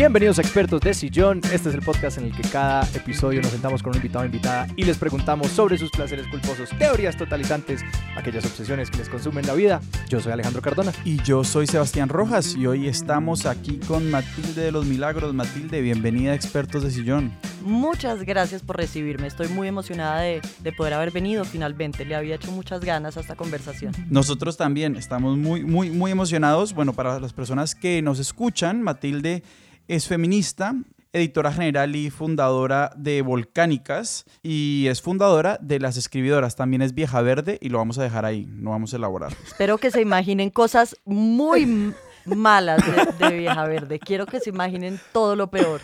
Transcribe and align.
Bienvenidos 0.00 0.38
a 0.38 0.40
Expertos 0.40 0.80
de 0.80 0.94
Sillón. 0.94 1.42
Este 1.52 1.68
es 1.68 1.74
el 1.74 1.82
podcast 1.82 2.16
en 2.16 2.24
el 2.24 2.32
que 2.34 2.40
cada 2.48 2.88
episodio 2.94 3.42
nos 3.42 3.50
sentamos 3.50 3.82
con 3.82 3.90
un 3.90 3.96
invitado 3.96 4.22
o 4.22 4.24
invitada 4.24 4.66
y 4.74 4.84
les 4.84 4.96
preguntamos 4.96 5.48
sobre 5.48 5.76
sus 5.76 5.90
placeres 5.90 6.26
culposos, 6.28 6.70
teorías 6.78 7.18
totalizantes, 7.18 7.82
aquellas 8.16 8.46
obsesiones 8.46 8.90
que 8.90 8.96
les 8.96 9.10
consumen 9.10 9.46
la 9.46 9.52
vida. 9.52 9.82
Yo 10.08 10.18
soy 10.18 10.32
Alejandro 10.32 10.62
Cardona. 10.62 10.94
Y 11.04 11.22
yo 11.22 11.44
soy 11.44 11.66
Sebastián 11.66 12.08
Rojas 12.08 12.56
y 12.56 12.66
hoy 12.66 12.88
estamos 12.88 13.44
aquí 13.44 13.78
con 13.86 14.10
Matilde 14.10 14.62
de 14.62 14.72
los 14.72 14.86
Milagros. 14.86 15.34
Matilde, 15.34 15.82
bienvenida 15.82 16.32
a 16.32 16.34
Expertos 16.34 16.82
de 16.82 16.90
Sillón. 16.90 17.30
Muchas 17.62 18.22
gracias 18.22 18.62
por 18.62 18.78
recibirme. 18.78 19.26
Estoy 19.26 19.48
muy 19.48 19.68
emocionada 19.68 20.22
de, 20.22 20.40
de 20.60 20.72
poder 20.72 20.94
haber 20.94 21.10
venido 21.10 21.44
finalmente. 21.44 22.06
Le 22.06 22.14
había 22.14 22.36
hecho 22.36 22.50
muchas 22.52 22.80
ganas 22.80 23.18
a 23.18 23.20
esta 23.20 23.36
conversación. 23.36 23.92
Nosotros 24.08 24.56
también 24.56 24.96
estamos 24.96 25.36
muy, 25.36 25.62
muy, 25.62 25.90
muy 25.90 26.10
emocionados. 26.10 26.72
Bueno, 26.72 26.94
para 26.94 27.20
las 27.20 27.34
personas 27.34 27.74
que 27.74 28.00
nos 28.00 28.18
escuchan, 28.18 28.80
Matilde 28.80 29.42
es 29.90 30.06
feminista, 30.06 30.76
editora 31.12 31.52
general 31.52 31.96
y 31.96 32.10
fundadora 32.10 32.92
de 32.96 33.22
Volcánicas 33.22 34.24
y 34.40 34.86
es 34.86 35.02
fundadora 35.02 35.58
de 35.60 35.80
Las 35.80 35.96
Escribidoras. 35.96 36.54
También 36.54 36.80
es 36.80 36.94
vieja 36.94 37.20
verde 37.22 37.58
y 37.60 37.70
lo 37.70 37.78
vamos 37.78 37.98
a 37.98 38.04
dejar 38.04 38.24
ahí, 38.24 38.46
no 38.46 38.70
vamos 38.70 38.94
a 38.94 38.98
elaborar. 38.98 39.32
Espero 39.44 39.78
que 39.78 39.90
se 39.90 40.00
imaginen 40.00 40.50
cosas 40.50 40.94
muy 41.04 41.92
malas 42.24 42.80
de, 42.86 43.26
de 43.26 43.36
vieja 43.36 43.64
verde. 43.64 43.98
Quiero 43.98 44.26
que 44.26 44.38
se 44.38 44.50
imaginen 44.50 45.00
todo 45.12 45.34
lo 45.34 45.50
peor. 45.50 45.80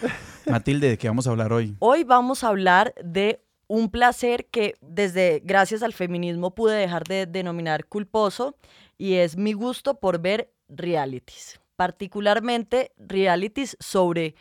Matilde, 0.48 0.90
¿de 0.90 0.98
qué 0.98 1.08
vamos 1.08 1.26
a 1.26 1.30
hablar 1.30 1.52
hoy? 1.52 1.74
Hoy 1.80 2.04
vamos 2.04 2.44
a 2.44 2.48
hablar 2.48 2.94
de 3.02 3.42
un 3.66 3.90
placer 3.90 4.46
que 4.52 4.74
desde 4.80 5.42
gracias 5.44 5.82
al 5.82 5.92
feminismo 5.92 6.54
pude 6.54 6.76
dejar 6.76 7.02
de 7.02 7.26
denominar 7.26 7.86
culposo 7.86 8.56
y 8.96 9.14
es 9.14 9.36
mi 9.36 9.52
gusto 9.52 9.98
por 9.98 10.20
ver 10.20 10.52
realities 10.68 11.58
particularmente 11.76 12.92
realities 12.98 13.76
sobre 13.80 14.34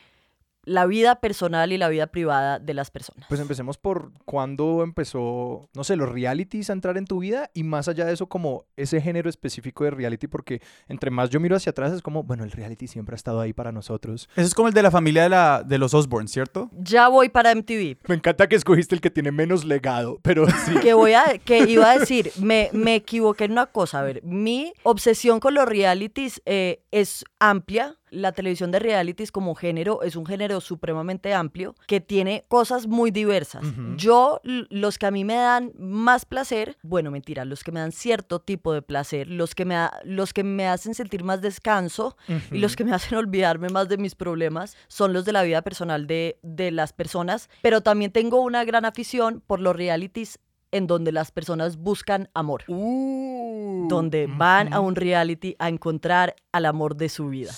la 0.66 0.86
vida 0.86 1.16
personal 1.22 1.72
y 1.72 1.78
la 1.78 1.90
vida 1.90 2.08
privada 2.08 2.60
de 2.60 2.74
las 2.74 2.92
personas. 2.92 3.26
Pues 3.30 3.40
empecemos 3.40 3.78
por 3.78 4.12
cuándo 4.26 4.84
empezó, 4.84 5.70
no 5.74 5.84
sé, 5.84 5.96
los 5.96 6.10
realities 6.10 6.70
a 6.70 6.74
entrar 6.74 6.98
en 6.98 7.06
tu 7.06 7.20
vida 7.20 7.50
y 7.54 7.64
más 7.64 7.88
allá 7.88 8.06
de 8.06 8.14
eso 8.14 8.28
como 8.28 8.66
ese 8.76 9.02
género 9.02 9.30
específico 9.30 9.84
de 9.84 9.92
reality 9.92 10.28
porque 10.28 10.62
entre 10.88 11.12
más 11.12 11.30
yo 11.30 11.40
miro 11.40 11.56
hacia 11.56 11.70
atrás 11.70 11.94
es 11.94 12.02
como, 12.02 12.24
bueno, 12.24 12.44
el 12.44 12.52
reality 12.52 12.88
siempre 12.88 13.14
ha 13.14 13.18
estado 13.18 13.40
ahí 13.40 13.54
para 13.54 13.72
nosotros. 13.72 14.30
Ese 14.36 14.48
es 14.48 14.54
como 14.54 14.68
el 14.68 14.74
de 14.74 14.84
la 14.84 14.92
familia 14.92 15.24
de, 15.24 15.30
la, 15.30 15.64
de 15.66 15.78
los 15.78 15.94
Osborne, 15.94 16.28
¿cierto? 16.28 16.70
Ya 16.74 17.08
voy 17.08 17.30
para 17.30 17.54
MTV. 17.54 17.98
Me 18.08 18.16
encanta 18.16 18.48
que 18.48 18.56
escogiste 18.56 18.96
el 18.96 19.02
que 19.02 19.12
tiene 19.12 19.32
menos 19.32 19.66
legado, 19.66 20.20
pero 20.22 20.46
sí. 20.66 20.76
Que 20.82 20.94
voy 20.94 21.14
a, 21.14 21.38
que 21.38 21.60
iba 21.70 21.92
a 21.92 22.00
decir, 22.00 22.32
me, 22.40 22.70
me 22.74 22.96
equivoqué 22.96 23.46
en 23.46 23.52
una 23.54 23.68
cosa, 23.68 24.00
a 24.00 24.04
ver, 24.04 24.24
mi 24.24 24.74
obsesión 24.84 25.40
con 25.40 25.54
los 25.54 25.68
realities 25.68 26.42
eh, 26.46 26.84
es 26.92 27.26
amplia, 27.40 27.98
la 28.16 28.32
televisión 28.32 28.72
de 28.72 28.80
realities 28.80 29.32
como 29.32 29.54
género 29.56 30.02
es 30.02 30.16
un 30.16 30.26
género 30.26 30.62
supremamente 30.62 31.34
amplio 31.34 31.76
que 31.88 32.00
tiene 32.02 32.44
cosas 32.48 32.88
muy 32.88 33.12
diversas. 33.12 33.64
Yo, 33.98 34.40
los 34.44 34.98
que 34.98 35.06
a 35.06 35.12
mí 35.12 35.24
me 35.24 35.36
dan 35.36 35.72
más 35.78 36.26
placer, 36.26 36.78
bueno, 36.82 37.12
mentira, 37.12 37.46
los 37.46 37.64
que 37.64 37.72
me 37.72 37.80
dan 37.80 37.92
cierto 37.92 38.40
tipo 38.40 38.74
de 38.74 38.82
placer, 38.82 39.28
los 39.28 39.54
que 39.56 39.66
me, 39.66 39.76
ha- 39.76 40.00
los 40.04 40.34
que 40.34 40.44
me 40.44 40.68
hacen 40.68 40.94
sentir 40.96 41.24
más 41.24 41.42
descanso 41.42 42.16
y 42.52 42.58
los 42.60 42.76
que 42.76 42.84
me 42.86 42.94
hacen 42.94 43.18
olvidarme 43.18 43.70
más 43.70 43.90
de 43.90 43.98
mis 43.98 44.16
problemas 44.16 44.76
son 44.88 45.14
los 45.14 45.26
de 45.26 45.32
la 45.34 45.44
vida 45.44 45.62
personal 45.62 46.08
de, 46.08 46.40
de 46.42 46.72
las 46.72 46.94
personas, 46.94 47.50
pero 47.62 47.82
también 47.82 48.12
tengo 48.12 48.42
una 48.42 48.64
gran 48.64 48.86
afición 48.86 49.42
por 49.46 49.60
los 49.60 49.76
realities 49.76 50.40
en 50.72 50.88
donde 50.88 51.12
las 51.12 51.32
personas 51.32 51.78
buscan 51.78 52.30
amor, 52.34 52.64
Uh, 52.68 53.88
donde 53.88 54.28
van 54.28 54.74
a 54.74 54.80
un 54.80 54.96
reality 54.96 55.56
a 55.60 55.70
encontrar 55.70 56.36
al 56.52 56.66
amor 56.66 56.96
de 56.96 57.08
su 57.10 57.30
vida. 57.30 57.52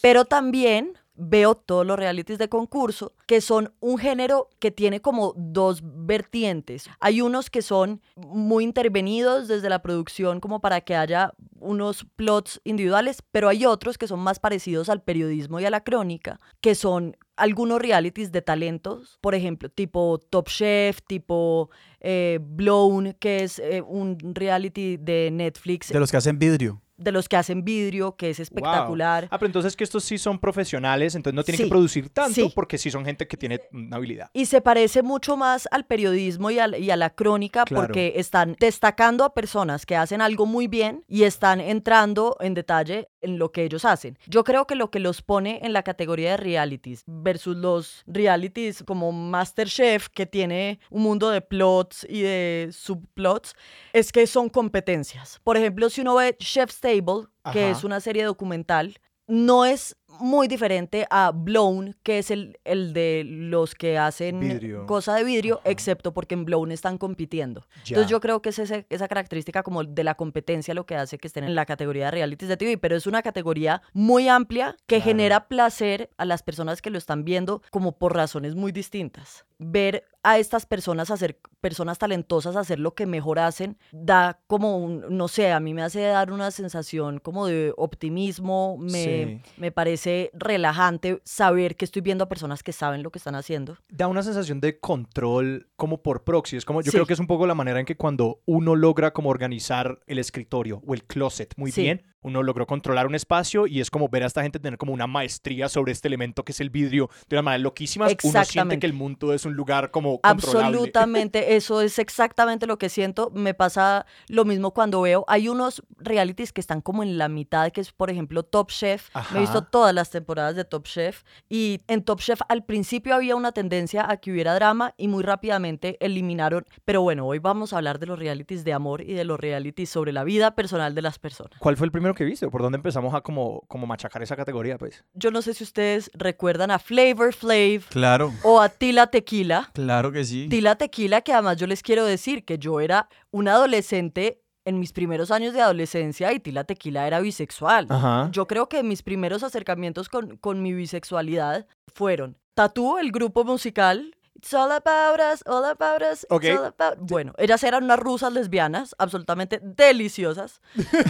Pero 0.00 0.24
también 0.24 0.94
veo 1.20 1.54
todos 1.54 1.86
los 1.86 1.98
realities 1.98 2.38
de 2.38 2.48
concurso, 2.48 3.12
que 3.26 3.40
son 3.40 3.74
un 3.80 3.98
género 3.98 4.48
que 4.58 4.70
tiene 4.70 5.00
como 5.00 5.34
dos 5.36 5.82
vertientes. 5.84 6.88
Hay 6.98 7.20
unos 7.20 7.50
que 7.50 7.60
son 7.60 8.00
muy 8.16 8.64
intervenidos 8.64 9.46
desde 9.46 9.68
la 9.68 9.82
producción 9.82 10.40
como 10.40 10.60
para 10.60 10.80
que 10.80 10.96
haya 10.96 11.34
unos 11.58 12.06
plots 12.16 12.60
individuales, 12.64 13.22
pero 13.30 13.48
hay 13.48 13.66
otros 13.66 13.98
que 13.98 14.06
son 14.06 14.20
más 14.20 14.38
parecidos 14.38 14.88
al 14.88 15.02
periodismo 15.02 15.60
y 15.60 15.66
a 15.66 15.70
la 15.70 15.84
crónica, 15.84 16.40
que 16.62 16.74
son 16.74 17.16
algunos 17.36 17.80
realities 17.82 18.32
de 18.32 18.40
talentos, 18.42 19.18
por 19.20 19.34
ejemplo, 19.34 19.68
tipo 19.68 20.18
Top 20.30 20.48
Chef, 20.48 21.00
tipo 21.06 21.70
eh, 22.00 22.38
Blown, 22.40 23.14
que 23.18 23.44
es 23.44 23.58
eh, 23.58 23.82
un 23.82 24.16
reality 24.34 24.96
de 24.96 25.30
Netflix 25.30 25.88
De 25.88 26.00
los 26.00 26.10
que 26.10 26.16
hacen 26.16 26.38
vidrio. 26.38 26.80
De 27.00 27.12
los 27.12 27.28
que 27.28 27.36
hacen 27.36 27.64
vidrio, 27.64 28.14
que 28.16 28.30
es 28.30 28.40
espectacular. 28.40 29.28
Ah, 29.30 29.38
pero 29.38 29.46
entonces 29.48 29.76
que 29.76 29.84
estos 29.84 30.04
sí 30.04 30.18
son 30.18 30.38
profesionales, 30.38 31.14
entonces 31.14 31.34
no 31.34 31.42
tienen 31.42 31.58
Sí, 31.58 31.64
que 31.64 31.68
producir 31.70 32.08
tanto 32.10 32.34
sí. 32.34 32.52
porque 32.54 32.78
sí 32.78 32.90
son 32.90 33.04
gente 33.04 33.26
que 33.26 33.36
tiene 33.36 33.60
una 33.72 33.96
habilidad. 33.96 34.30
Y 34.32 34.46
se 34.46 34.60
parece 34.60 35.02
mucho 35.02 35.36
más 35.36 35.68
al 35.70 35.84
periodismo 35.86 36.50
y, 36.50 36.58
al- 36.58 36.76
y 36.78 36.90
a 36.90 36.96
la 36.96 37.10
crónica 37.10 37.64
Claro. 37.64 37.86
porque 37.86 38.14
están 38.16 38.56
destacando 38.58 39.24
a 39.24 39.34
personas 39.34 39.84
que 39.86 39.96
hacen 39.96 40.20
algo 40.22 40.46
muy 40.46 40.66
bien 40.68 41.04
y 41.08 41.24
están 41.24 41.60
entrando 41.60 42.36
en 42.40 42.54
detalle 42.54 43.08
en 43.22 43.38
lo 43.38 43.52
que 43.52 43.64
ellos 43.64 43.84
hacen. 43.84 44.18
Yo 44.26 44.44
creo 44.44 44.66
que 44.66 44.74
lo 44.74 44.90
que 44.90 45.00
los 45.00 45.22
pone 45.22 45.60
en 45.62 45.72
la 45.72 45.82
categoría 45.82 46.32
de 46.32 46.36
realities 46.36 47.04
versus 47.06 47.56
los 47.56 48.02
realities 48.06 48.82
como 48.86 49.12
Masterchef 49.12 50.08
que 50.08 50.26
tiene 50.26 50.80
un 50.90 51.02
mundo 51.02 51.30
de 51.30 51.40
plots 51.40 52.06
y 52.08 52.22
de 52.22 52.70
subplots 52.72 53.54
es 53.92 54.12
que 54.12 54.26
son 54.26 54.48
competencias. 54.48 55.40
Por 55.44 55.56
ejemplo, 55.56 55.90
si 55.90 56.00
uno 56.00 56.16
ve 56.16 56.36
Chef's 56.38 56.80
Table, 56.80 57.26
que 57.52 57.64
Ajá. 57.64 57.70
es 57.70 57.84
una 57.84 58.00
serie 58.00 58.24
documental, 58.24 58.98
no 59.26 59.64
es 59.64 59.96
muy 60.18 60.48
diferente 60.48 61.06
a 61.10 61.30
Blown, 61.34 61.96
que 62.02 62.18
es 62.18 62.30
el, 62.30 62.58
el 62.64 62.92
de 62.92 63.22
los 63.24 63.74
que 63.74 63.96
hacen 63.98 64.40
Vidrio. 64.40 64.86
cosa 64.86 65.14
de 65.14 65.24
vidrio, 65.24 65.60
Ajá. 65.60 65.70
excepto 65.70 66.12
porque 66.12 66.34
en 66.34 66.44
Blown 66.44 66.72
están 66.72 66.98
compitiendo. 66.98 67.66
Ya. 67.84 67.90
Entonces 67.94 68.10
yo 68.10 68.20
creo 68.20 68.42
que 68.42 68.48
es 68.50 68.58
ese- 68.58 68.86
esa 68.90 69.08
característica 69.08 69.62
como 69.62 69.84
de 69.84 70.04
la 70.04 70.14
competencia 70.16 70.74
lo 70.74 70.84
que 70.86 70.96
hace 70.96 71.18
que 71.18 71.26
estén 71.28 71.44
en 71.44 71.54
la 71.54 71.64
categoría 71.66 72.06
de 72.06 72.10
realities 72.10 72.48
de 72.48 72.56
TV, 72.56 72.76
pero 72.78 72.96
es 72.96 73.06
una 73.06 73.22
categoría 73.22 73.82
muy 73.92 74.28
amplia 74.28 74.76
que 74.86 74.96
Claro. 74.96 75.04
genera 75.04 75.48
placer 75.48 76.10
a 76.16 76.24
las 76.24 76.42
personas 76.42 76.82
que 76.82 76.90
lo 76.90 76.98
están 76.98 77.24
viendo 77.24 77.62
como 77.70 77.92
por 77.98 78.14
razones 78.14 78.54
muy 78.54 78.72
distintas. 78.72 79.44
Ver 79.58 80.04
a 80.22 80.38
estas 80.38 80.66
personas 80.66 81.10
hacer, 81.10 81.38
personas 81.60 81.98
talentosas 81.98 82.54
hacer 82.56 82.78
lo 82.78 82.94
que 82.94 83.06
mejor 83.06 83.38
hacen, 83.38 83.78
da 83.92 84.38
como 84.46 84.76
un, 84.78 85.04
no 85.16 85.28
sé, 85.28 85.50
a 85.52 85.60
mí 85.60 85.72
me 85.74 85.82
hace 85.82 86.00
dar 86.02 86.30
una 86.32 86.50
sensación 86.50 87.18
como 87.20 87.46
de 87.46 87.72
optimismo, 87.76 88.76
me, 88.78 88.90
Sí. 88.90 89.40
me 89.56 89.72
parece 89.72 90.30
relajante 90.34 91.20
saber 91.24 91.76
que 91.76 91.84
estoy 91.84 92.02
viendo 92.02 92.24
a 92.24 92.28
personas 92.28 92.62
que 92.62 92.72
saben 92.72 93.02
lo 93.02 93.10
que 93.10 93.18
están 93.18 93.34
haciendo. 93.34 93.76
da 93.88 94.08
una 94.08 94.22
sensación 94.22 94.60
de 94.60 94.78
control 94.78 95.68
como 95.76 96.02
por 96.02 96.24
proxy. 96.24 96.56
Es 96.56 96.64
como, 96.64 96.80
yo 96.82 96.90
Sí. 96.90 96.96
creo 96.96 97.06
que 97.06 97.12
es 97.14 97.20
un 97.20 97.26
poco 97.26 97.46
la 97.46 97.54
manera 97.54 97.80
en 97.80 97.86
que 97.86 97.96
cuando 97.96 98.40
uno 98.46 98.76
logra 98.76 99.12
como 99.12 99.30
organizar 99.30 100.00
el 100.06 100.18
escritorio 100.18 100.82
o 100.86 100.94
el 100.94 101.04
closet 101.04 101.52
muy 101.56 101.70
Sí. 101.72 101.82
bien, 101.82 102.02
uno 102.22 102.42
logró 102.42 102.66
controlar 102.66 103.06
un 103.06 103.14
espacio 103.14 103.66
y 103.66 103.80
es 103.80 103.90
como 103.90 104.08
ver 104.08 104.22
a 104.22 104.26
esta 104.26 104.42
gente 104.42 104.58
tener 104.58 104.78
como 104.78 104.92
una 104.92 105.06
maestría 105.06 105.68
sobre 105.68 105.92
este 105.92 106.08
elemento 106.08 106.44
que 106.44 106.52
es 106.52 106.60
el 106.60 106.70
vidrio 106.70 107.10
de 107.28 107.36
una 107.36 107.42
manera 107.42 107.62
loquísima. 107.62 108.08
Uno 108.22 108.44
siente 108.44 108.78
que 108.78 108.86
el 108.86 108.92
mundo 108.92 109.32
es 109.32 109.44
un 109.44 109.54
lugar 109.54 109.90
como 109.90 110.20
controlable. 110.20 110.66
Absolutamente, 110.66 111.56
eso 111.56 111.80
es 111.80 111.98
exactamente 111.98 112.66
lo 112.66 112.78
que 112.78 112.88
siento. 112.88 113.30
Me 113.34 113.54
pasa 113.54 114.06
lo 114.28 114.44
mismo 114.44 114.72
cuando 114.72 115.00
veo. 115.00 115.24
Hay 115.28 115.48
unos 115.48 115.82
realities 115.98 116.52
que 116.52 116.60
están 116.60 116.80
como 116.80 117.02
en 117.02 117.18
la 117.18 117.28
mitad, 117.28 117.70
que 117.72 117.80
es 117.80 117.92
por 117.92 118.10
ejemplo 118.10 118.42
Top 118.42 118.70
Chef. 118.70 119.08
Me 119.32 119.38
he 119.38 119.40
visto 119.40 119.64
todas 119.64 119.94
las 119.94 120.10
temporadas 120.10 120.56
de 120.56 120.64
Top 120.64 120.84
Chef 120.84 121.22
y 121.48 121.80
en 121.88 122.02
Top 122.02 122.20
Chef 122.20 122.40
al 122.48 122.64
principio 122.64 123.14
había 123.14 123.36
una 123.36 123.52
tendencia 123.52 124.10
a 124.10 124.18
que 124.18 124.30
hubiera 124.30 124.54
drama 124.54 124.94
y 124.96 125.08
muy 125.08 125.22
rápidamente 125.22 125.96
eliminaron. 126.00 126.64
Pero 126.84 127.02
bueno, 127.02 127.26
hoy 127.26 127.38
vamos 127.38 127.72
a 127.72 127.76
hablar 127.76 127.98
de 127.98 128.06
los 128.06 128.18
realities 128.18 128.64
de 128.64 128.72
amor 128.72 129.00
y 129.02 129.14
de 129.14 129.24
los 129.24 129.40
realities 129.40 129.88
sobre 129.90 130.12
la 130.12 130.24
vida 130.24 130.54
personal 130.54 130.94
de 130.94 131.02
las 131.02 131.18
personas. 131.18 131.58
¿Cuál 131.58 131.76
fue 131.76 131.86
el 131.86 131.92
primero 131.92 132.09
que 132.14 132.24
viste? 132.24 132.46
¿O 132.46 132.50
¿Por 132.50 132.62
dónde 132.62 132.76
empezamos 132.76 133.14
a 133.14 133.20
como, 133.20 133.62
como 133.68 133.86
machacar 133.86 134.22
esa 134.22 134.36
categoría? 134.36 134.78
Pues 134.78 135.04
Yo 135.14 135.30
no 135.30 135.42
sé 135.42 135.54
si 135.54 135.64
ustedes 135.64 136.10
recuerdan 136.14 136.70
a 136.70 136.78
Flavor 136.78 137.32
Flav 137.32 137.84
Claro, 137.90 138.32
o 138.42 138.60
a 138.60 138.68
Tila 138.68 139.06
Tequila. 139.08 139.70
claro 139.72 140.12
que 140.12 140.24
sí. 140.24 140.48
Tila 140.48 140.76
Tequila, 140.76 141.20
que 141.22 141.32
además 141.32 141.56
yo 141.56 141.66
les 141.66 141.82
quiero 141.82 142.04
decir 142.04 142.44
que 142.44 142.58
yo 142.58 142.80
era 142.80 143.08
una 143.30 143.52
adolescente 143.54 144.42
en 144.66 144.78
mis 144.78 144.92
primeros 144.92 145.30
años 145.30 145.54
de 145.54 145.62
adolescencia 145.62 146.32
y 146.32 146.40
Tila 146.40 146.64
Tequila 146.64 147.06
era 147.06 147.20
bisexual. 147.20 147.86
Ajá. 147.88 148.28
Yo 148.30 148.46
creo 148.46 148.68
que 148.68 148.82
mis 148.82 149.02
primeros 149.02 149.42
acercamientos 149.42 150.08
con, 150.08 150.36
con 150.36 150.62
mi 150.62 150.72
bisexualidad 150.74 151.66
fueron 151.92 152.36
Tatú, 152.54 152.98
el 152.98 153.10
grupo 153.10 153.44
musical. 153.44 154.14
It's 154.42 154.54
all 154.54 154.72
about 154.72 155.20
us, 155.20 155.42
all 155.46 155.64
about 155.66 156.00
us, 156.02 156.22
it's 156.24 156.26
Ok. 156.30 156.44
all 156.58 156.64
about... 156.64 156.96
Bueno, 156.98 157.34
ellas 157.36 157.62
eran 157.62 157.84
unas 157.84 157.98
rusas 157.98 158.32
lesbianas 158.32 158.94
absolutamente 158.98 159.60
deliciosas, 159.62 160.62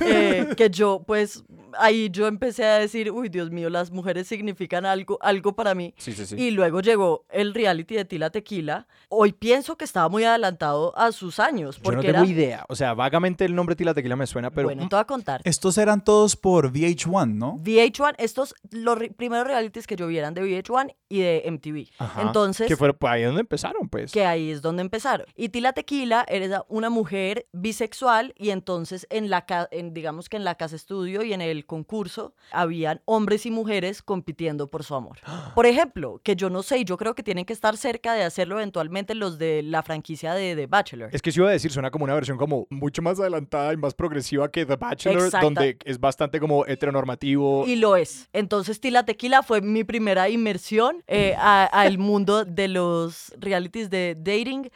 eh, 0.04 0.48
que 0.56 0.68
yo 0.68 1.04
pues 1.06 1.44
ahí 1.78 2.10
yo 2.10 2.26
empecé 2.26 2.64
a 2.64 2.78
decir, 2.80 3.12
uy, 3.12 3.28
Dios 3.28 3.50
mío, 3.52 3.70
las 3.70 3.92
mujeres 3.92 4.26
significan 4.26 4.84
algo, 4.84 5.16
algo 5.20 5.54
para 5.54 5.76
mí. 5.76 5.94
Sí, 5.96 6.12
sí, 6.12 6.26
sí. 6.26 6.34
Y 6.36 6.50
luego 6.50 6.80
llegó 6.80 7.24
el 7.30 7.54
reality 7.54 7.94
de 7.94 8.04
Tila 8.04 8.30
Tequila. 8.30 8.88
Hoy 9.08 9.32
pienso 9.32 9.76
que 9.76 9.84
estaba 9.84 10.08
muy 10.08 10.24
adelantado 10.24 10.96
a 10.98 11.12
sus 11.12 11.38
años. 11.38 11.76
Yo 11.76 11.82
Porque 11.84 12.08
no 12.08 12.12
tengo 12.14 12.24
era... 12.24 12.26
idea. 12.32 12.64
O 12.68 12.74
sea, 12.74 12.94
vagamente 12.94 13.44
el 13.44 13.54
nombre 13.54 13.76
Tila 13.76 13.94
Tequila 13.94 14.16
me 14.16 14.26
suena, 14.26 14.50
pero. 14.50 14.66
bueno, 14.66 14.88
te 14.88 14.96
voy 14.96 15.00
a 15.02 15.04
contar. 15.06 15.40
Estos 15.44 15.78
eran 15.78 16.02
todos 16.02 16.34
por 16.34 16.72
VH1, 16.72 17.32
¿no? 17.34 17.58
VH1, 17.62 18.14
estos 18.18 18.56
los 18.72 18.98
ri- 18.98 19.14
primeros 19.14 19.46
realities 19.46 19.86
que 19.86 19.94
yo 19.94 20.08
vi 20.08 20.18
eran 20.18 20.34
de 20.34 20.42
VH1 20.42 20.96
y 21.08 21.20
de 21.20 21.44
MTV. 21.48 21.86
Ajá. 21.98 22.22
Entonces, 22.22 22.66
Que 22.66 22.76
fue 22.76 22.92
pues, 22.92 22.98
ahí 23.20 23.26
donde 23.26 23.40
empezaron, 23.40 23.88
pues. 23.88 24.12
que 24.12 24.24
ahí 24.24 24.50
es 24.50 24.62
donde 24.62 24.82
empezaron. 24.82 25.26
Y 25.36 25.50
Tila 25.50 25.72
Tequila 25.72 26.24
era 26.28 26.64
una 26.68 26.90
mujer 26.90 27.46
bisexual 27.52 28.34
y 28.36 28.50
entonces 28.50 29.06
en 29.10 29.30
la 29.30 29.44
en, 29.70 29.94
digamos 29.94 30.28
que 30.28 30.36
en 30.36 30.44
la 30.44 30.54
casa 30.54 30.76
estudio 30.76 31.22
y 31.22 31.32
en 31.32 31.40
el 31.40 31.66
concurso 31.66 32.34
habían 32.52 33.00
hombres 33.04 33.46
y 33.46 33.50
mujeres 33.50 34.02
compitiendo 34.02 34.68
por 34.68 34.84
su 34.84 34.94
amor. 34.94 35.18
Por 35.54 35.66
ejemplo, 35.66 36.20
que 36.22 36.36
yo 36.36 36.50
no 36.50 36.62
sé, 36.62 36.78
y 36.78 36.84
yo 36.84 36.96
creo 36.96 37.14
que 37.14 37.22
tienen 37.22 37.44
que 37.44 37.52
estar 37.52 37.76
cerca 37.76 38.14
de 38.14 38.22
hacerlo 38.22 38.56
eventualmente 38.56 39.14
los 39.14 39.38
de 39.38 39.62
la 39.62 39.82
franquicia 39.82 40.34
de 40.34 40.54
The 40.54 40.66
Bachelor. 40.66 41.10
Es 41.12 41.22
que 41.22 41.32
si 41.32 41.40
iba 41.40 41.48
a 41.48 41.52
decir, 41.52 41.72
suena 41.72 41.90
como 41.90 42.04
una 42.04 42.14
versión 42.14 42.38
como 42.38 42.66
mucho 42.70 43.02
más 43.02 43.18
adelantada 43.18 43.72
y 43.72 43.76
más 43.76 43.94
progresiva 43.94 44.50
que 44.50 44.64
The 44.64 44.76
Bachelor, 44.76 45.24
Exacta. 45.24 45.44
donde 45.44 45.78
es 45.84 45.98
bastante 45.98 46.40
como 46.40 46.64
heteronormativo. 46.66 47.66
Y 47.66 47.76
lo 47.76 47.96
es. 47.96 48.28
Entonces, 48.32 48.80
Tila 48.80 49.04
Tequila 49.04 49.42
fue 49.42 49.60
mi 49.60 49.84
primera 49.84 50.28
inmersión 50.28 51.02
eh, 51.06 51.34
al 51.36 51.98
mundo 51.98 52.44
de 52.44 52.68
los 52.68 53.09
realities 53.40 53.88
de 53.88 54.14
dating. 54.18 54.70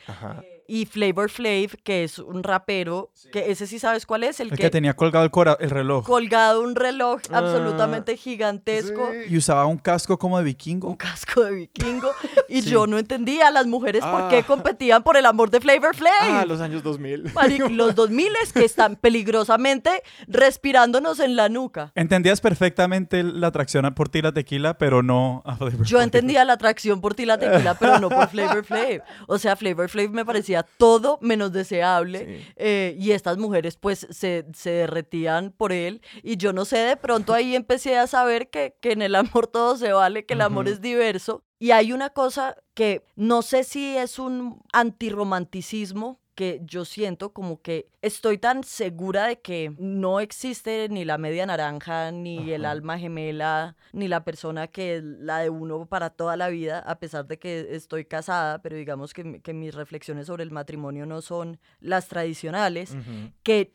Y 0.66 0.86
Flavor 0.86 1.28
Flav, 1.30 1.76
que 1.82 2.04
es 2.04 2.18
un 2.18 2.42
rapero, 2.42 3.10
que 3.32 3.50
ese 3.50 3.66
sí 3.66 3.78
sabes 3.78 4.06
cuál 4.06 4.24
es, 4.24 4.40
el, 4.40 4.48
El 4.50 4.56
que, 4.56 4.62
que 4.64 4.70
tenía 4.70 4.94
colgado 4.94 5.24
el, 5.24 5.30
cora- 5.30 5.56
el 5.60 5.70
reloj. 5.70 6.06
colgado 6.06 6.62
un 6.62 6.74
reloj 6.74 7.20
Ah, 7.30 7.38
absolutamente 7.38 8.16
gigantesco. 8.16 9.10
sí. 9.12 9.34
Y 9.34 9.36
usaba 9.36 9.66
un 9.66 9.78
casco 9.78 10.18
como 10.18 10.38
de 10.38 10.42
Un 10.42 10.46
vikingo. 10.46 10.96
casco 10.96 11.42
de 11.44 11.52
vikingo. 11.52 12.10
Y 12.48 12.62
Sí. 12.62 12.70
yo 12.70 12.86
no 12.86 12.98
entendía 12.98 13.48
a 13.48 13.50
las 13.50 13.66
mujeres 13.66 14.04
por 14.04 14.28
qué 14.28 14.38
Ah. 14.38 14.46
competían 14.46 15.02
por 15.02 15.16
el 15.16 15.26
amor 15.26 15.50
de 15.50 15.60
Flavor 15.60 15.94
Flav. 15.94 16.12
Ah, 16.22 16.44
los 16.46 16.60
años 16.60 16.82
2000. 16.82 17.32
Maric, 17.34 17.68
los 17.70 17.94
2000 17.94 18.32
que 18.54 18.64
están 18.64 18.96
peligrosamente 18.96 20.02
respirándonos 20.28 21.20
en 21.20 21.36
la 21.36 21.48
nuca. 21.48 21.92
Entendías 21.94 22.40
perfectamente 22.40 23.22
la 23.22 23.48
atracción 23.48 23.84
a- 23.86 23.94
por 23.94 24.08
ti 24.08 24.22
la 24.22 24.32
tequila, 24.32 24.78
pero 24.78 25.02
no 25.02 25.42
a 25.44 25.56
Flavor 25.56 25.84
Yo 25.86 26.00
entendía 26.00 26.44
la 26.44 26.54
atracción 26.54 27.00
por 27.00 27.14
Tila 27.14 27.38
Tequila, 27.38 27.74
pero 27.78 27.98
no 27.98 28.08
por 28.08 28.28
Flavor 28.28 28.64
Flav. 28.64 29.02
O 29.26 29.38
sea, 29.38 29.56
Flavor 29.56 29.88
Flav 29.88 30.10
me 30.10 30.24
parecía 30.24 30.53
todo 30.62 31.18
menos 31.20 31.52
deseable. 31.52 32.18
Sí. 32.38 32.52
eh, 32.56 32.96
y 32.98 33.10
estas 33.12 33.38
mujeres, 33.38 33.76
pues, 33.76 34.06
se, 34.10 34.46
se 34.54 34.70
derretían 34.70 35.52
por 35.52 35.72
él. 35.72 36.00
Y 36.22 36.36
yo 36.36 36.52
no 36.52 36.64
sé, 36.64 36.78
de 36.78 36.96
pronto 36.96 37.34
ahí 37.34 37.54
empecé 37.56 37.98
a 37.98 38.06
saber 38.06 38.50
que, 38.50 38.76
que 38.80 38.92
en 38.92 39.02
el 39.02 39.14
amor 39.14 39.46
todo 39.46 39.76
se 39.76 39.92
vale, 39.92 40.24
que 40.26 40.34
el 40.34 40.40
amor 40.40 40.68
es 40.68 40.80
diverso. 40.80 41.42
Y 41.58 41.70
hay 41.70 41.92
una 41.92 42.10
cosa 42.10 42.56
que 42.74 43.02
no 43.16 43.42
sé 43.42 43.64
si 43.64 43.96
es 43.96 44.18
un 44.18 44.62
antirromanticismo 44.72 46.20
que 46.34 46.60
yo 46.64 46.84
siento 46.84 47.32
como 47.32 47.62
que 47.62 47.88
estoy 48.02 48.38
tan 48.38 48.64
segura 48.64 49.26
de 49.26 49.40
que 49.40 49.74
no 49.78 50.20
existe 50.20 50.88
ni 50.88 51.04
la 51.04 51.18
media 51.18 51.46
naranja, 51.46 52.10
ni 52.10 52.50
el 52.52 52.64
alma 52.64 52.98
gemela, 52.98 53.76
ni 53.92 54.08
la 54.08 54.24
persona 54.24 54.66
que 54.66 54.96
es 54.96 55.04
la 55.04 55.38
de 55.38 55.50
uno 55.50 55.86
para 55.86 56.10
toda 56.10 56.36
la 56.36 56.48
vida, 56.48 56.80
a 56.80 56.98
pesar 56.98 57.26
de 57.26 57.38
que 57.38 57.68
estoy 57.70 58.04
casada, 58.04 58.60
pero 58.62 58.76
digamos 58.76 59.14
que, 59.14 59.40
que 59.40 59.54
mis 59.54 59.74
reflexiones 59.74 60.26
sobre 60.26 60.42
el 60.42 60.50
matrimonio 60.50 61.06
no 61.06 61.22
son 61.22 61.58
las 61.80 62.08
tradicionales, 62.08 62.96
que 63.42 63.72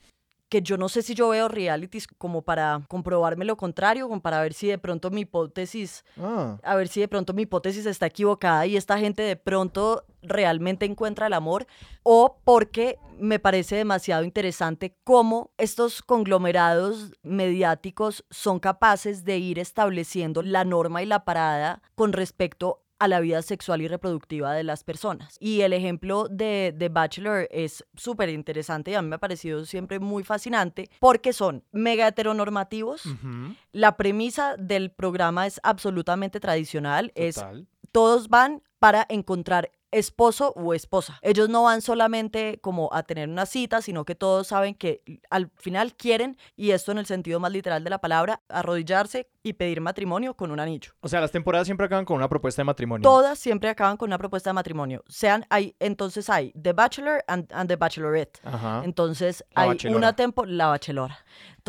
que 0.50 0.62
yo 0.64 0.78
no 0.78 0.90
sé 0.90 1.04
si 1.04 1.14
yo 1.14 1.30
veo 1.30 1.48
realities 1.48 2.08
como 2.08 2.42
para 2.42 2.82
comprobarme 2.88 3.46
lo 3.46 3.56
contrario, 3.56 4.08
como 4.10 4.22
para 4.22 4.42
ver 4.42 4.54
si 4.54 4.68
de 4.68 4.78
pronto 4.80 5.12
mi 5.12 5.22
hipótesis 5.22 6.04
Ah. 6.20 6.58
a 6.64 6.76
ver 6.76 6.88
si 6.88 7.00
de 7.00 7.08
pronto 7.08 7.34
mi 7.34 7.44
hipótesis 7.44 7.86
está 7.86 8.08
equivocada 8.08 8.66
y 8.66 8.76
esta 8.76 8.98
gente 8.98 9.22
de 9.22 9.36
pronto 9.36 10.04
realmente 10.22 10.86
encuentra 10.86 11.28
el 11.28 11.34
amor 11.34 11.66
o 12.04 12.38
porque 12.44 12.98
me 13.20 13.38
parece 13.40 13.76
demasiado 13.76 14.24
interesante 14.24 14.96
cómo 15.04 15.52
estos 15.58 16.02
conglomerados 16.02 17.14
mediáticos 17.22 18.26
son 18.30 18.60
capaces 18.60 19.24
de 19.26 19.38
ir 19.38 19.60
estableciendo 19.60 20.42
la 20.42 20.64
norma 20.64 21.04
y 21.04 21.06
la 21.06 21.26
parada 21.26 21.82
con 21.96 22.14
respecto 22.14 22.82
a 23.00 23.08
la 23.08 23.20
vida 23.20 23.42
sexual 23.42 23.82
y 23.82 23.88
reproductiva 23.88 24.54
de 24.54 24.64
las 24.64 24.84
personas. 24.84 25.38
Y 25.40 25.62
el 25.62 25.74
ejemplo 25.74 26.28
de, 26.30 26.74
de 26.76 26.90
Bachelor 26.90 27.48
es 27.52 27.86
súper 27.96 28.30
interesante 28.30 28.92
y 28.92 28.96
a 28.96 29.02
mí 29.02 29.08
me 29.08 29.16
ha 29.16 29.20
parecido 29.20 29.66
siempre 29.66 30.00
muy 30.00 30.24
fascinante 30.24 30.90
porque 31.00 31.34
son 31.34 31.64
mega 31.72 32.08
heteronormativos, 32.08 33.04
la 33.72 33.98
premisa 33.98 34.56
del 34.58 34.92
programa 34.92 35.48
es 35.48 35.60
absolutamente 35.64 36.40
tradicional, 36.40 37.12
es 37.16 37.44
todos 37.92 38.30
van 38.30 38.62
para 38.80 39.06
encontrar 39.10 39.72
esposo 39.92 40.54
o 40.56 40.74
esposa. 40.74 41.20
Ellos 41.22 41.50
no 41.50 41.64
van 41.64 41.82
solamente 41.82 42.60
como 42.62 42.90
a 42.94 43.04
tener 43.04 43.28
una 43.30 43.46
cita, 43.46 43.82
sino 43.82 44.06
que 44.06 44.16
todos 44.16 44.48
saben 44.48 44.76
que 44.76 45.02
al 45.30 45.50
final 45.56 45.94
quieren, 45.96 46.38
y 46.56 46.72
esto 46.72 46.92
en 46.92 47.00
el 47.00 47.06
sentido 47.06 47.40
más 47.40 47.52
literal 47.52 47.84
de 47.84 47.90
la 47.90 48.00
palabra, 48.00 48.42
arrodillarse 48.50 49.30
y 49.42 49.54
pedir 49.54 49.82
matrimonio 49.82 50.36
con 50.36 50.52
un 50.52 50.60
anillo. 50.60 50.92
O 51.02 51.08
sea, 51.08 51.22
las 51.22 51.32
temporadas 51.32 51.68
siempre 51.68 51.86
acaban 51.86 52.06
con 52.06 52.18
una 52.18 52.28
propuesta 52.30 52.62
de 52.62 52.66
matrimonio. 52.66 53.02
Todas 53.10 53.40
siempre 53.40 53.70
acaban 53.70 53.98
con 53.98 54.10
una 54.10 54.18
propuesta 54.18 54.50
de 54.50 54.54
matrimonio. 54.54 55.04
Sean, 55.08 55.46
hay, 55.50 55.76
entonces 55.80 56.30
hay 56.30 56.52
The 56.62 56.74
Bachelor 56.74 57.24
and, 57.28 57.52
and 57.54 57.68
The 57.70 57.76
Bachelorette. 57.78 58.40
Ajá. 58.44 58.82
Entonces 58.84 59.44
La 59.56 59.64
hay 59.64 59.68
bachelora. 59.70 59.98
una 59.98 60.16
temporada, 60.16 60.56
la 60.56 60.68
bachelora. 60.68 61.20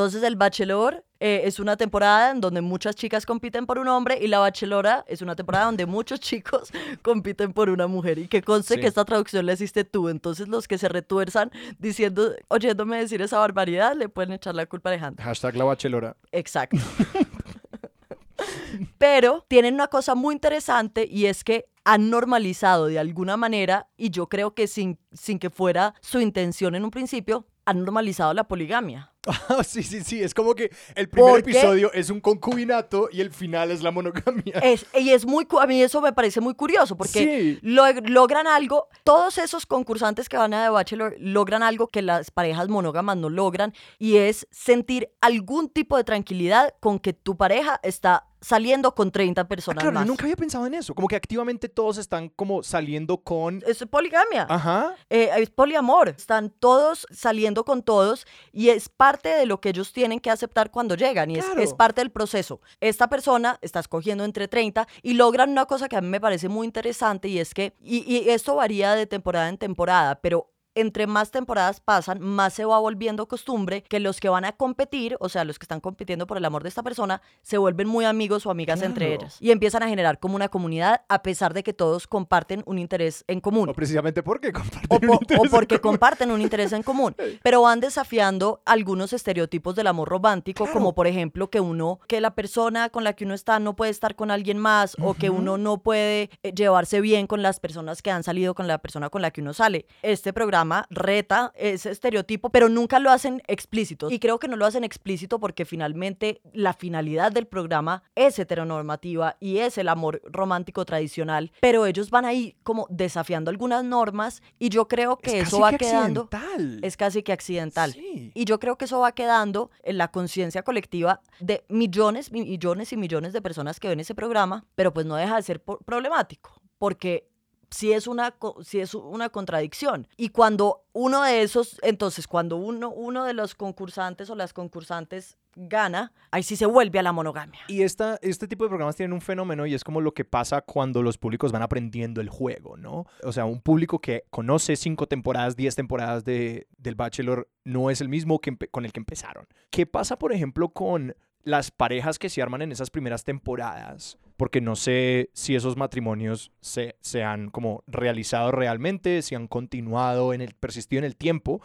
Entonces 0.00 0.22
el 0.22 0.34
bachelor 0.36 1.04
eh, 1.20 1.42
es 1.44 1.60
una 1.60 1.76
temporada 1.76 2.30
en 2.30 2.40
donde 2.40 2.62
muchas 2.62 2.96
chicas 2.96 3.26
compiten 3.26 3.66
por 3.66 3.78
un 3.78 3.86
hombre 3.86 4.18
y 4.18 4.28
la 4.28 4.38
bachelora 4.38 5.04
es 5.06 5.20
una 5.20 5.36
temporada 5.36 5.66
donde 5.66 5.84
muchos 5.84 6.20
chicos 6.20 6.72
compiten 7.02 7.52
por 7.52 7.68
una 7.68 7.86
mujer. 7.86 8.16
Y 8.18 8.26
que 8.26 8.40
conste 8.40 8.76
Sí. 8.76 8.80
que 8.80 8.86
esta 8.86 9.04
traducción 9.04 9.44
la 9.44 9.52
hiciste 9.52 9.84
tú. 9.84 10.08
Entonces 10.08 10.48
los 10.48 10.66
que 10.66 10.78
se 10.78 10.88
retuerzan 10.88 11.50
diciendo, 11.78 12.32
oyéndome 12.48 12.96
decir 12.96 13.20
esa 13.20 13.40
barbaridad, 13.40 13.94
le 13.94 14.08
pueden 14.08 14.32
echar 14.32 14.54
la 14.54 14.64
culpa 14.64 14.88
a 14.88 14.92
Alejandro. 14.94 15.22
Hashtag 15.22 15.54
la 15.56 15.64
bachelora. 15.64 16.16
Exacto. 16.32 16.78
Pero 18.96 19.44
tienen 19.48 19.74
una 19.74 19.88
cosa 19.88 20.14
muy 20.14 20.34
interesante 20.34 21.06
y 21.06 21.26
es 21.26 21.44
que 21.44 21.66
han 21.84 22.08
normalizado 22.08 22.86
de 22.86 22.98
alguna 22.98 23.36
manera, 23.36 23.90
y 23.98 24.08
yo 24.08 24.30
creo 24.30 24.54
que 24.54 24.66
sin, 24.66 24.98
sin 25.12 25.38
que 25.38 25.50
fuera 25.50 25.94
su 26.00 26.20
intención 26.20 26.74
en 26.74 26.84
un 26.84 26.90
principio, 26.90 27.44
han 27.66 27.80
normalizado 27.84 28.32
la 28.32 28.44
poligamia. 28.44 29.09
Ah, 29.26 29.62
sí, 29.64 29.82
sí, 29.82 30.02
sí. 30.02 30.22
Es 30.22 30.32
como 30.32 30.54
que 30.54 30.70
el 30.94 31.08
primer 31.08 31.40
episodio 31.40 31.92
es 31.92 32.08
un 32.10 32.20
concubinato 32.20 33.08
y 33.12 33.20
el 33.20 33.30
final 33.30 33.70
es 33.70 33.82
la 33.82 33.90
monogamia. 33.90 34.58
Es, 34.62 34.86
y 34.98 35.10
es 35.10 35.26
muy, 35.26 35.46
a 35.60 35.66
mí 35.66 35.82
eso 35.82 36.00
me 36.00 36.12
parece 36.12 36.40
muy 36.40 36.54
curioso 36.54 36.96
porque 36.96 37.20
Sí. 37.20 37.58
logran 37.62 38.46
algo, 38.46 38.88
todos 39.04 39.36
esos 39.38 39.66
concursantes 39.66 40.28
que 40.28 40.36
van 40.36 40.54
a 40.54 40.64
The 40.64 40.70
Bachelor 40.70 41.16
logran 41.18 41.62
algo 41.62 41.88
que 41.88 42.02
las 42.02 42.30
parejas 42.30 42.68
monógamas 42.68 43.16
no 43.18 43.28
logran 43.28 43.74
y 43.98 44.16
es 44.16 44.46
sentir 44.50 45.10
algún 45.20 45.68
tipo 45.68 45.96
de 45.96 46.04
tranquilidad 46.04 46.74
con 46.80 46.98
que 46.98 47.12
tu 47.12 47.36
pareja 47.36 47.78
está 47.82 48.26
saliendo 48.40 48.94
con 48.94 49.10
30 49.10 49.42
Ah, 49.42 49.48
personas 49.48 49.82
claro, 49.82 49.94
yo 49.94 50.00
más. 50.00 50.06
nunca 50.06 50.24
había 50.24 50.36
pensado 50.36 50.66
en 50.66 50.74
eso. 50.74 50.94
Como 50.94 51.08
que 51.08 51.16
activamente 51.16 51.68
todos 51.68 51.98
están 51.98 52.28
como 52.30 52.62
saliendo 52.62 53.18
con. 53.18 53.62
Es 53.66 53.84
poligamia. 53.90 54.46
Ajá. 54.48 54.94
Eh, 55.10 55.30
es 55.36 55.50
poliamor. 55.50 56.08
Están 56.10 56.50
todos 56.50 57.06
saliendo 57.10 57.64
con 57.64 57.82
todos 57.82 58.26
y 58.52 58.68
es 58.70 58.88
parte 58.88 59.28
de 59.30 59.46
lo 59.46 59.60
que 59.60 59.70
ellos 59.70 59.92
tienen 59.92 60.20
que 60.20 60.30
aceptar 60.30 60.70
cuando 60.70 60.94
llegan 60.94 61.30
y 61.30 61.36
es- 61.38 61.44
Claro. 61.44 61.60
es, 61.60 61.74
parte 61.74 62.00
del 62.00 62.10
proceso. 62.10 62.60
Esta 62.80 63.08
persona 63.08 63.58
está 63.62 63.80
escogiendo 63.80 64.24
entre 64.24 64.48
30 64.48 64.86
y 65.02 65.14
logran 65.14 65.50
una 65.50 65.66
cosa 65.66 65.88
que 65.88 65.96
a 65.96 66.00
mí 66.00 66.08
me 66.08 66.20
parece 66.20 66.48
muy 66.48 66.66
interesante 66.66 67.28
y 67.28 67.38
es 67.38 67.54
que, 67.54 67.74
y, 67.82 67.98
y 68.10 68.30
esto 68.30 68.54
varía 68.56 68.94
de 68.94 69.06
temporada 69.06 69.48
en 69.48 69.58
temporada, 69.58 70.20
pero 70.20 70.50
entre 70.80 71.06
más 71.06 71.30
temporadas 71.30 71.80
pasan, 71.80 72.20
más 72.20 72.54
se 72.54 72.64
va 72.64 72.78
volviendo 72.78 73.26
costumbre 73.28 73.82
que 73.82 74.00
los 74.00 74.20
que 74.20 74.28
van 74.28 74.44
a 74.44 74.52
competir, 74.52 75.16
o 75.20 75.28
sea, 75.28 75.44
los 75.44 75.58
que 75.58 75.64
están 75.64 75.80
compitiendo 75.80 76.26
por 76.26 76.36
el 76.36 76.44
amor 76.44 76.62
de 76.62 76.68
esta 76.68 76.82
persona, 76.82 77.20
se 77.42 77.58
vuelven 77.58 77.88
muy 77.88 78.04
amigos 78.04 78.46
o 78.46 78.50
amigas 78.50 78.82
entre 78.82 79.14
ellas 79.14 79.36
y 79.40 79.50
empiezan 79.50 79.82
a 79.82 79.88
generar 79.88 80.18
como 80.18 80.36
una 80.36 80.48
comunidad 80.48 81.02
a 81.08 81.22
pesar 81.22 81.54
de 81.54 81.62
que 81.62 81.72
todos 81.72 82.06
comparten 82.06 82.62
un 82.66 82.78
interés 82.78 83.24
en 83.28 83.40
común 83.40 83.68
O 83.68 83.74
precisamente 83.74 84.22
porque 84.22 84.52
comparten 84.52 84.88
o, 84.88 84.94
un 84.94 85.00
po- 85.00 85.12
o 85.12 85.18
interés 85.20 85.44
en 85.44 85.50
porque 85.50 85.78
común. 85.80 85.92
comparten 85.92 86.30
un 86.30 86.40
interés 86.42 86.72
en 86.72 86.82
común, 86.82 87.14
pero 87.42 87.62
van 87.62 87.80
desafiando 87.80 88.62
algunos 88.64 89.12
estereotipos 89.12 89.74
del 89.74 89.86
amor 89.86 90.08
romántico, 90.08 90.64
Claro. 90.64 90.72
como 90.78 90.94
por 90.94 91.06
ejemplo 91.06 91.50
que 91.50 91.60
uno, 91.60 92.00
que 92.08 92.20
la 92.20 92.34
persona 92.34 92.88
con 92.90 93.04
la 93.04 93.12
que 93.14 93.24
uno 93.24 93.34
está 93.34 93.58
no 93.58 93.76
puede 93.76 93.90
estar 93.90 94.14
con 94.16 94.30
alguien 94.30 94.58
más, 94.58 94.96
o 95.02 95.14
que 95.14 95.30
uno 95.30 95.58
no 95.58 95.78
puede 95.82 96.30
eh, 96.42 96.52
llevarse 96.54 97.00
bien 97.00 97.26
con 97.26 97.42
las 97.42 97.60
personas 97.60 98.02
que 98.02 98.10
han 98.10 98.22
salido 98.22 98.54
con 98.54 98.66
la 98.66 98.78
persona 98.78 99.10
con 99.10 99.22
la 99.22 99.30
que 99.30 99.40
uno 99.40 99.52
sale. 99.52 99.86
Este 100.02 100.32
programa 100.32 100.69
programa 100.70 100.86
reta 100.90 101.52
ese 101.56 101.90
estereotipo, 101.90 102.50
pero 102.50 102.68
nunca 102.68 102.98
lo 102.98 103.10
hacen 103.10 103.42
explícito. 103.48 104.10
Y 104.10 104.18
creo 104.18 104.38
que 104.38 104.48
no 104.48 104.56
lo 104.56 104.66
hacen 104.66 104.84
explícito 104.84 105.40
porque 105.40 105.64
finalmente 105.64 106.40
la 106.52 106.72
finalidad 106.72 107.32
del 107.32 107.46
programa 107.46 108.02
es 108.14 108.38
heteronormativa 108.38 109.36
y 109.40 109.58
es 109.58 109.78
el 109.78 109.88
amor 109.88 110.20
romántico 110.24 110.84
tradicional, 110.84 111.50
pero 111.60 111.86
ellos 111.86 112.10
van 112.10 112.24
ahí 112.24 112.56
como 112.62 112.86
desafiando 112.90 113.50
algunas 113.50 113.84
normas 113.84 114.42
y 114.58 114.68
yo 114.68 114.86
creo 114.86 115.16
que 115.16 115.40
Es 115.40 115.48
eso 115.48 115.60
va 115.60 115.70
que 115.70 115.78
quedando 115.78 116.28
accidental. 116.30 116.80
es 116.82 116.96
casi 116.96 117.22
que 117.22 117.32
accidental. 117.32 117.92
Sí. 117.92 118.30
Y 118.34 118.44
yo 118.44 118.58
creo 118.60 118.76
que 118.76 118.84
eso 118.84 119.00
va 119.00 119.12
quedando 119.12 119.70
en 119.82 119.98
la 119.98 120.08
conciencia 120.08 120.62
colectiva 120.62 121.20
de 121.40 121.64
millones, 121.68 122.30
millones 122.32 122.92
y 122.92 122.96
millones 122.96 123.32
de 123.32 123.42
personas 123.42 123.80
que 123.80 123.88
ven 123.88 124.00
ese 124.00 124.14
programa, 124.14 124.64
pero 124.74 124.92
pues 124.92 125.06
no 125.06 125.16
deja 125.16 125.36
de 125.36 125.42
ser 125.42 125.60
problemático, 125.62 126.60
porque 126.78 127.29
sí 127.70 127.92
es 127.92 128.06
una, 128.06 128.34
sí 128.62 128.80
es 128.80 128.94
una 128.94 129.28
contradicción. 129.28 130.08
Y 130.16 130.30
cuando 130.30 130.84
uno 130.92 131.22
de 131.22 131.42
esos, 131.42 131.78
entonces 131.82 132.26
cuando 132.26 132.56
uno, 132.56 132.90
uno 132.90 133.24
de 133.24 133.32
los 133.32 133.54
concursantes 133.54 134.28
o 134.30 134.34
las 134.34 134.52
concursantes 134.52 135.36
gana, 135.54 136.12
ahí 136.30 136.42
sí 136.42 136.56
se 136.56 136.66
vuelve 136.66 136.98
a 136.98 137.02
la 137.02 137.12
monogamia. 137.12 137.60
Y 137.68 137.82
esta, 137.82 138.18
este 138.22 138.46
tipo 138.48 138.64
de 138.64 138.68
programas 138.68 138.96
tienen 138.96 139.12
un 139.12 139.20
fenómeno 139.20 139.66
y 139.66 139.74
es 139.74 139.84
como 139.84 140.00
lo 140.00 140.12
que 140.12 140.24
pasa 140.24 140.62
cuando 140.62 141.02
los 141.02 141.18
públicos 141.18 141.52
van 141.52 141.62
aprendiendo 141.62 142.20
el 142.20 142.28
juego, 142.28 142.76
¿no? 142.76 143.06
O 143.24 143.32
sea, 143.32 143.44
un 143.44 143.60
público 143.60 143.98
que 144.00 144.24
conoce 144.30 144.76
cinco 144.76 145.06
temporadas, 145.06 145.56
diez 145.56 145.74
temporadas 145.74 146.24
de, 146.24 146.66
del 146.78 146.94
Bachelor 146.94 147.48
no 147.64 147.90
es 147.90 148.00
el 148.00 148.08
mismo 148.08 148.40
que 148.40 148.56
con 148.70 148.84
el 148.84 148.92
que 148.92 149.00
empezaron. 149.00 149.46
¿Qué 149.70 149.86
pasa, 149.86 150.18
por 150.18 150.32
ejemplo, 150.32 150.70
con 150.70 151.14
las 151.42 151.70
parejas 151.70 152.18
que 152.18 152.28
se 152.28 152.42
arman 152.42 152.62
en 152.62 152.72
esas 152.72 152.90
primeras 152.90 153.24
temporadas? 153.24 154.18
Porque 154.40 154.62
no 154.62 154.74
sé 154.74 155.28
si 155.34 155.54
esos 155.54 155.76
matrimonios 155.76 156.50
se, 156.62 156.96
se 157.02 157.22
han 157.22 157.50
como 157.50 157.84
realizado 157.86 158.52
realmente, 158.52 159.20
si 159.20 159.34
han 159.34 159.46
continuado 159.46 160.32
en 160.32 160.40
el, 160.40 160.54
persistido 160.54 161.00
en 161.00 161.04
el 161.04 161.14
tiempo. 161.14 161.60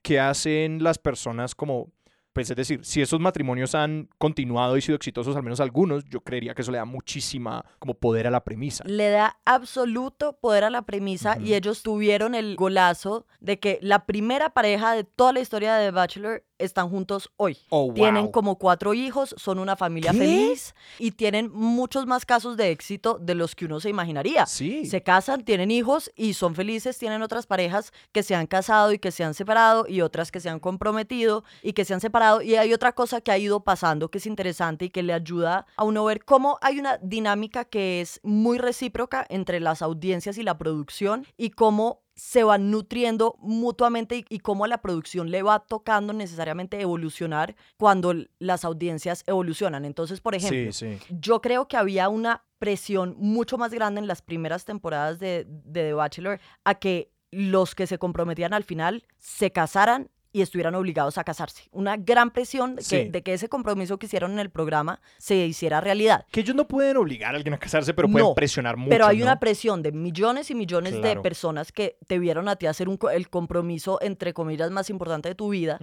¿Qué 0.00 0.20
hacen 0.20 0.80
las 0.84 0.98
personas 0.98 1.56
como 1.56 1.90
pues 2.32 2.48
es 2.48 2.56
decir, 2.56 2.84
si 2.84 3.02
esos 3.02 3.18
matrimonios 3.18 3.74
han 3.74 4.08
continuado 4.16 4.76
y 4.76 4.80
sido 4.80 4.94
exitosos, 4.94 5.34
al 5.34 5.42
menos 5.42 5.58
algunos, 5.58 6.04
yo 6.04 6.20
creería 6.20 6.54
que 6.54 6.62
eso 6.62 6.70
le 6.70 6.78
da 6.78 6.84
muchísima 6.84 7.64
como 7.80 7.94
poder 7.94 8.28
a 8.28 8.30
la 8.30 8.44
premisa. 8.44 8.84
Le 8.86 9.10
da 9.10 9.40
absoluto 9.44 10.38
poder 10.38 10.62
a 10.62 10.70
la 10.70 10.82
premisa 10.82 11.36
y 11.40 11.54
ellos 11.54 11.82
tuvieron 11.82 12.36
el 12.36 12.54
golazo 12.54 13.26
de 13.40 13.58
que 13.58 13.80
la 13.82 14.06
primera 14.06 14.50
pareja 14.50 14.94
de 14.94 15.02
toda 15.02 15.32
la 15.32 15.40
historia 15.40 15.74
de 15.74 15.86
The 15.86 15.90
Bachelor 15.90 16.44
están 16.60 16.88
juntos 16.90 17.30
hoy. 17.36 17.58
Oh, 17.70 17.92
Tienen 17.94 18.28
como 18.28 18.56
cuatro 18.56 18.94
hijos, 18.94 19.34
son 19.38 19.58
una 19.58 19.76
familia 19.76 20.12
¿Qué? 20.12 20.18
feliz 20.18 20.74
y 20.98 21.12
tienen 21.12 21.50
muchos 21.52 22.06
más 22.06 22.24
casos 22.24 22.56
de 22.56 22.70
éxito 22.70 23.18
de 23.20 23.34
los 23.34 23.54
que 23.54 23.64
uno 23.64 23.80
se 23.80 23.88
imaginaría. 23.88 24.46
Sí. 24.46 24.86
Se 24.86 25.02
casan, 25.02 25.44
tienen 25.44 25.70
hijos 25.70 26.10
y 26.16 26.34
son 26.34 26.54
felices, 26.54 26.98
tienen 26.98 27.22
otras 27.22 27.46
parejas 27.46 27.92
que 28.12 28.22
se 28.22 28.34
han 28.34 28.46
casado 28.46 28.92
y 28.92 28.98
que 28.98 29.10
se 29.10 29.24
han 29.24 29.34
separado 29.34 29.86
y 29.88 30.00
otras 30.02 30.30
que 30.30 30.40
se 30.40 30.48
han 30.48 30.60
comprometido 30.60 31.44
y 31.62 31.72
que 31.72 31.84
se 31.84 31.94
han 31.94 32.00
separado. 32.00 32.42
Y 32.42 32.56
hay 32.56 32.72
otra 32.72 32.92
cosa 32.92 33.20
que 33.20 33.32
ha 33.32 33.38
ido 33.38 33.60
pasando 33.60 34.10
que 34.10 34.18
es 34.18 34.26
interesante 34.26 34.86
y 34.86 34.90
que 34.90 35.02
le 35.02 35.12
ayuda 35.12 35.66
a 35.76 35.84
uno 35.84 36.04
ver 36.04 36.24
cómo 36.24 36.58
hay 36.60 36.78
una 36.78 36.98
dinámica 36.98 37.64
que 37.64 38.00
es 38.00 38.20
muy 38.22 38.58
recíproca 38.58 39.26
entre 39.28 39.60
las 39.60 39.82
audiencias 39.82 40.38
y 40.38 40.42
la 40.42 40.58
producción 40.58 41.26
y 41.36 41.50
cómo 41.50 42.02
se 42.20 42.44
van 42.44 42.70
nutriendo 42.70 43.34
mutuamente 43.38 44.18
y, 44.18 44.24
y 44.28 44.40
cómo 44.40 44.66
a 44.66 44.68
la 44.68 44.82
producción 44.82 45.30
le 45.30 45.42
va 45.42 45.60
tocando 45.60 46.12
necesariamente 46.12 46.78
evolucionar 46.78 47.56
cuando 47.78 48.14
las 48.38 48.66
audiencias 48.66 49.24
evolucionan. 49.26 49.86
Entonces, 49.86 50.20
por 50.20 50.34
ejemplo, 50.34 50.70
sí, 50.70 50.98
sí. 50.98 51.16
yo 51.18 51.40
creo 51.40 51.66
que 51.66 51.78
había 51.78 52.10
una 52.10 52.44
presión 52.58 53.16
mucho 53.16 53.56
más 53.56 53.72
grande 53.72 54.02
en 54.02 54.06
las 54.06 54.20
primeras 54.20 54.66
temporadas 54.66 55.18
de, 55.18 55.46
de 55.48 55.84
The 55.84 55.92
Bachelor 55.94 56.40
a 56.62 56.74
que 56.74 57.10
los 57.30 57.74
que 57.74 57.86
se 57.86 57.96
comprometían 57.96 58.52
al 58.52 58.64
final 58.64 59.06
se 59.16 59.50
casaran 59.50 60.10
y 60.32 60.42
estuvieran 60.42 60.74
obligados 60.74 61.18
a 61.18 61.24
casarse. 61.24 61.64
Una 61.72 61.96
gran 61.96 62.30
presión 62.30 62.76
de 62.76 62.82
que, 62.82 62.84
Sí. 62.84 63.08
de 63.10 63.22
que 63.22 63.34
ese 63.34 63.48
compromiso 63.48 63.98
que 63.98 64.06
hicieron 64.06 64.32
en 64.32 64.38
el 64.38 64.50
programa 64.50 65.00
se 65.18 65.36
hiciera 65.46 65.80
realidad. 65.80 66.24
Que 66.30 66.40
ellos 66.40 66.54
no 66.54 66.68
pueden 66.68 66.96
obligar 66.96 67.34
a 67.34 67.36
alguien 67.36 67.54
a 67.54 67.58
casarse, 67.58 67.94
pero 67.94 68.08
pueden 68.08 68.28
No, 68.28 68.34
presionar 68.34 68.76
mucho. 68.76 68.90
Pero 68.90 69.06
hay 69.06 69.18
¿no? 69.18 69.24
una 69.24 69.40
presión 69.40 69.82
de 69.82 69.92
millones 69.92 70.50
y 70.50 70.54
millones 70.54 70.92
Claro. 70.94 71.08
de 71.08 71.16
personas 71.20 71.72
que 71.72 71.96
te 72.06 72.18
vieron 72.18 72.48
a 72.48 72.56
ti 72.56 72.66
hacer 72.66 72.88
un 72.88 72.98
el 73.12 73.28
compromiso, 73.30 73.98
entre 74.02 74.32
comillas, 74.34 74.70
más 74.70 74.90
importante 74.90 75.28
de 75.28 75.34
tu 75.34 75.48
vida. 75.50 75.78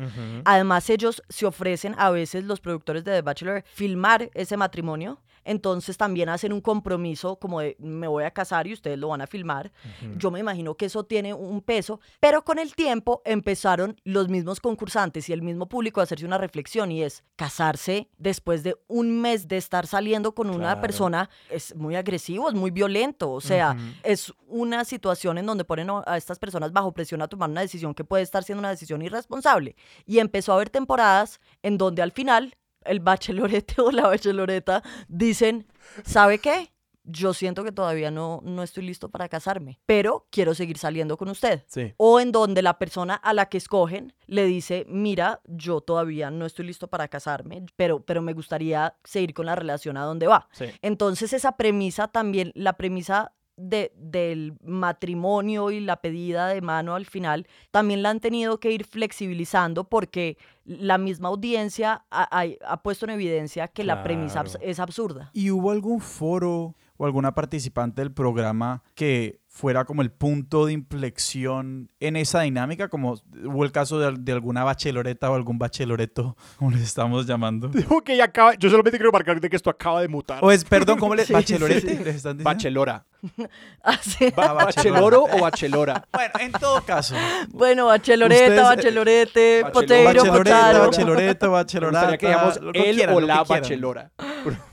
Además, 0.46 0.90
ellos 0.90 1.24
se 1.30 1.46
ofrecen 1.46 1.96
a 1.98 2.10
veces, 2.10 2.44
los 2.44 2.60
productores 2.60 3.04
de 3.04 3.12
The 3.14 3.22
Bachelor, 3.22 3.64
filmar 3.74 4.30
ese 4.34 4.58
matrimonio. 4.58 5.20
Entonces 5.48 5.96
también 5.98 6.28
hacen 6.30 6.52
un 6.52 6.60
compromiso 6.62 7.38
como 7.38 7.62
de 7.62 7.76
me 7.80 8.08
voy 8.08 8.26
a 8.26 8.32
casar 8.32 8.68
y 8.68 8.74
ustedes 8.74 9.00
lo 9.00 9.08
van 9.08 9.22
a 9.22 9.28
filmar. 9.28 9.72
Yo 10.18 10.30
me 10.30 10.40
imagino 10.40 10.76
que 10.76 10.86
eso 10.86 11.06
tiene 11.06 11.34
un 11.34 11.62
peso, 11.62 12.02
pero 12.20 12.44
con 12.44 12.60
el 12.60 12.76
tiempo 12.76 13.22
empezaron 13.26 13.96
los 14.04 14.28
mismos 14.28 14.60
concursantes 14.60 15.30
y 15.30 15.34
el 15.34 15.42
mismo 15.42 15.68
público 15.70 16.02
a 16.02 16.04
hacerse 16.04 16.26
una 16.26 16.38
reflexión 16.38 16.92
y 16.92 17.02
es 17.02 17.24
casarse 17.38 18.10
después 18.18 18.62
de 18.64 18.76
un 18.88 19.22
mes 19.22 19.48
de 19.48 19.56
estar 19.58 19.88
saliendo 19.88 20.36
con 20.36 20.50
una 20.50 20.58
Claro. 20.58 20.82
persona 20.82 21.30
es 21.50 21.74
muy 21.76 21.96
agresivo, 21.96 22.50
es 22.50 22.56
muy 22.56 22.70
violento, 22.72 23.32
o 23.32 23.40
sea, 23.42 23.78
es 24.04 24.34
una 24.48 24.84
situación 24.84 25.38
en 25.38 25.46
donde 25.46 25.64
ponen 25.64 25.88
a 26.06 26.18
estas 26.18 26.40
personas 26.40 26.74
bajo 26.74 26.92
presión 26.92 27.22
a 27.22 27.28
tomar 27.30 27.50
una 27.50 27.62
decisión 27.62 27.94
que 27.94 28.04
puede 28.04 28.24
estar 28.24 28.44
siendo 28.44 28.60
una 28.60 28.70
decisión 28.70 29.02
irresponsable. 29.02 29.76
Y 30.06 30.20
empezó 30.20 30.52
a 30.52 30.56
haber 30.56 30.70
temporadas 30.70 31.40
en 31.64 31.78
donde 31.78 32.02
al 32.02 32.12
final 32.12 32.56
el 32.88 33.00
bachelorete 33.00 33.76
o 33.82 33.92
la 33.92 34.08
bacheloreta 34.08 34.84
dicen, 35.08 35.68
¿sabe 36.06 36.40
qué? 36.40 36.72
Yo 37.10 37.34
siento 37.34 37.64
que 37.64 37.72
todavía 37.72 38.12
no, 38.12 38.42
no 38.44 38.64
estoy 38.64 38.84
listo 38.84 39.10
para 39.10 39.30
casarme, 39.30 39.80
pero 39.86 40.28
quiero 40.30 40.54
seguir 40.54 40.78
saliendo 40.78 41.16
con 41.16 41.30
usted. 41.30 41.64
Sí. 41.68 41.94
O 41.96 42.20
en 42.20 42.34
donde 42.34 42.62
la 42.62 42.78
persona 42.78 43.16
a 43.16 43.32
la 43.34 43.46
que 43.46 43.58
escogen 43.58 44.14
le 44.26 44.44
dice, 44.44 44.86
mira, 44.90 45.40
yo 45.46 45.80
todavía 45.80 46.32
no 46.32 46.46
estoy 46.46 46.66
listo 46.66 46.90
para 46.90 47.08
casarme, 47.08 47.66
pero, 47.78 48.02
pero 48.02 48.22
me 48.22 48.34
gustaría 48.34 48.98
seguir 49.06 49.34
con 49.34 49.46
la 49.46 49.56
relación 49.56 49.96
a 49.96 50.04
donde 50.04 50.28
va. 50.28 50.50
Sí. 50.52 50.66
Entonces 50.82 51.32
esa 51.32 51.56
premisa 51.56 52.10
también, 52.10 52.52
la 52.56 52.74
premisa 52.74 53.32
de, 53.58 53.92
del 53.98 54.54
matrimonio 54.64 55.72
y 55.72 55.80
la 55.80 55.98
pedida 55.98 56.48
de 56.48 56.62
mano 56.62 56.96
al 56.96 57.06
final, 57.06 57.48
también 57.72 58.02
la 58.04 58.10
han 58.12 58.20
tenido 58.20 58.60
que 58.60 58.72
ir 58.72 58.86
flexibilizando 58.86 59.84
porque 59.84 60.38
la 60.66 60.98
misma 60.98 61.30
audiencia 61.30 62.06
ha, 62.12 62.42
ha- 62.42 62.46
ha 62.66 62.84
puesto 62.84 63.06
en 63.06 63.12
evidencia 63.12 63.68
que 63.68 63.84
la 63.84 64.04
premisa 64.04 64.44
es 64.62 64.80
absurda. 64.80 65.32
¿Y 65.34 65.50
hubo 65.52 65.72
algún 65.72 66.00
foro 66.02 66.76
o 66.98 67.06
alguna 67.06 67.34
participante 67.34 68.02
del 68.02 68.12
programa 68.12 68.84
que 68.96 69.40
fuera 69.58 69.86
como 69.86 70.02
el 70.04 70.12
punto 70.12 70.66
de 70.68 70.74
inflexión 70.74 71.90
en 72.00 72.16
esa 72.16 72.42
dinámica? 72.42 72.88
Como 72.90 73.16
hubo 73.44 73.64
el 73.66 73.72
caso 73.72 73.98
de, 74.00 74.14
de 74.20 74.32
alguna 74.32 74.64
bacheloreta 74.64 75.32
o 75.32 75.36
algún 75.36 75.58
bacheloreto, 75.58 76.38
como 76.58 76.72
les 76.72 76.82
estamos 76.82 77.26
llamando. 77.26 77.68
Dijo 77.74 78.02
que 78.04 78.16
ya 78.16 78.26
acaba. 78.26 78.54
Yo 78.56 78.70
solamente 78.70 78.98
quiero 78.98 79.12
marcar 79.12 79.42
de 79.42 79.50
que 79.50 79.56
esto 79.56 79.70
acaba 79.70 80.02
de 80.02 80.08
mutar. 80.08 80.40
O 80.44 80.52
es, 80.52 80.64
perdón, 80.64 81.00
¿cómo 81.00 81.16
le 81.16 81.26
Sí, 81.28 81.34
bachelorete 81.34 81.82
sí, 81.82 81.88
sí. 81.98 82.04
les 82.04 82.16
están 82.18 82.38
diciendo? 82.38 82.44
Bachelora. 82.44 83.06
Ba- 83.84 84.54
bachelora. 84.54 84.54
¿Bacheloro 84.54 85.24
o 85.24 85.42
bachelora? 85.42 86.08
Bueno, 86.14 86.34
en 86.40 86.52
todo 86.52 86.82
caso. 86.84 87.16
bueno, 87.50 87.88
bacheloreta, 87.88 88.44
Ustedes, 88.44 88.60
eh, 88.60 88.64
bachelorete, 88.64 89.64
bachelor- 89.64 89.72
potato, 89.74 90.04
Bacheloreta, 90.04 90.80
bacheloreta, 90.80 91.46
Me 91.48 91.52
bachelorata. 91.52 92.18
que 92.18 92.28
digamos 92.28 92.60
él 92.74 92.96
quieran, 92.96 93.16
o 93.16 93.20
la 93.22 93.44
bachelora. 93.44 94.12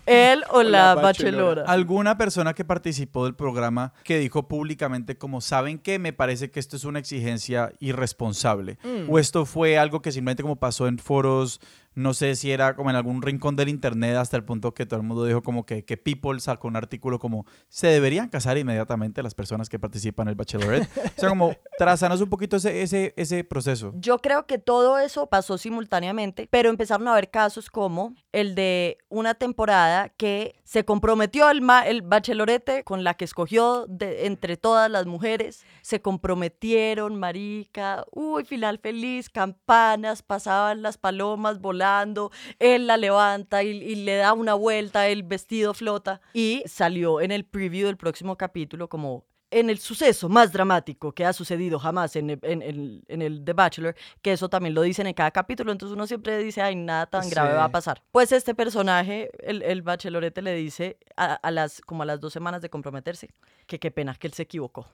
él 0.07 0.45
o 0.51 0.59
o 0.59 0.63
la 0.63 0.71
la 0.71 0.95
bachelora. 0.95 1.03
bachelora. 1.03 1.63
Alguna 1.73 2.19
persona 2.19 2.53
que 2.53 2.65
participó 2.65 3.25
del 3.25 3.35
programa 3.35 3.93
que 4.05 4.19
dijo 4.19 4.47
públicamente 4.47 4.74
como 5.19 5.41
saben 5.41 5.79
que 5.79 5.99
me 5.99 6.13
parece 6.13 6.51
que 6.51 6.61
esto 6.61 6.77
es 6.77 6.85
una 6.85 6.99
exigencia 6.99 7.73
irresponsable 7.81 8.79
Mm. 8.85 9.11
o 9.11 9.19
esto 9.19 9.45
fue 9.47 9.79
algo 9.79 10.03
que 10.03 10.13
simplemente 10.13 10.43
como 10.43 10.57
pasó 10.57 10.87
en 10.87 10.99
foros 10.99 11.61
no 11.95 12.13
sé 12.13 12.35
si 12.35 12.51
era 12.51 12.75
como 12.75 12.91
en 12.91 12.97
algún 12.97 13.23
rincón 13.23 13.55
del 13.55 13.69
internet 13.69 14.17
hasta 14.17 14.37
el 14.37 14.43
punto 14.45 14.75
que 14.75 14.85
todo 14.85 14.99
el 14.99 15.07
mundo 15.07 15.25
dijo 15.25 15.43
como 15.43 15.65
que, 15.65 15.85
que 15.85 15.97
People 15.97 16.41
sacó 16.41 16.67
un 16.67 16.75
artículo 16.75 17.21
como 17.21 17.47
se 17.69 17.87
deberían 17.87 18.29
casar 18.29 18.59
inmediatamente 18.59 19.23
las 19.23 19.35
personas 19.37 19.69
que 19.69 19.79
participan 19.79 20.27
en 20.27 20.31
el 20.31 20.35
Bachelorette. 20.35 20.89
o 21.17 21.21
sea, 21.21 21.29
como 21.29 21.55
trazanos 21.79 22.21
un 22.21 22.29
poquito 22.29 22.57
ese, 22.57 22.83
ese, 22.83 23.15
ese 23.17 23.45
proceso. 23.45 23.93
Yo 23.97 24.19
creo 24.19 24.45
que 24.47 24.59
todo 24.59 24.99
eso 24.99 25.29
pasó 25.29 25.57
simultáneamente, 25.57 26.49
pero 26.51 26.69
empezaron 26.69 27.07
a 27.07 27.13
haber 27.13 27.31
casos 27.31 27.71
como 27.71 28.17
el 28.33 28.57
de 28.57 28.99
una 29.09 29.35
temporada 29.35 30.09
que 30.09 30.57
se 30.75 30.85
comprometió 30.85 31.51
el, 31.51 31.61
ma- 31.61 31.87
el 31.87 32.03
bachelorete 32.03 32.83
con 32.83 33.05
la 33.05 33.15
que 33.15 33.25
escogió 33.25 33.87
de, 33.89 34.27
entre 34.27 34.57
todas 34.57 34.91
las 34.91 35.07
mujeres, 35.07 35.65
se 35.83 36.03
comprometieron, 36.03 37.15
marica, 37.15 38.05
uy, 38.11 38.45
final 38.45 38.81
feliz, 38.81 39.31
campanas, 39.31 40.23
pasaban 40.23 40.83
las 40.83 40.99
palomas 40.99 41.61
volando, 41.61 42.33
él 42.59 42.89
la 42.89 42.97
levanta 42.97 43.63
y, 43.63 43.69
y 43.69 43.95
le 43.95 44.17
da 44.17 44.33
una 44.33 44.55
vuelta, 44.55 45.07
el 45.07 45.23
vestido 45.23 45.75
flota. 45.75 46.21
Y 46.33 46.65
salió 46.67 47.21
en 47.21 47.31
el 47.31 47.45
preview 47.45 47.87
del 47.87 47.97
próximo 47.97 48.37
capítulo 48.37 48.89
como 48.89 49.25
en 49.59 49.71
el 49.71 49.79
suceso 49.79 50.29
más 50.29 50.53
dramático 50.53 51.13
que 51.13 51.25
ha 51.25 51.33
sucedido 51.33 51.79
jamás 51.79 52.17
en, 52.17 52.31
el- 52.31 52.39
en 52.43 52.63
el- 52.63 53.05
en 53.09 53.23
el 53.23 53.45
The 53.45 53.53
Bachelor, 53.53 53.95
que 54.23 54.33
eso 54.33 54.49
también 54.49 54.75
lo 54.75 54.83
dicen 54.83 55.07
en 55.07 55.15
cada 55.15 55.31
capítulo, 55.31 55.71
entonces 55.73 55.95
uno 55.95 56.07
siempre 56.07 56.39
dice, 56.39 56.61
ay, 56.63 56.77
nada 56.77 57.07
tan 57.07 57.29
grave 57.31 57.51
Sí. 57.51 57.57
va 57.57 57.65
a 57.65 57.69
pasar. 57.71 58.03
Pues 58.13 58.33
este 58.33 58.55
personaje, 58.55 59.31
el, 59.41 59.63
el 59.63 59.83
bachelorete 59.83 60.43
le 60.43 60.55
dice 60.55 60.99
a, 61.17 61.35
a 61.35 61.51
las, 61.51 61.81
como 61.81 62.03
a 62.03 62.07
las 62.07 62.21
dos 62.21 62.33
semanas 62.33 62.63
de 62.63 62.69
comprometerse, 62.71 63.31
que 63.67 63.79
qué 63.79 63.91
pena 63.91 64.15
que 64.15 64.27
él 64.27 64.33
se 64.33 64.43
equivocó, 64.43 64.89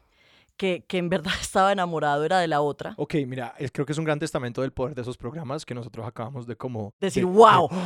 que, 0.60 0.84
que 0.86 0.98
en 0.98 1.08
verdad 1.08 1.32
estaba 1.40 1.72
enamorado 1.72 2.22
era 2.22 2.38
de 2.38 2.46
la 2.46 2.60
otra. 2.60 2.92
Ok, 2.98 3.14
mira, 3.26 3.54
es- 3.58 3.70
creo 3.72 3.86
que 3.86 3.92
es 3.92 3.98
un 3.98 4.04
gran 4.04 4.18
testamento 4.18 4.60
del 4.60 4.72
poder 4.72 4.94
de 4.94 5.00
esos 5.00 5.16
programas 5.16 5.64
que 5.64 5.74
nosotros 5.74 6.06
acabamos 6.06 6.46
de 6.46 6.54
como... 6.54 6.92
Decir, 7.00 7.24
de- 7.24 7.30
wow, 7.32 7.68
de- 7.70 7.76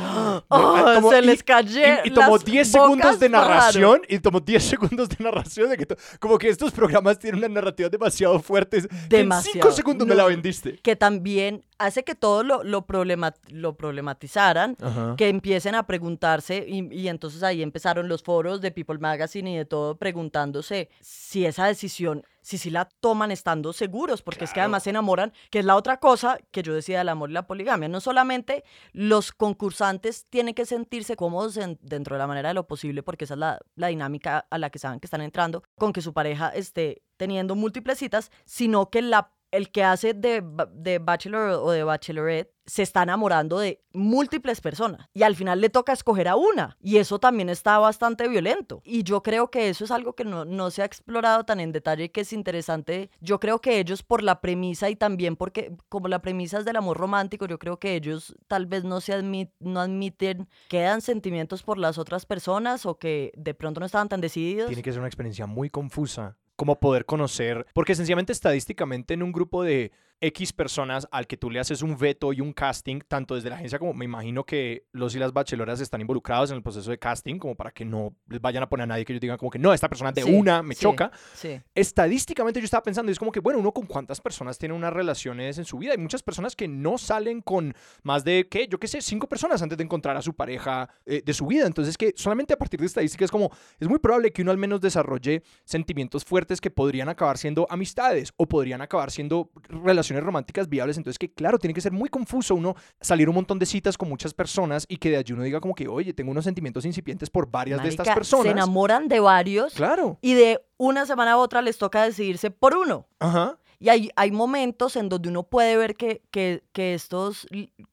oh, 0.49 0.85
como- 0.95 1.09
se 1.09 1.19
y- 1.19 1.25
les 1.25 1.41
cayó. 1.41 1.79
Y, 2.03 2.09
y 2.09 2.11
tomó 2.11 2.37
10 2.37 2.69
segundos 2.69 3.17
de 3.19 3.29
narración, 3.29 4.01
y 4.09 4.19
tomó 4.19 4.41
10 4.41 4.61
segundos 4.61 5.07
de 5.07 5.23
narración, 5.23 5.69
de 5.69 5.77
que 5.77 5.85
to- 5.85 5.95
como 6.19 6.37
que 6.37 6.49
estos 6.49 6.73
programas 6.73 7.17
tienen 7.17 7.39
unas 7.39 7.51
narrativas 7.51 7.89
demasiado 7.91 8.37
fuertes. 8.39 8.87
que 8.87 8.93
En 8.95 8.99
5 8.99 9.07
Demasiado. 9.17 9.71
segundos 9.71 10.05
me 10.05 10.15
la 10.15 10.25
vendiste. 10.25 10.75
Que 10.83 10.97
también 10.97 11.63
hace 11.77 12.03
que 12.03 12.13
todo 12.15 12.43
lo, 12.43 12.61
lo, 12.63 12.85
problema- 12.85 13.33
lo 13.47 13.77
problematizaran. 13.77 14.75
Ajá. 14.81 15.15
que 15.17 15.29
empiecen 15.29 15.75
a 15.75 15.85
preguntarse 15.87 16.65
y, 16.67 16.93
y 16.93 17.07
entonces 17.07 17.41
ahí 17.43 17.61
empezaron 17.61 18.07
los 18.09 18.21
foros 18.23 18.59
de 18.59 18.71
People 18.71 18.97
Magazine 18.99 19.51
y 19.53 19.57
de 19.57 19.65
todo 19.65 19.95
preguntándose 19.95 20.89
si 20.99 21.45
esa 21.45 21.67
decisión, 21.67 22.23
si 22.45 22.59
sí 22.59 22.69
la 22.69 22.85
toman 22.99 23.31
estando 23.31 23.73
seguros, 23.73 24.21
porque 24.21 24.43
es 24.45 24.53
que 24.53 24.59
además 24.59 24.83
se 24.83 24.91
enamoran, 24.91 25.33
que 25.49 25.57
es 25.57 25.65
la 25.65 25.75
otra 25.75 25.97
cosa 25.99 26.37
que 26.51 26.61
yo 26.61 26.75
decía 26.75 26.99
del 26.99 27.09
amor 27.09 27.31
y 27.31 27.33
la 27.33 27.47
poligamia. 27.47 27.89
No 27.89 27.99
solamente 27.99 28.63
los 28.93 29.31
concursantes 29.31 30.27
tienen 30.29 30.53
que 30.53 30.65
sentirse 30.67 31.15
cómodos 31.15 31.57
en- 31.57 31.79
dentro 31.81 32.15
de 32.15 32.19
la 32.19 32.27
manera 32.27 32.49
de 32.49 32.53
lo 32.53 32.67
posible, 32.67 33.01
porque 33.01 33.23
esa 33.25 33.33
es 33.33 33.39
la, 33.39 33.59
la 33.75 33.87
dinámica 33.87 34.45
a 34.51 34.57
la 34.59 34.69
que 34.69 34.77
saben 34.77 34.99
que 34.99 35.07
están 35.07 35.21
entrando, 35.21 35.63
con 35.75 35.91
que 35.91 36.01
su 36.01 36.13
pareja 36.13 36.49
esté 36.49 37.01
teniendo 37.17 37.55
múltiples 37.55 37.97
citas, 37.97 38.29
sino 38.45 38.89
que 38.91 39.01
la 39.01 39.31
el 39.55 39.71
que 39.71 39.83
hace 39.83 40.13
de, 40.13 40.43
de 40.73 40.99
bachelor 40.99 41.51
o 41.51 41.71
de 41.71 41.83
bachelorette 41.83 42.55
se 42.65 42.81
está 42.81 43.03
enamorando 43.03 43.59
de 43.59 43.83
múltiples 43.93 44.59
personas 44.59 45.07
y 45.13 45.23
al 45.23 45.35
final 45.35 45.61
le 45.61 45.69
toca 45.69 45.93
escoger 45.93 46.27
a 46.27 46.35
una 46.35 46.77
y 46.81 46.97
eso 46.97 47.19
también 47.19 47.49
está 47.49 47.77
bastante 47.77 48.27
violento 48.27 48.81
y 48.83 49.03
yo 49.03 49.21
creo 49.21 49.51
que 49.51 49.69
eso 49.69 49.83
es 49.83 49.91
algo 49.91 50.13
que 50.13 50.25
no, 50.25 50.45
no 50.45 50.71
se 50.71 50.81
ha 50.81 50.85
explorado 50.85 51.43
tan 51.43 51.59
en 51.59 51.71
detalle 51.71 52.11
que 52.11 52.21
es 52.21 52.33
interesante 52.33 53.11
yo 53.21 53.39
creo 53.39 53.61
que 53.61 53.79
ellos 53.79 54.01
por 54.01 54.23
la 54.23 54.41
premisa 54.41 54.89
y 54.89 54.95
también 54.95 55.35
porque 55.35 55.75
como 55.89 56.07
la 56.07 56.21
premisa 56.21 56.57
es 56.57 56.65
del 56.65 56.75
amor 56.75 56.97
romántico 56.97 57.45
yo 57.45 57.59
creo 57.59 57.79
que 57.79 57.95
ellos 57.95 58.35
tal 58.47 58.65
vez 58.65 58.83
no 58.83 58.99
se 58.99 59.13
admit, 59.13 59.51
no 59.59 59.79
admiten 59.79 60.49
que 60.67 60.81
dan 60.81 61.01
sentimientos 61.01 61.61
por 61.61 61.77
las 61.77 61.99
otras 61.99 62.25
personas 62.25 62.85
o 62.85 62.97
que 62.97 63.31
de 63.37 63.53
pronto 63.53 63.79
no 63.79 63.85
estaban 63.85 64.09
tan 64.09 64.21
decididos 64.21 64.67
Tiene 64.67 64.81
que 64.81 64.91
ser 64.91 64.99
una 64.99 65.07
experiencia 65.07 65.45
muy 65.45 65.69
confusa. 65.69 66.37
Como 66.55 66.79
poder 66.79 67.05
conocer, 67.05 67.65
porque 67.73 67.95
sencillamente 67.95 68.31
estadísticamente 68.31 69.13
en 69.13 69.23
un 69.23 69.31
grupo 69.31 69.63
de 69.63 69.91
X 70.21 70.53
personas 70.53 71.07
al 71.11 71.27
que 71.27 71.37
tú 71.37 71.49
le 71.49 71.59
haces 71.59 71.81
un 71.81 71.97
veto 71.97 72.33
y 72.33 72.41
un 72.41 72.53
casting, 72.53 73.01
tanto 73.07 73.35
desde 73.35 73.49
la 73.49 73.55
agencia 73.57 73.79
como 73.79 73.93
me 73.93 74.05
imagino 74.05 74.45
que 74.45 74.85
los 74.91 75.15
y 75.15 75.19
las 75.19 75.33
bacheloras 75.33 75.81
están 75.81 76.01
involucrados 76.01 76.51
en 76.51 76.57
el 76.57 76.63
proceso 76.63 76.89
de 76.89 76.97
casting, 76.97 77.37
como 77.37 77.55
para 77.55 77.71
que 77.71 77.85
no 77.85 78.15
les 78.27 78.39
vayan 78.41 78.63
a 78.63 78.69
poner 78.69 78.83
a 78.83 78.87
nadie 78.87 79.05
que 79.05 79.13
ellos 79.13 79.21
digan 79.21 79.37
como 79.37 79.51
que 79.51 79.59
no, 79.59 79.73
esta 79.73 79.89
persona 79.89 80.11
de 80.11 80.23
Sí, 80.23 80.33
una 80.33 80.63
me 80.63 80.73
sí. 80.73 80.81
choca. 80.81 81.11
sí 81.33 81.59
Estadísticamente 81.73 82.59
yo 82.59 82.65
estaba 82.65 82.83
pensando, 82.83 83.11
y 83.11 83.13
es 83.13 83.19
como 83.19 83.31
que, 83.31 83.39
bueno, 83.39 83.59
uno 83.59 83.71
con 83.71 83.85
cuántas 83.85 84.21
personas 84.21 84.57
tiene 84.57 84.73
unas 84.73 84.93
relaciones 84.93 85.57
en 85.57 85.65
su 85.65 85.77
vida. 85.77 85.91
Hay 85.91 85.97
muchas 85.97 86.23
personas 86.23 86.55
que 86.55 86.67
no 86.67 86.97
salen 86.97 87.41
con 87.41 87.73
más 88.03 88.23
de, 88.23 88.47
¿qué? 88.49 88.67
Yo 88.67 88.79
qué 88.79 88.87
sé, 88.87 89.01
cinco 89.01 89.27
personas 89.27 89.61
antes 89.61 89.77
de 89.77 89.83
encontrar 89.83 90.15
a 90.17 90.21
su 90.21 90.33
pareja 90.33 90.89
eh, 91.05 91.21
de 91.25 91.33
su 91.33 91.45
vida. 91.45 91.67
Entonces, 91.67 91.97
que 91.97 92.13
solamente 92.15 92.53
a 92.53 92.57
partir 92.57 92.79
de 92.79 92.85
estadísticas, 92.85 93.29
como, 93.29 93.51
es 93.79 93.87
muy 93.87 93.99
probable 93.99 94.31
que 94.31 94.41
uno 94.41 94.51
al 94.51 94.57
menos 94.57 94.81
desarrolle 94.81 95.43
sentimientos 95.65 96.23
fuertes 96.23 96.61
que 96.61 96.71
podrían 96.71 97.09
acabar 97.09 97.37
siendo 97.37 97.67
amistades 97.69 98.33
o 98.37 98.47
podrían 98.47 98.81
acabar 98.81 99.11
siendo 99.11 99.51
relaciones 99.67 100.04
románticas 100.13 100.69
viables. 100.69 100.97
Entonces, 100.97 101.17
que 101.17 101.31
claro, 101.33 101.57
tiene 101.57 101.73
que 101.73 101.81
ser 101.81 101.91
muy 101.91 102.09
confuso 102.09 102.55
uno 102.55 102.75
salir 103.01 103.29
un 103.29 103.35
montón 103.35 103.59
de 103.59 103.65
citas 103.65 103.97
con 103.97 104.09
muchas 104.09 104.33
personas 104.33 104.85
y 104.87 104.97
que 104.97 105.09
de 105.09 105.17
allí 105.17 105.33
uno 105.33 105.43
diga 105.43 105.59
como 105.59 105.75
que, 105.75 105.87
oye, 105.87 106.13
tengo 106.13 106.31
unos 106.31 106.43
sentimientos 106.43 106.85
incipientes 106.85 107.29
por 107.29 107.49
varias 107.49 107.81
de 107.81 107.89
estas 107.89 108.09
personas. 108.09 108.45
se 108.45 108.51
enamoran 108.51 109.07
de 109.07 109.19
varios 109.19 109.73
Claro. 109.73 110.17
y 110.21 110.33
de 110.33 110.61
una 110.77 111.05
semana 111.05 111.33
a 111.33 111.37
otra 111.37 111.61
les 111.61 111.77
toca 111.77 112.03
decidirse 112.03 112.51
por 112.51 112.75
uno. 112.75 113.07
Ajá. 113.19 113.57
Y 113.77 113.89
hay, 113.89 114.09
hay 114.15 114.31
momentos 114.31 114.95
en 114.95 115.09
donde 115.09 115.29
uno 115.29 115.43
puede 115.43 115.75
ver 115.75 115.95
que, 115.95 116.21
que, 116.31 116.63
que 116.71 116.93
estos, 116.93 117.45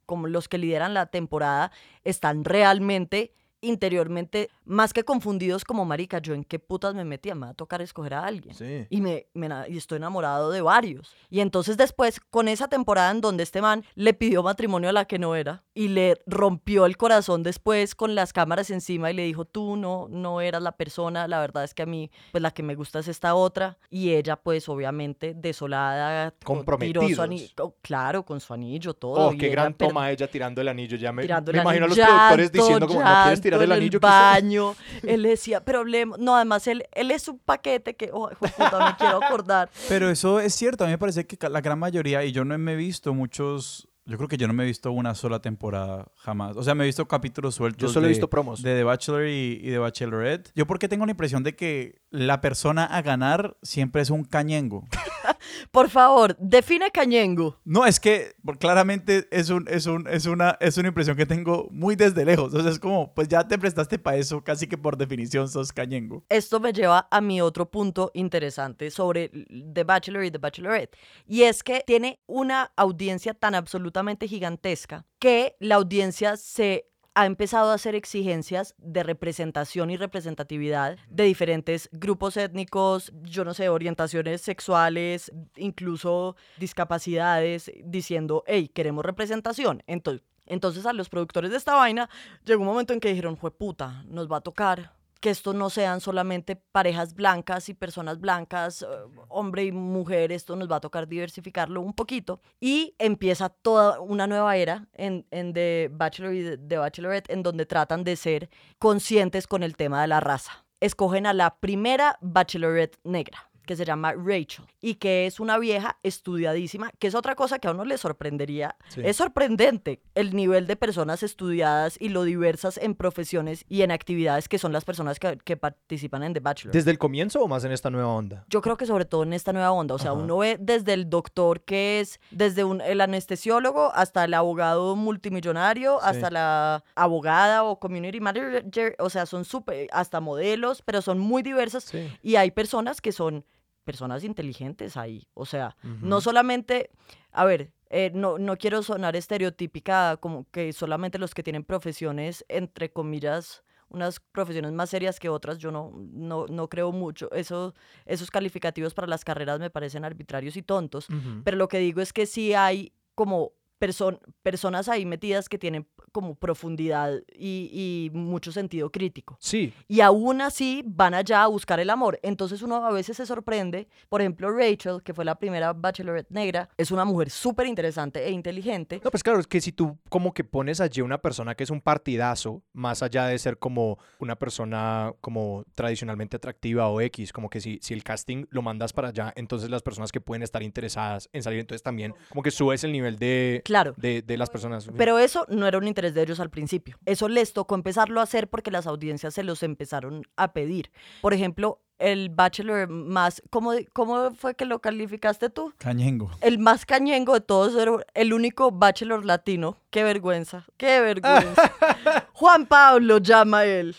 como 0.07 0.29
los 0.29 0.49
que 0.49 0.57
lideran 0.59 0.95
la 0.95 1.07
temporada, 1.07 1.73
están 2.05 2.45
realmente 2.45 3.33
interiormente 3.63 4.51
más 4.65 4.93
que 4.93 5.05
confundidos 5.05 5.65
como 5.65 5.85
marica, 5.85 6.19
yo 6.19 6.35
en 6.35 6.45
qué 6.45 6.59
putas 6.59 6.95
me 6.95 7.05
metía, 7.05 7.35
me 7.35 7.47
va 7.47 7.53
a 7.53 7.55
tocar 7.55 7.81
escoger 7.81 8.15
a 8.15 8.25
alguien. 8.27 8.55
Sí. 8.55 8.87
Y, 8.91 9.01
me, 9.01 9.27
y 9.69 9.77
estoy 9.79 9.97
enamorado 9.97 10.51
de 10.51 10.61
varios. 10.61 11.15
Y 11.31 11.41
entonces 11.41 11.77
después, 11.77 12.21
con 12.21 12.49
esa 12.49 12.69
temporada 12.69 13.11
en 13.11 13.21
donde 13.21 13.43
este 13.43 13.63
man 13.63 13.85
le 13.95 14.13
pidió 14.15 14.43
matrimonio 14.43 14.91
a 14.91 14.93
la 14.93 15.05
que 15.07 15.19
no 15.19 15.35
era 15.35 15.63
y 15.75 15.89
le 15.89 16.21
rompió 16.27 16.87
el 16.87 16.97
corazón 16.97 17.43
después 17.43 17.95
con 17.95 18.15
las 18.15 18.33
cámaras 18.33 18.71
encima 18.71 19.11
y 19.11 19.15
le 19.15 19.23
dijo, 19.25 19.45
tú 19.47 19.77
no, 19.77 20.07
no 20.11 20.41
eras 20.41 20.63
la 20.63 20.73
persona, 20.73 21.27
la 21.29 21.41
verdad 21.41 21.65
es 21.65 21.73
que 21.75 21.83
a 21.83 21.87
mí, 21.87 22.11
pues 22.33 22.43
la 22.43 22.51
que 22.51 22.63
me 22.63 22.75
gusta 22.75 22.99
es 22.99 23.09
esta 23.09 23.35
otra. 23.35 23.79
Y 23.91 24.11
ella, 24.11 24.37
pues 24.37 24.69
obviamente, 24.69 25.35
desolada, 25.35 26.35
con- 26.45 26.65
tiró 26.79 27.01
su 27.09 27.23
ani- 27.23 27.49
Comprometidos. 27.49 27.53
co- 27.57 27.77
claro, 27.81 28.25
con 28.25 28.41
su 28.41 28.53
anillo, 28.53 28.95
todo. 28.95 29.29
Oh, 29.29 29.35
qué 29.39 29.49
gran 29.49 29.75
toma 29.75 30.11
ella 30.11 30.29
tirando 30.29 30.61
el 30.61 30.69
anillo. 30.69 30.97
Ya 30.97 31.13
me, 31.13 31.23
me 31.27 31.59
imagino 31.59 31.85
a 31.87 31.89
los 31.89 31.99
productores 31.99 32.53
diciendo 32.53 32.87
como, 32.87 33.01
¿no 33.01 33.23
quieres 33.23 33.41
tirar 33.41 33.52
el 33.61 33.73
anillo? 33.73 33.99
el 33.99 34.01
¿Qué 34.01 34.07
hizo?" 34.07 34.13
baño. 34.13 34.75
Él 35.03 35.23
decía, 35.23 35.65
pero 35.65 35.81
hablemos. 35.81 36.19
No, 36.19 36.37
además, 36.37 36.67
él, 36.67 36.85
él 36.93 37.11
es 37.11 37.29
un 37.29 37.39
paquete 37.39 37.95
que, 37.95 38.11
oh, 38.13 38.31
puta, 38.31 38.87
me 38.87 38.97
quiero 38.97 39.23
acordar. 39.25 39.71
Pero 39.89 40.09
eso 40.11 40.41
es 40.41 40.55
cierto, 40.55 40.85
a 40.85 40.87
mí 40.87 40.93
me 40.93 40.99
parece 40.99 41.27
que 41.27 41.49
la 41.49 41.61
gran 41.61 41.79
mayoría, 41.79 42.25
y 42.25 42.33
yo 42.33 42.45
no 42.45 42.57
me 42.59 42.73
he 42.73 42.77
visto 42.77 43.13
muchos, 43.15 43.89
yo 44.05 44.17
creo 44.17 44.29
que 44.29 44.37
yo 44.37 44.49
no 44.49 44.53
me 44.53 44.65
he 44.65 44.67
visto 44.67 44.91
una 44.91 45.15
sola 45.15 45.41
temporada 45.41 46.11
jamás. 46.17 46.57
O 46.57 46.63
sea, 46.63 46.75
me 46.75 46.85
he 46.85 46.87
visto 46.87 47.07
capítulos 47.07 47.55
sueltos 47.55 47.81
Yo 47.83 47.89
solo 47.89 48.07
he 48.07 48.09
visto 48.09 48.29
promos. 48.29 48.63
de 48.63 48.75
The 48.77 48.85
Bachelor 48.85 49.27
y, 49.27 49.61
y 49.63 49.71
The 49.71 49.79
Bachelorette. 49.79 50.51
Yo 50.55 50.67
porque 50.67 50.89
tengo 50.89 51.07
la 51.07 51.13
impresión 51.13 51.43
de 51.43 51.55
que 51.55 52.03
la 52.11 52.41
persona 52.41 52.85
a 52.85 53.01
ganar 53.03 53.57
siempre 53.63 54.03
es 54.03 54.11
un 54.11 54.25
cañengo. 54.25 54.87
Por 55.71 55.89
favor, 55.89 56.37
define 56.39 56.91
cañengo. 56.91 57.61
No, 57.65 57.87
es 57.87 58.01
que 58.01 58.35
claramente 58.59 59.29
es, 59.31 59.51
un, 59.51 59.67
es, 59.69 59.87
un, 59.87 60.07
es, 60.09 60.27
una, 60.27 60.57
es 60.61 60.77
una 60.77 60.89
impresión 60.89 61.17
que 61.17 61.27
tengo 61.27 61.69
muy 61.71 61.97
desde 61.97 62.25
lejos. 62.25 62.53
O 62.55 62.61
sea, 62.61 62.71
es 62.71 62.79
como, 62.79 63.15
pues 63.15 63.29
ya 63.29 63.47
te 63.47 63.59
prestaste 63.59 63.99
para 63.99 64.17
eso, 64.17 64.43
casi 64.43 64.67
que 64.67 64.77
por 64.77 64.97
definición 64.97 65.49
sos 65.49 65.73
cañengo. 65.73 66.25
Esto 66.29 66.61
me 66.61 66.73
lleva 66.73 67.09
a 67.11 67.21
mi 67.21 67.41
otro 67.41 67.71
punto 67.71 68.11
interesante 68.15 68.91
sobre 68.91 69.31
The 69.73 69.85
Bachelor 69.85 70.25
y 70.25 70.31
The 70.31 70.39
Bachelorette. 70.39 70.97
Y 71.27 71.43
es 71.43 71.63
que 71.63 71.83
tiene 71.87 72.21
una 72.27 72.73
audiencia 72.77 73.35
tan 73.35 73.55
absolutamente 73.93 74.27
gigantesca 74.27 75.05
que 75.19 75.57
la 75.61 75.75
audiencia 75.75 76.37
se 76.37 76.89
ha 77.15 77.27
empezado 77.27 77.71
a 77.71 77.75
hacer 77.75 77.95
exigencias 77.95 78.75
de 78.79 79.03
representación 79.03 79.91
y 79.91 79.99
representatividad 79.99 80.97
de 81.11 81.25
diferentes 81.25 81.91
grupos 81.93 82.39
étnicos, 82.39 83.13
yo 83.23 83.45
no 83.45 83.53
sé, 83.53 83.69
orientaciones 83.69 84.41
sexuales, 84.41 85.31
incluso 85.57 86.37
discapacidades, 86.59 87.71
diciendo, 87.85 88.45
hey, 88.47 88.69
queremos 88.69 89.05
representación. 89.05 89.83
Entonces, 89.87 90.27
entonces 90.47 90.87
a 90.87 90.95
los 90.95 91.11
productores 91.11 91.51
de 91.51 91.59
esta 91.59 91.75
vaina 91.75 92.09
llegó 92.47 92.63
un 92.63 92.69
momento 92.69 92.95
en 92.95 93.01
que 93.01 93.11
dijeron, 93.11 93.37
fue 93.37 93.51
puta, 93.51 94.05
nos 94.07 94.27
va 94.27 94.39
a 94.39 94.41
tocar 94.41 94.95
que 95.23 95.31
esto 95.31 95.55
no 95.55 95.71
sean 95.71 96.01
solamente 96.01 96.57
parejas 96.57 97.15
blancas 97.15 97.69
y 97.69 97.75
personas 97.75 98.19
blancas, 98.21 98.83
eh, 98.83 98.87
hombre 99.29 99.65
y 99.65 99.73
mujer, 99.73 100.33
esto 100.33 100.57
nos 100.57 100.71
va 100.71 100.77
a 100.77 100.81
tocar 100.81 101.07
diversificarlo 101.07 101.81
un 101.81 101.95
poquito. 101.95 102.41
Y 102.61 102.97
empieza 102.99 103.49
toda 103.49 104.01
una 104.01 104.27
nueva 104.27 104.57
era 104.57 104.89
en, 104.93 105.25
en 105.31 105.55
The 105.55 105.91
Bachelor 105.93 106.35
y 106.35 106.59
The 106.59 106.77
Bachelorette, 106.77 107.31
en 107.31 107.45
donde 107.45 107.67
tratan 107.67 108.03
de 108.03 108.17
ser 108.17 108.51
conscientes 108.81 109.47
con 109.47 109.63
el 109.63 109.77
tema 109.77 110.03
de 110.03 110.09
la 110.09 110.19
raza. 110.19 110.67
Escogen 110.81 111.27
a 111.27 111.33
la 111.33 111.55
primera 111.61 112.19
Bachelorette 112.21 112.99
negra 113.05 113.52
que 113.67 113.77
se 113.77 113.85
llama 113.85 114.13
Rachel 114.13 114.65
y 114.81 114.95
que 114.97 115.27
es 115.27 115.41
una 115.41 115.59
vieja 115.59 115.99
estudiadísima, 116.03 116.91
que 116.99 117.07
es 117.07 117.15
otra 117.15 117.35
cosa 117.35 117.59
que 117.59 117.69
a 117.69 117.73
uno 117.73 117.85
le 117.85 117.99
sorprendería. 117.99 118.77
Sí. 118.89 119.01
Es 119.05 119.17
sorprendente 119.17 120.01
el 120.15 120.35
nivel 120.35 120.67
de 120.67 120.77
personas 120.77 121.23
estudiadas 121.23 121.97
y 122.01 122.09
lo 122.09 122.25
diversas 122.25 122.79
en 122.79 122.95
profesiones 122.95 123.65
y 123.69 123.83
en 123.83 123.91
actividades 123.91 124.49
que 124.49 124.59
son 124.59 124.73
las 124.73 124.85
personas 124.85 125.19
que, 125.19 125.39
que 125.39 125.57
participan 125.57 126.23
en 126.23 126.33
The 126.35 126.41
Bachelor. 126.41 126.73
¿Desde 126.75 126.91
el 126.91 126.99
comienzo 126.99 127.43
o 127.43 127.49
más 127.49 127.65
en 127.65 127.73
esta 127.73 127.91
nueva 127.91 128.09
onda? 128.09 128.45
Yo 128.49 128.61
creo 128.63 128.77
que 128.77 128.87
sobre 128.87 129.05
todo 129.05 129.23
en 129.23 129.33
esta 129.33 129.53
nueva 129.53 129.73
onda, 129.73 129.95
o 129.95 129.99
sea, 129.99 130.13
Ajá. 130.13 130.21
uno 130.21 130.39
ve 130.39 130.57
desde 130.61 130.93
el 130.95 131.09
doctor 131.11 131.61
que 131.63 132.01
es, 132.01 132.21
desde 132.31 132.65
un, 132.65 132.81
el 132.81 133.01
anestesiólogo 133.01 133.93
hasta 133.95 134.25
el 134.25 134.35
abogado 134.35 134.97
multimillonario, 134.97 135.99
Sí. 136.01 136.07
hasta 136.09 136.31
la 136.31 136.85
abogada 136.95 137.65
o 137.65 137.79
community 137.79 138.21
manager, 138.21 138.97
o 138.99 139.11
sea, 139.11 139.27
son 139.27 139.45
súper, 139.45 139.89
hasta 139.93 140.21
modelos, 140.21 140.83
pero 140.83 141.03
son 141.03 141.19
muy 141.19 141.43
diversas 141.43 141.85
Sí. 141.85 142.09
y 142.23 142.37
hay 142.37 142.51
personas 142.51 143.01
que 143.01 143.13
son 143.13 143.45
personas 143.85 144.25
inteligentes 144.25 144.97
ahí, 144.97 145.27
o 145.35 145.47
sea, 145.47 145.77
no 145.83 146.21
solamente, 146.21 146.91
a 147.33 147.45
ver, 147.45 147.73
eh, 147.91 148.11
no, 148.15 148.39
no 148.39 148.57
quiero 148.57 148.83
sonar 148.83 149.17
estereotípica 149.17 150.17
como 150.19 150.47
que 150.51 150.73
solamente 150.73 151.19
los 151.19 151.35
que 151.35 151.43
tienen 151.43 151.65
profesiones, 151.65 152.45
entre 152.49 152.91
comillas, 152.91 153.65
unas 153.89 154.21
profesiones 154.21 154.73
más 154.73 154.89
serias 154.89 155.21
que 155.21 155.29
otras, 155.29 155.59
yo 155.59 155.71
no, 155.71 155.93
no, 155.95 156.47
no 156.47 156.69
creo 156.69 156.93
mucho. 156.93 157.31
Eso, 157.33 157.75
esos 158.07 158.31
calificativos 158.31 158.95
para 158.95 159.07
las 159.07 159.25
carreras 159.25 159.61
me 159.61 159.69
parecen 159.69 160.05
arbitrarios 160.05 160.57
y 160.57 160.63
tontos. 160.63 161.07
Pero 161.45 161.59
lo 161.59 161.69
que 161.69 161.79
digo 161.79 162.01
es 162.01 162.13
que 162.15 162.25
sí 162.25 162.55
hay 162.55 162.95
como 163.15 163.53
person- 163.83 164.21
personas 164.43 164.89
ahí 164.89 165.05
metidas 165.05 165.49
que 165.49 165.59
tienen 165.59 165.87
como 166.13 166.35
profundidad 166.35 167.13
y, 167.35 168.11
y 168.13 168.17
mucho 168.17 168.53
sentido 168.53 168.91
crítico. 168.91 169.37
Sí, 169.41 169.73
Y 169.89 170.01
aún 170.01 170.41
así 170.41 170.83
van 170.87 171.15
allá 171.15 171.43
a 171.43 171.47
buscar 171.49 171.81
el 171.81 171.91
amor. 171.91 172.21
Entonces 172.23 172.63
uno 172.63 172.85
a 172.87 172.93
veces 172.93 173.17
se 173.17 173.27
sorprende. 173.27 173.89
Por 174.09 174.21
ejemplo, 174.21 174.51
Rachel, 174.51 175.03
que 175.03 175.15
fue 175.15 175.25
la 175.25 175.35
primera 175.39 175.73
bachelorette 175.73 176.31
negra, 176.31 176.69
es 176.77 176.91
una 176.91 177.05
mujer 177.05 177.31
súper 177.31 177.67
interesante 177.67 178.25
e 178.27 178.31
inteligente. 178.31 179.01
No, 179.03 179.11
pues 179.11 179.23
claro, 179.23 179.41
es 179.41 179.47
que 179.47 179.61
si 179.61 179.73
tú 179.73 179.99
como 180.09 180.33
que 180.35 180.45
pones 180.45 180.81
allí 180.81 181.01
una 181.01 181.19
persona 181.19 181.55
que 181.55 181.65
es 181.65 181.71
un 181.71 181.81
partidazo, 181.81 182.63
más 182.75 183.03
allá 183.03 183.27
de 183.27 183.39
ser 183.39 183.59
como 183.59 183.99
una 184.19 184.37
persona 184.37 185.13
como 185.21 185.65
tradicionalmente 185.75 186.37
atractiva 186.37 186.89
o 186.89 187.01
X, 187.01 187.33
como 187.33 187.49
que 187.49 187.61
si, 187.61 187.79
si 187.83 187.95
el 187.95 188.05
casting 188.05 188.45
lo 188.51 188.61
mandas 188.63 188.93
para 188.93 189.09
allá, 189.09 189.33
entonces 189.35 189.71
las 189.71 189.83
personas 189.83 190.13
que 190.13 190.21
pueden 190.21 190.43
estar 190.43 190.63
interesadas 190.63 191.29
en 191.33 191.43
salir, 191.43 191.61
entonces 191.61 191.83
también 191.83 192.15
como 192.29 192.43
que 192.43 192.51
subes 192.51 192.85
el 192.85 192.93
nivel 192.93 193.19
de, 193.19 193.63
Claro. 193.65 193.72
De, 193.97 194.23
de 194.23 194.37
las 194.37 194.51
personas. 194.51 194.89
Pero 194.97 195.19
eso 195.19 195.47
no 195.49 195.67
era 195.67 195.79
un 195.79 195.89
interés 195.89 196.15
de 196.15 196.23
ellos 196.23 196.41
al 196.41 196.51
principio. 196.51 196.99
Eso 197.07 197.29
les 197.29 197.53
tocó 197.53 197.75
empezarlo 197.75 198.21
a 198.21 198.25
hacer 198.25 198.49
porque 198.49 198.71
las 198.71 198.87
audiencias 198.87 199.35
se 199.35 199.43
los 199.43 199.63
empezaron 199.63 200.23
a 200.37 200.53
pedir. 200.53 200.91
Por 201.21 201.35
ejemplo, 201.35 201.81
el 202.03 202.31
bachelor 202.31 202.89
más, 202.89 203.43
¿cómo, 203.51 203.73
cómo 203.93 204.33
fue 204.35 204.55
que 204.55 204.65
lo 204.65 204.81
calificaste 204.81 205.51
tú? 205.51 205.73
Cañengo. 205.79 206.31
El 206.41 206.59
más 206.59 206.85
cañengo 206.85 207.35
de 207.35 207.41
todos, 207.41 207.77
era 207.77 207.93
el 208.15 208.33
único 208.33 208.73
bachelor 208.73 209.25
latino. 209.25 209.77
Qué 209.91 210.03
vergüenza, 210.03 210.67
qué 210.77 211.01
vergüenza. 211.01 211.73
Juan 212.33 212.67
Pablo 212.67 213.19
llama 213.19 213.65
él. 213.65 213.95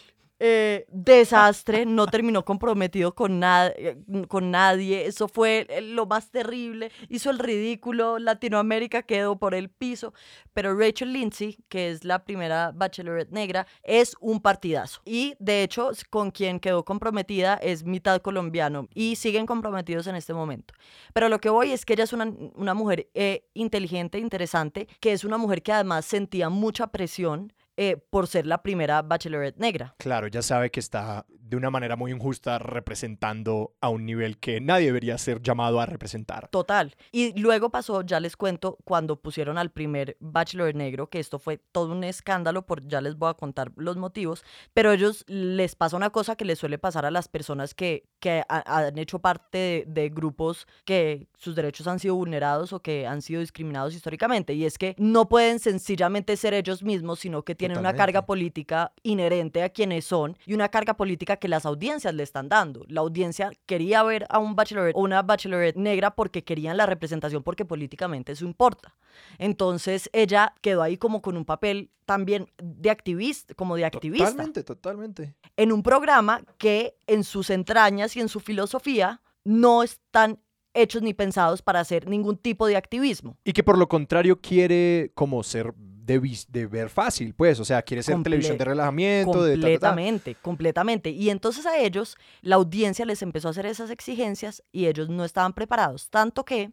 Eh, 0.46 0.86
desastre, 0.90 1.86
no 1.86 2.06
terminó 2.06 2.44
comprometido 2.44 3.16
con, 3.16 3.40
nada, 3.40 3.72
eh, 3.78 3.96
con 4.28 4.52
nadie, 4.52 5.06
eso 5.06 5.30
fue 5.30 5.66
eh, 5.70 5.80
lo 5.80 6.06
más 6.06 6.32
terrible, 6.32 6.92
hizo 7.08 7.30
el 7.30 7.40
ridículo, 7.40 8.20
Latinoamérica 8.20 9.04
quedó 9.04 9.38
por 9.38 9.56
el 9.56 9.70
piso, 9.70 10.14
pero 10.54 10.78
Rachel 10.78 11.14
Lindsay, 11.14 11.60
que 11.70 11.92
es 11.92 12.04
la 12.04 12.26
primera 12.26 12.74
bachelorette 12.76 13.32
negra, 13.32 13.68
es 13.84 14.18
un 14.20 14.42
partidazo. 14.42 15.02
Y 15.06 15.36
de 15.40 15.64
hecho, 15.64 15.92
con 16.10 16.30
quien 16.30 16.60
quedó 16.60 16.84
comprometida 16.84 17.54
es 17.54 17.86
mitad 17.86 18.22
colombiano. 18.22 18.90
Y 18.94 19.16
siguen 19.16 19.46
comprometidos 19.46 20.08
en 20.08 20.18
este 20.18 20.34
momento. 20.34 20.74
Pero 21.14 21.30
lo 21.30 21.40
que 21.40 21.50
voy 21.50 21.72
es 21.72 21.86
que 21.86 21.94
ella 21.94 22.04
es 22.04 22.12
una, 22.12 22.74
mujer 22.74 23.08
inteligente, 23.54 24.20
interesante, 24.20 24.90
que 25.00 25.14
es 25.14 25.24
una 25.24 25.38
mujer 25.38 25.64
que 25.64 25.72
además 25.72 26.04
sentía 26.04 26.50
mucha 26.50 26.88
presión 26.88 27.54
eh, 27.78 27.98
por 27.98 28.28
ser 28.28 28.46
la 28.46 28.62
primera 28.62 29.02
bachelorette 29.02 29.60
negra. 29.60 29.96
Claro, 29.98 30.28
ya 30.28 30.42
sabe 30.42 30.72
que 30.72 30.80
está 30.80 31.26
de 31.54 31.58
una 31.58 31.70
manera 31.70 31.96
muy 31.96 32.12
injusta 32.12 32.58
representando 33.04 33.76
a 33.82 33.90
un 33.90 34.06
nivel 34.06 34.38
que 34.38 34.62
nadie 34.62 34.88
debería 34.88 35.18
ser 35.18 35.42
llamado 35.42 35.80
a 35.80 35.86
representar. 35.86 36.48
Total. 36.50 36.96
Y 37.12 37.38
luego 37.40 37.70
pasó, 37.70 38.02
ya 38.02 38.20
les 38.20 38.38
cuento, 38.38 38.78
cuando 38.86 39.18
pusieron 39.22 39.58
al 39.58 39.72
primer 39.72 40.18
Bachelor 40.20 40.74
negro, 40.76 41.08
que 41.10 41.20
esto 41.20 41.40
fue 41.40 41.58
todo 41.58 41.92
un 41.92 42.04
escándalo, 42.04 42.66
por, 42.66 42.88
ya 42.88 43.02
les 43.02 43.16
voy 43.18 43.30
a 43.30 43.34
contar 43.34 43.72
los 43.76 43.98
motivos, 43.98 44.44
pero 44.74 44.90
a 44.92 44.94
ellos 44.94 45.24
les 45.28 45.76
pasa 45.76 45.98
una 45.98 46.10
cosa 46.12 46.36
que 46.36 46.46
les 46.46 46.60
suele 46.60 46.78
pasar 46.78 47.06
a 47.06 47.12
las 47.12 47.28
personas 47.28 47.74
que, 47.74 48.06
que 48.20 48.44
ha- 48.48 48.64
han 48.88 48.98
hecho 48.98 49.20
parte 49.20 49.58
de, 49.58 49.86
de 49.88 50.10
grupos 50.10 50.68
que 50.86 51.28
sus 51.38 51.56
derechos 51.56 51.88
han 51.88 52.00
sido 52.00 52.16
vulnerados 52.16 52.74
o 52.74 52.82
que 52.82 53.06
han 53.08 53.22
sido 53.22 53.42
discriminados 53.42 53.94
históricamente, 53.94 54.54
y 54.54 54.66
es 54.66 54.78
que 54.78 54.96
no 54.98 55.28
pueden 55.30 55.60
sencillamente 55.60 56.38
ser 56.38 56.54
ellos 56.54 56.84
mismos, 56.84 57.20
sino 57.20 57.44
que 57.44 57.56
tienen 57.56 57.78
una 57.78 57.92
carga 57.94 58.22
Totalmente. 58.22 58.28
política 58.28 58.92
inherente 59.04 59.64
a 59.64 59.70
quienes 59.70 60.06
son 60.06 60.38
y 60.46 60.54
una 60.54 60.70
carga 60.70 60.96
política 60.96 61.38
que 61.44 61.50
las 61.50 61.66
audiencias 61.66 62.14
le 62.14 62.24
están 62.24 62.48
dando. 62.48 62.86
La 62.88 63.02
audiencia 63.02 63.52
quería 63.66 64.02
ver 64.02 64.26
a 64.30 64.40
un 64.40 64.56
bachelorette 64.56 64.96
o 64.96 65.02
una 65.02 65.22
bachelorette 65.24 65.76
negra 65.76 66.16
porque 66.16 66.46
querían 66.46 66.78
la 66.78 66.86
representación 66.86 67.44
porque 67.44 67.66
políticamente 67.66 68.32
eso 68.32 68.46
importa. 68.46 68.96
Entonces 69.40 70.10
ella 70.14 70.54
quedó 70.62 70.82
ahí 70.82 70.96
como 70.96 71.22
con 71.22 71.36
un 71.36 71.44
papel 71.44 71.92
también 72.06 72.48
de 72.64 72.90
activista, 72.90 73.54
como 73.56 73.76
de 73.76 73.84
activista, 73.84 74.28
Totalmente, 74.28 74.64
totalmente. 74.64 75.36
en 75.58 75.74
un 75.74 75.84
programa 75.84 76.42
que 76.58 76.96
en 77.08 77.26
sus 77.26 77.50
entrañas 77.50 78.16
y 78.16 78.22
en 78.22 78.30
su 78.30 78.40
filosofía 78.40 79.20
no 79.44 79.84
están 79.84 80.40
hechos 80.74 81.02
ni 81.02 81.14
pensados 81.14 81.62
para 81.62 81.82
hacer 81.82 82.08
ningún 82.08 82.38
tipo 82.38 82.68
de 82.68 82.78
activismo. 82.78 83.38
Y 83.44 83.52
que 83.52 83.66
por 83.66 83.78
lo 83.78 83.90
contrario 83.90 84.40
quiere 84.40 85.12
como 85.14 85.44
ser 85.44 85.74
de, 86.06 86.20
de 86.50 86.66
ver 86.68 86.90
fácil, 86.90 87.34
pues, 87.34 87.60
o 87.60 87.66
sea, 87.66 87.82
quiere 87.82 88.04
ser 88.04 88.16
Comple- 88.16 88.24
televisión 88.24 88.58
de 88.58 88.66
relajamiento, 88.66 89.44
de 89.44 89.56
ta, 89.56 89.62
ta, 89.62 89.62
ta. 89.62 89.68
Completamente, 89.68 90.36
completamente. 90.42 91.10
Y 91.12 91.30
entonces 91.30 91.66
a 91.66 91.78
ellos, 91.78 92.18
la 92.42 92.56
audiencia 92.56 93.06
les 93.06 93.22
empezó 93.22 93.48
a 93.48 93.52
hacer 93.52 93.66
esas 93.66 93.90
exigencias 93.90 94.64
y 94.72 94.88
ellos 94.88 95.10
no 95.10 95.24
estaban 95.24 95.54
preparados. 95.54 96.10
Tanto 96.10 96.44
que 96.44 96.72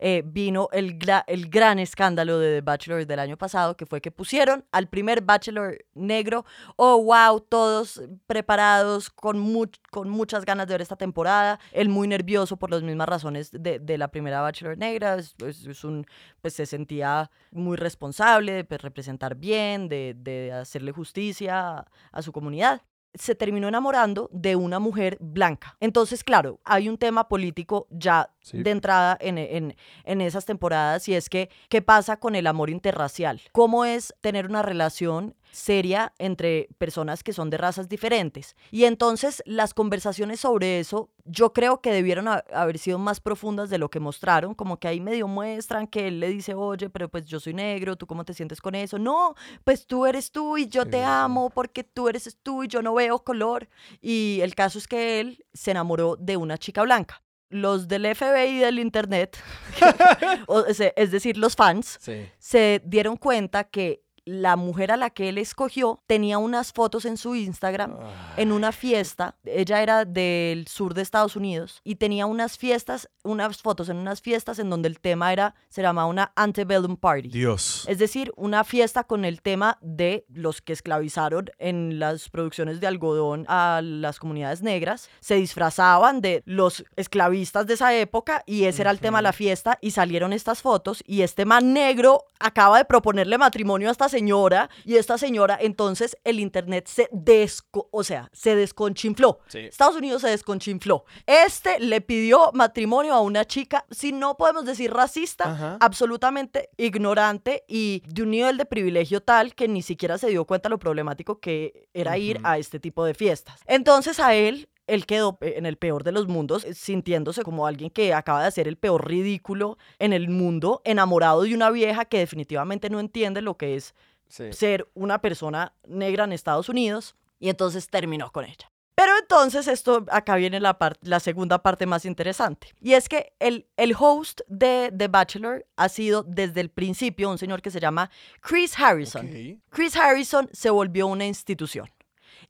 eh, 0.00 0.22
vino 0.24 0.68
el, 0.72 0.98
el 1.26 1.48
gran 1.48 1.78
escándalo 1.78 2.38
de 2.38 2.56
The 2.56 2.60
Bachelor 2.62 3.06
del 3.06 3.18
año 3.20 3.36
pasado, 3.36 3.76
que 3.76 3.86
fue 3.86 4.00
que 4.00 4.10
pusieron 4.10 4.64
al 4.72 4.88
primer 4.88 5.20
Bachelor 5.22 5.78
negro. 5.94 6.44
Oh, 6.76 7.02
wow, 7.02 7.40
todos 7.40 8.02
preparados, 8.26 9.10
con, 9.10 9.44
con 9.90 10.08
muchas 10.08 10.44
ganas 10.44 10.66
de 10.66 10.74
ver 10.74 10.82
esta 10.82 10.96
temporada. 10.96 11.60
Él 11.72 11.88
muy 11.88 12.08
nervioso 12.08 12.56
por 12.56 12.70
las 12.70 12.82
mismas 12.82 13.08
razones 13.08 13.50
de, 13.52 13.78
de 13.78 13.98
la 13.98 14.08
primera 14.08 14.40
Bachelor 14.40 14.76
negra. 14.78 15.16
Es, 15.16 15.34
es- 15.46 15.66
es 15.66 15.84
un, 15.84 16.06
pues 16.40 16.54
se 16.54 16.66
sentía 16.66 17.30
muy 17.52 17.76
responsable 17.76 18.52
de 18.52 18.64
pues, 18.64 18.80
representar 18.80 19.34
bien, 19.36 19.88
de, 19.88 20.14
de 20.16 20.52
hacerle 20.52 20.92
justicia 20.92 21.86
a 22.12 22.22
su 22.22 22.32
comunidad. 22.32 22.82
Se 23.14 23.34
terminó 23.34 23.68
enamorando 23.68 24.28
de 24.32 24.56
una 24.56 24.78
mujer 24.78 25.16
blanca. 25.20 25.76
Entonces, 25.80 26.22
claro, 26.24 26.60
hay 26.64 26.88
un 26.88 26.96
tema 26.98 27.28
político 27.28 27.86
ya 27.90 28.30
Sí. 28.42 28.62
de 28.62 28.70
entrada 28.70 29.18
en, 29.20 29.36
en, 29.36 29.76
en 30.04 30.20
esas 30.22 30.46
temporadas 30.46 31.06
y 31.08 31.14
es 31.14 31.28
que, 31.28 31.50
¿qué 31.68 31.82
pasa 31.82 32.16
con 32.18 32.34
el 32.34 32.46
amor 32.46 32.70
interracial? 32.70 33.40
¿Cómo 33.52 33.84
es 33.84 34.14
tener 34.22 34.46
una 34.46 34.62
relación 34.62 35.34
seria 35.52 36.12
entre 36.18 36.68
personas 36.78 37.22
que 37.22 37.32
son 37.32 37.50
de 37.50 37.56
razas 37.58 37.88
diferentes? 37.88 38.56
Y 38.70 38.84
entonces 38.84 39.42
las 39.46 39.74
conversaciones 39.74 40.40
sobre 40.40 40.80
eso 40.80 41.10
yo 41.24 41.52
creo 41.52 41.80
que 41.80 41.92
debieron 41.92 42.28
ha- 42.28 42.44
haber 42.52 42.78
sido 42.78 42.98
más 42.98 43.20
profundas 43.20 43.70
de 43.70 43.78
lo 43.78 43.88
que 43.90 44.00
mostraron, 44.00 44.54
como 44.54 44.78
que 44.78 44.88
ahí 44.88 45.00
medio 45.00 45.28
muestran 45.28 45.86
que 45.86 46.08
él 46.08 46.20
le 46.20 46.28
dice, 46.28 46.54
oye, 46.54 46.90
pero 46.90 47.08
pues 47.08 47.24
yo 47.26 47.38
soy 47.40 47.54
negro, 47.54 47.96
¿tú 47.96 48.06
cómo 48.06 48.24
te 48.24 48.34
sientes 48.34 48.60
con 48.60 48.74
eso? 48.74 48.98
No, 48.98 49.34
pues 49.64 49.86
tú 49.86 50.06
eres 50.06 50.30
tú 50.32 50.58
y 50.58 50.66
yo 50.68 50.82
Sí, 50.84 50.90
te 50.90 51.04
amo 51.04 51.50
porque 51.50 51.84
tú 51.84 52.08
eres 52.08 52.36
tú 52.42 52.64
y 52.64 52.68
yo 52.68 52.82
no 52.82 52.94
veo 52.94 53.18
color. 53.22 53.68
Y 54.00 54.40
el 54.42 54.54
caso 54.54 54.78
es 54.78 54.88
que 54.88 55.20
él 55.20 55.44
se 55.52 55.70
enamoró 55.72 56.16
de 56.16 56.36
una 56.36 56.58
chica 56.58 56.82
blanca. 56.82 57.22
Los 57.52 57.88
del 57.88 58.06
FBI 58.06 58.46
y 58.48 58.58
del 58.58 58.78
Internet, 58.78 59.36
es 60.96 61.10
decir, 61.10 61.36
los 61.36 61.56
fans, 61.56 61.98
Sí. 62.00 62.28
se 62.38 62.80
dieron 62.84 63.16
cuenta 63.16 63.64
que 63.64 64.02
la 64.24 64.56
mujer 64.56 64.92
a 64.92 64.96
la 64.96 65.10
que 65.10 65.28
él 65.28 65.38
escogió 65.38 66.02
tenía 66.06 66.38
unas 66.38 66.72
fotos 66.72 67.04
en 67.04 67.16
su 67.16 67.34
Instagram 67.34 67.96
en 68.36 68.52
una 68.52 68.72
fiesta. 68.72 69.36
Ella 69.44 69.82
era 69.82 70.04
del 70.04 70.66
sur 70.66 70.94
de 70.94 71.02
Estados 71.02 71.36
Unidos 71.36 71.80
y 71.84 71.96
tenía 71.96 72.26
unas 72.26 72.58
fiestas, 72.58 73.08
unas 73.22 73.62
fotos 73.62 73.88
en 73.88 73.96
unas 73.96 74.20
fiestas 74.20 74.58
en 74.58 74.70
donde 74.70 74.88
el 74.88 75.00
tema 75.00 75.32
era, 75.32 75.54
se 75.68 75.82
llamaba 75.82 76.08
una 76.08 76.32
antebellum 76.36 76.96
party. 76.96 77.28
Dios. 77.28 77.84
Es 77.88 77.98
decir, 77.98 78.32
una 78.36 78.64
fiesta 78.64 79.04
con 79.04 79.24
el 79.24 79.42
tema 79.42 79.78
de 79.80 80.24
los 80.28 80.60
que 80.60 80.72
esclavizaron 80.72 81.30
en 81.58 81.98
las 81.98 82.28
producciones 82.28 82.80
de 82.80 82.86
algodón 82.86 83.44
a 83.48 83.80
las 83.82 84.18
comunidades 84.18 84.62
negras. 84.62 85.08
Se 85.20 85.36
disfrazaban 85.36 86.20
de 86.20 86.42
los 86.44 86.84
esclavistas 86.96 87.66
de 87.66 87.74
esa 87.74 87.94
época 87.94 88.42
y 88.46 88.64
ese 88.64 88.82
era 88.82 88.90
el 88.90 89.00
tema 89.00 89.18
de 89.18 89.22
la 89.22 89.32
fiesta 89.32 89.78
y 89.80 89.92
salieron 89.92 90.32
estas 90.32 90.62
fotos 90.62 91.02
y 91.06 91.22
este 91.22 91.44
man 91.44 91.72
negro 91.72 92.24
acaba 92.38 92.78
de 92.78 92.84
proponerle 92.84 93.38
matrimonio 93.38 93.88
a 93.88 93.92
esta 93.92 94.08
señora 94.10 94.68
y 94.84 94.96
esta 94.96 95.16
señora 95.16 95.56
entonces 95.58 96.18
el 96.24 96.38
internet 96.40 96.86
se 96.86 97.08
desco, 97.12 97.88
o 97.90 98.04
sea, 98.04 98.28
se 98.32 98.54
desconchinfló. 98.54 99.40
Sí. 99.46 99.60
Estados 99.60 99.96
Unidos 99.96 100.20
se 100.20 100.28
desconchinfló. 100.28 101.04
Este 101.26 101.80
le 101.80 102.02
pidió 102.02 102.50
matrimonio 102.52 103.14
a 103.14 103.20
una 103.20 103.46
chica, 103.46 103.86
si 103.90 104.12
no 104.12 104.36
podemos 104.36 104.66
decir 104.66 104.92
racista, 104.92 105.52
Ajá. 105.52 105.78
absolutamente 105.80 106.68
ignorante 106.76 107.64
y 107.66 108.02
de 108.06 108.22
un 108.22 108.30
nivel 108.32 108.58
de 108.58 108.66
privilegio 108.66 109.22
tal 109.22 109.54
que 109.54 109.68
ni 109.68 109.80
siquiera 109.80 110.18
se 110.18 110.28
dio 110.28 110.44
cuenta 110.44 110.68
lo 110.68 110.78
problemático 110.78 111.40
que 111.40 111.88
era 111.94 112.18
ir 112.18 112.40
a 112.42 112.58
este 112.58 112.78
tipo 112.80 113.04
de 113.04 113.14
fiestas. 113.14 113.60
Entonces 113.66 114.20
a 114.20 114.34
él 114.34 114.68
él 114.90 115.06
quedó 115.06 115.38
en 115.40 115.66
el 115.66 115.76
peor 115.76 116.04
de 116.04 116.12
los 116.12 116.28
mundos, 116.28 116.64
eh, 116.64 116.74
sintiéndose 116.74 117.42
como 117.42 117.66
alguien 117.66 117.90
que 117.90 118.12
acaba 118.14 118.42
de 118.42 118.48
hacer 118.48 118.68
el 118.68 118.76
peor 118.76 119.08
ridículo 119.08 119.78
en 119.98 120.12
el 120.12 120.28
mundo, 120.28 120.82
enamorado 120.84 121.42
de 121.42 121.54
una 121.54 121.70
vieja 121.70 122.04
que 122.04 122.18
definitivamente 122.18 122.90
no 122.90 123.00
entiende 123.00 123.40
lo 123.42 123.56
que 123.56 123.76
es 123.76 123.94
Sí. 124.28 124.52
ser 124.52 124.88
una 124.94 125.20
persona 125.20 125.72
negra 125.88 126.22
en 126.24 126.32
Estados 126.32 126.68
Unidos 126.68 127.16
y 127.40 127.48
entonces 127.48 127.88
terminó 127.88 128.30
con 128.30 128.44
ella. 128.44 128.70
Pero 128.94 129.12
entonces 129.18 129.66
esto, 129.66 130.04
acá 130.10 130.36
viene 130.36 130.60
la, 130.60 130.76
la 131.00 131.20
segunda 131.20 131.62
parte 131.62 131.86
más 131.86 132.04
interesante. 132.04 132.68
Y 132.80 132.92
es 132.92 133.08
que 133.08 133.32
el, 133.38 133.66
el 133.78 133.94
host 133.98 134.42
de 134.46 134.92
The 134.94 135.08
Bachelor 135.08 135.66
ha 135.76 135.88
sido 135.88 136.22
desde 136.22 136.60
el 136.60 136.68
principio 136.68 137.30
un 137.30 137.38
señor 137.38 137.62
que 137.62 137.70
se 137.70 137.80
llama 137.80 138.10
Chris 138.42 138.78
Harrison. 138.78 139.28
Chris 139.70 139.96
Harrison 139.96 140.50
se 140.52 140.68
volvió 140.68 141.06
una 141.06 141.24
institución. 141.26 141.88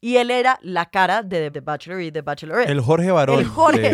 Y 0.00 0.16
él 0.16 0.31
era 0.31 0.59
la 0.62 0.87
cara 0.90 1.22
de 1.22 1.50
The 1.50 1.61
Bachelor 1.61 2.00
y 2.03 2.12
The 2.12 2.22
Bachelorette. 2.22 2.68
El 2.70 2.81
Jorge 2.81 3.11
Barón. 3.11 3.38
El 3.40 3.46
Jorge, 3.46 3.88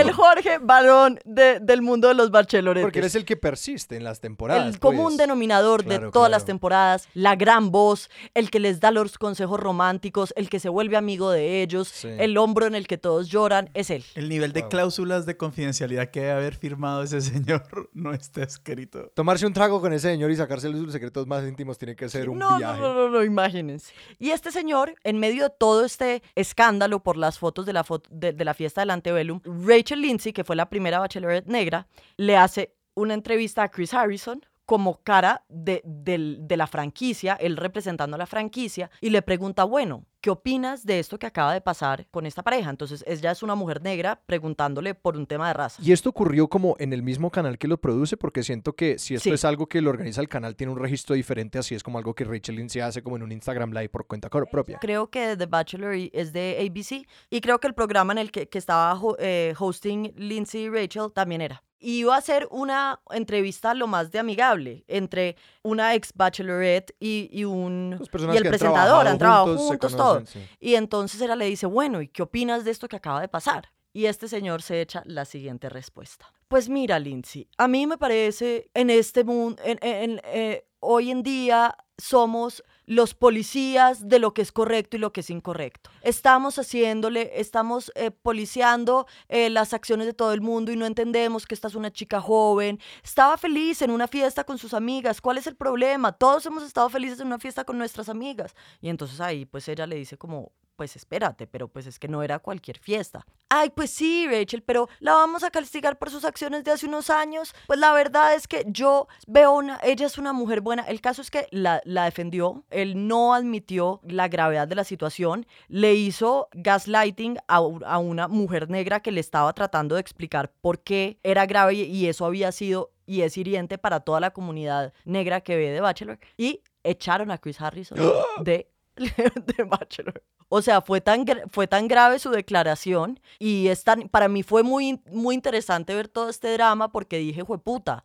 el 0.00 0.12
Jorge 0.12 0.58
Barón 0.58 1.18
de- 1.24 1.60
del 1.60 1.82
mundo 1.82 2.08
de 2.08 2.14
los 2.14 2.30
bacheloretes. 2.30 2.84
Porque 2.84 2.98
eres 3.00 3.14
el 3.14 3.24
que 3.24 3.36
persiste 3.36 3.96
en 3.96 4.04
las 4.04 4.20
temporadas. 4.20 4.66
el 4.66 4.78
común 4.78 5.04
pues. 5.04 5.18
denominador 5.18 5.82
de 5.84 5.96
Claro, 5.96 6.10
todas 6.10 6.30
las 6.30 6.42
claro. 6.42 6.46
temporadas, 6.54 7.08
la 7.14 7.36
gran 7.36 7.70
voz, 7.70 8.10
el 8.34 8.50
que 8.50 8.60
les 8.60 8.80
da 8.80 8.90
los 8.90 9.18
consejos 9.18 9.58
románticos, 9.60 10.32
el 10.36 10.48
que 10.48 10.60
se 10.60 10.68
vuelve 10.68 10.96
amigo 10.96 11.30
de 11.30 11.62
ellos, 11.62 11.88
Sí. 11.88 12.08
el 12.18 12.36
hombro 12.38 12.66
en 12.66 12.74
el 12.74 12.86
que 12.86 12.98
todos 12.98 13.28
lloran, 13.28 13.70
es 13.74 13.90
él. 13.90 14.04
El 14.14 14.28
nivel 14.28 14.52
de 14.52 14.60
Wow. 14.62 14.68
cláusulas 14.70 15.26
de 15.26 15.36
confidencialidad 15.36 16.08
que 16.10 16.20
debe 16.20 16.32
haber 16.32 16.54
firmado 16.54 17.02
ese 17.02 17.20
señor 17.60 17.90
no 17.92 18.12
está 18.12 18.42
escrito. 18.42 19.10
Tomarse 19.14 19.46
un 19.46 19.52
trago 19.52 19.80
con 19.80 19.92
ese 19.92 20.10
señor 20.10 20.30
y 20.30 20.36
sacarse 20.36 20.68
los 20.68 20.92
secretos 20.92 21.26
más 21.26 21.44
íntimos 21.46 21.78
tiene 21.78 21.96
que 21.96 22.08
ser 22.08 22.28
un 22.28 22.38
no, 22.38 22.56
viaje. 22.58 22.80
no, 22.80 22.94
no, 22.94 22.94
no, 22.94 23.08
no, 23.10 23.24
imagínense. 23.24 23.92
Y 24.18 24.30
este 24.30 24.50
señor, 24.50 24.94
en 25.04 25.18
medio 25.18 25.41
todo 25.50 25.84
este 25.84 26.22
escándalo 26.34 27.02
por 27.02 27.16
las 27.16 27.38
fotos 27.38 27.66
de 27.66 27.72
la, 27.72 27.84
fo- 27.84 28.02
de, 28.10 28.32
de 28.32 28.44
la 28.44 28.54
fiesta 28.54 28.80
del 28.82 28.90
Antebellum, 28.90 29.40
Rachel 29.44 30.00
Lindsay, 30.02 30.32
que 30.32 30.44
fue 30.44 30.56
la 30.56 30.68
primera 30.68 30.98
bachelorette 30.98 31.46
negra, 31.48 31.86
le 32.16 32.36
hace 32.36 32.74
una 32.94 33.14
entrevista 33.14 33.62
a 33.62 33.70
Chris 33.70 33.94
Harrison 33.94 34.44
como 34.72 35.02
cara 35.02 35.44
de, 35.50 35.82
de 35.84 36.56
la 36.56 36.66
franquicia, 36.66 37.34
él 37.34 37.58
representando 37.58 38.14
a 38.14 38.18
la 38.18 38.24
franquicia, 38.24 38.90
y 39.02 39.10
le 39.10 39.20
pregunta, 39.20 39.64
bueno, 39.64 40.06
¿qué 40.22 40.30
opinas 40.30 40.86
de 40.86 40.98
esto 40.98 41.18
que 41.18 41.26
acaba 41.26 41.52
de 41.52 41.60
pasar 41.60 42.06
con 42.10 42.24
esta 42.24 42.42
pareja? 42.42 42.70
Entonces, 42.70 43.04
ella 43.06 43.32
es 43.32 43.42
una 43.42 43.54
mujer 43.54 43.82
negra 43.82 44.22
preguntándole 44.24 44.94
por 44.94 45.18
un 45.18 45.26
tema 45.26 45.48
de 45.48 45.52
raza. 45.52 45.82
Y 45.84 45.92
esto 45.92 46.08
ocurrió 46.08 46.48
como 46.48 46.74
en 46.78 46.94
el 46.94 47.02
mismo 47.02 47.30
canal 47.30 47.58
que 47.58 47.68
lo 47.68 47.76
produce, 47.82 48.16
porque 48.16 48.42
siento 48.42 48.72
que 48.74 48.98
si 48.98 49.14
esto 49.14 49.24
Sí. 49.28 49.34
es 49.34 49.44
algo 49.44 49.66
que 49.66 49.82
lo 49.82 49.90
organiza 49.90 50.22
el 50.22 50.28
canal, 50.30 50.56
tiene 50.56 50.72
un 50.72 50.78
registro 50.78 51.14
diferente, 51.14 51.58
así 51.58 51.74
es 51.74 51.82
como 51.82 51.98
algo 51.98 52.14
que 52.14 52.24
Rachel 52.24 52.56
Lindsay 52.56 52.80
hace 52.80 53.02
como 53.02 53.16
en 53.16 53.24
un 53.24 53.32
Instagram 53.32 53.72
Live 53.72 53.90
por 53.90 54.06
cuenta 54.06 54.30
propia. 54.30 54.78
Creo 54.80 55.10
que 55.10 55.36
The 55.36 55.44
Bachelor 55.44 55.96
es 56.14 56.32
de 56.32 56.56
ABC 56.66 57.06
y 57.28 57.42
creo 57.42 57.58
que 57.60 57.66
el 57.66 57.74
programa 57.74 58.14
en 58.14 58.18
el 58.20 58.30
que, 58.30 58.48
que 58.48 58.56
estaba 58.56 58.98
eh, 59.18 59.52
hosting 59.58 60.14
Lindsay 60.16 60.62
y 60.62 60.70
Rachel 60.70 61.12
también 61.12 61.42
era. 61.42 61.62
Y 61.82 61.98
iba 61.98 62.16
a 62.16 62.20
ser 62.20 62.46
una 62.52 63.00
entrevista 63.10 63.74
lo 63.74 63.86
más 63.88 64.12
de 64.12 64.20
amigable 64.20 64.84
entre 64.86 65.36
una 65.62 65.94
ex 65.94 66.12
bachelorette 66.14 66.94
y, 67.00 67.28
y 67.32 67.44
un 67.44 67.98
personajes 68.10 68.40
y 68.42 68.44
el 68.44 68.48
presentador, 68.50 69.06
han 69.08 69.18
trabajado 69.18 69.56
juntos, 69.58 69.96
todo. 69.96 70.22
sí. 70.24 70.38
Y 70.60 70.76
entonces 70.76 71.20
ella 71.20 71.34
le 71.36 71.46
dice, 71.46 71.66
bueno, 71.66 72.00
¿y 72.00 72.06
qué 72.08 72.22
opinas 72.22 72.64
de 72.64 72.70
esto 72.70 72.86
que 72.88 72.96
acaba 72.96 73.20
de 73.20 73.28
pasar? 73.28 73.68
Y 73.92 74.06
este 74.06 74.28
señor 74.28 74.62
se 74.62 74.80
echa 74.80 75.02
la 75.06 75.24
siguiente 75.24 75.68
respuesta. 75.68 76.32
Pues 76.48 76.68
mira, 76.68 76.98
Lindsay, 76.98 77.48
a 77.58 77.66
mí 77.68 77.86
me 77.86 77.98
parece 77.98 78.70
en 78.74 78.88
este 78.88 79.24
mundo, 79.24 79.60
en, 79.64 79.78
en- 79.82 80.20
eh, 80.24 80.64
hoy 80.80 81.10
en 81.10 81.22
día 81.22 81.76
somos 81.98 82.62
los 82.92 83.14
policías 83.14 84.08
de 84.08 84.18
lo 84.18 84.34
que 84.34 84.42
es 84.42 84.52
correcto 84.52 84.96
y 84.96 85.00
lo 85.00 85.12
que 85.12 85.20
es 85.20 85.30
incorrecto. 85.30 85.90
Estamos 86.02 86.58
haciéndole, 86.58 87.40
estamos 87.40 87.90
eh, 87.94 88.10
policiando 88.10 89.06
eh, 89.28 89.50
las 89.50 89.72
acciones 89.72 90.06
de 90.06 90.12
todo 90.12 90.32
el 90.32 90.40
mundo 90.40 90.72
y 90.72 90.76
no 90.76 90.86
entendemos 90.86 91.46
que 91.46 91.54
esta 91.54 91.68
es 91.68 91.74
una 91.74 91.90
chica 91.90 92.20
joven. 92.20 92.78
Estaba 93.02 93.36
feliz 93.36 93.82
en 93.82 93.90
una 93.90 94.08
fiesta 94.08 94.44
con 94.44 94.58
sus 94.58 94.74
amigas. 94.74 95.20
¿Cuál 95.20 95.38
es 95.38 95.46
el 95.46 95.56
problema? 95.56 96.12
Todos 96.12 96.44
hemos 96.46 96.62
estado 96.62 96.88
felices 96.90 97.20
en 97.20 97.28
una 97.28 97.38
fiesta 97.38 97.64
con 97.64 97.78
nuestras 97.78 98.08
amigas. 98.08 98.54
Y 98.80 98.88
entonces 98.88 99.20
ahí 99.20 99.46
pues 99.46 99.68
ella 99.68 99.86
le 99.86 99.96
dice 99.96 100.18
como, 100.18 100.52
pues 100.76 100.96
espérate, 100.96 101.46
pero 101.46 101.68
pues 101.68 101.86
es 101.86 101.98
que 101.98 102.08
no 102.08 102.22
era 102.22 102.38
cualquier 102.38 102.78
fiesta. 102.78 103.26
Ay, 103.48 103.70
pues 103.70 103.90
sí, 103.90 104.26
Rachel, 104.28 104.62
pero 104.62 104.88
la 105.00 105.12
vamos 105.12 105.42
a 105.42 105.50
castigar 105.50 105.98
por 105.98 106.10
sus 106.10 106.24
acciones 106.24 106.64
de 106.64 106.70
hace 106.70 106.86
unos 106.86 107.10
años. 107.10 107.54
Pues 107.66 107.78
la 107.78 107.92
verdad 107.92 108.34
es 108.34 108.48
que 108.48 108.64
yo 108.66 109.08
veo 109.26 109.52
una, 109.52 109.78
ella 109.82 110.06
es 110.06 110.18
una 110.18 110.32
mujer 110.32 110.60
buena. 110.60 110.82
El 110.84 111.00
caso 111.00 111.22
es 111.22 111.30
que 111.30 111.46
la, 111.50 111.80
la 111.84 112.04
defendió, 112.04 112.64
él 112.70 113.06
no 113.06 113.34
admitió 113.34 114.00
la 114.04 114.28
gravedad 114.28 114.66
de 114.66 114.74
la 114.74 114.84
situación, 114.84 115.46
le 115.68 115.94
hizo 115.94 116.48
gaslighting 116.52 117.38
a, 117.48 117.56
a 117.56 117.98
una 117.98 118.28
mujer 118.28 118.70
negra 118.70 119.00
que 119.00 119.12
le 119.12 119.20
estaba 119.20 119.52
tratando 119.52 119.96
de 119.96 120.00
explicar 120.00 120.52
por 120.60 120.82
qué 120.82 121.18
era 121.22 121.46
grave 121.46 121.74
y, 121.74 121.82
y 121.82 122.08
eso 122.08 122.26
había 122.26 122.52
sido 122.52 122.92
y 123.06 123.22
es 123.22 123.36
hiriente 123.36 123.78
para 123.78 124.00
toda 124.00 124.20
la 124.20 124.30
comunidad 124.30 124.92
negra 125.04 125.40
que 125.40 125.56
ve 125.56 125.70
de 125.70 125.80
Bachelor. 125.80 126.18
Y 126.36 126.62
echaron 126.84 127.30
a 127.30 127.38
Chris 127.38 127.60
Harrison 127.60 127.98
de, 128.40 128.71
O 130.48 130.60
sea, 130.62 130.82
fue 130.82 131.00
tan, 131.00 131.24
fue 131.50 131.66
tan 131.66 131.88
grave 131.88 132.18
su 132.18 132.30
declaración 132.30 133.20
y 133.38 133.68
es 133.68 133.84
tan- 133.84 134.08
para 134.08 134.28
mí 134.28 134.42
fue 134.42 134.62
muy, 134.62 135.00
muy 135.10 135.34
interesante 135.34 135.94
ver 135.94 136.08
todo 136.08 136.28
este 136.28 136.52
drama 136.52 136.92
porque 136.92 137.18
dije, 137.18 137.44
fue 137.44 137.58
puta, 137.58 138.04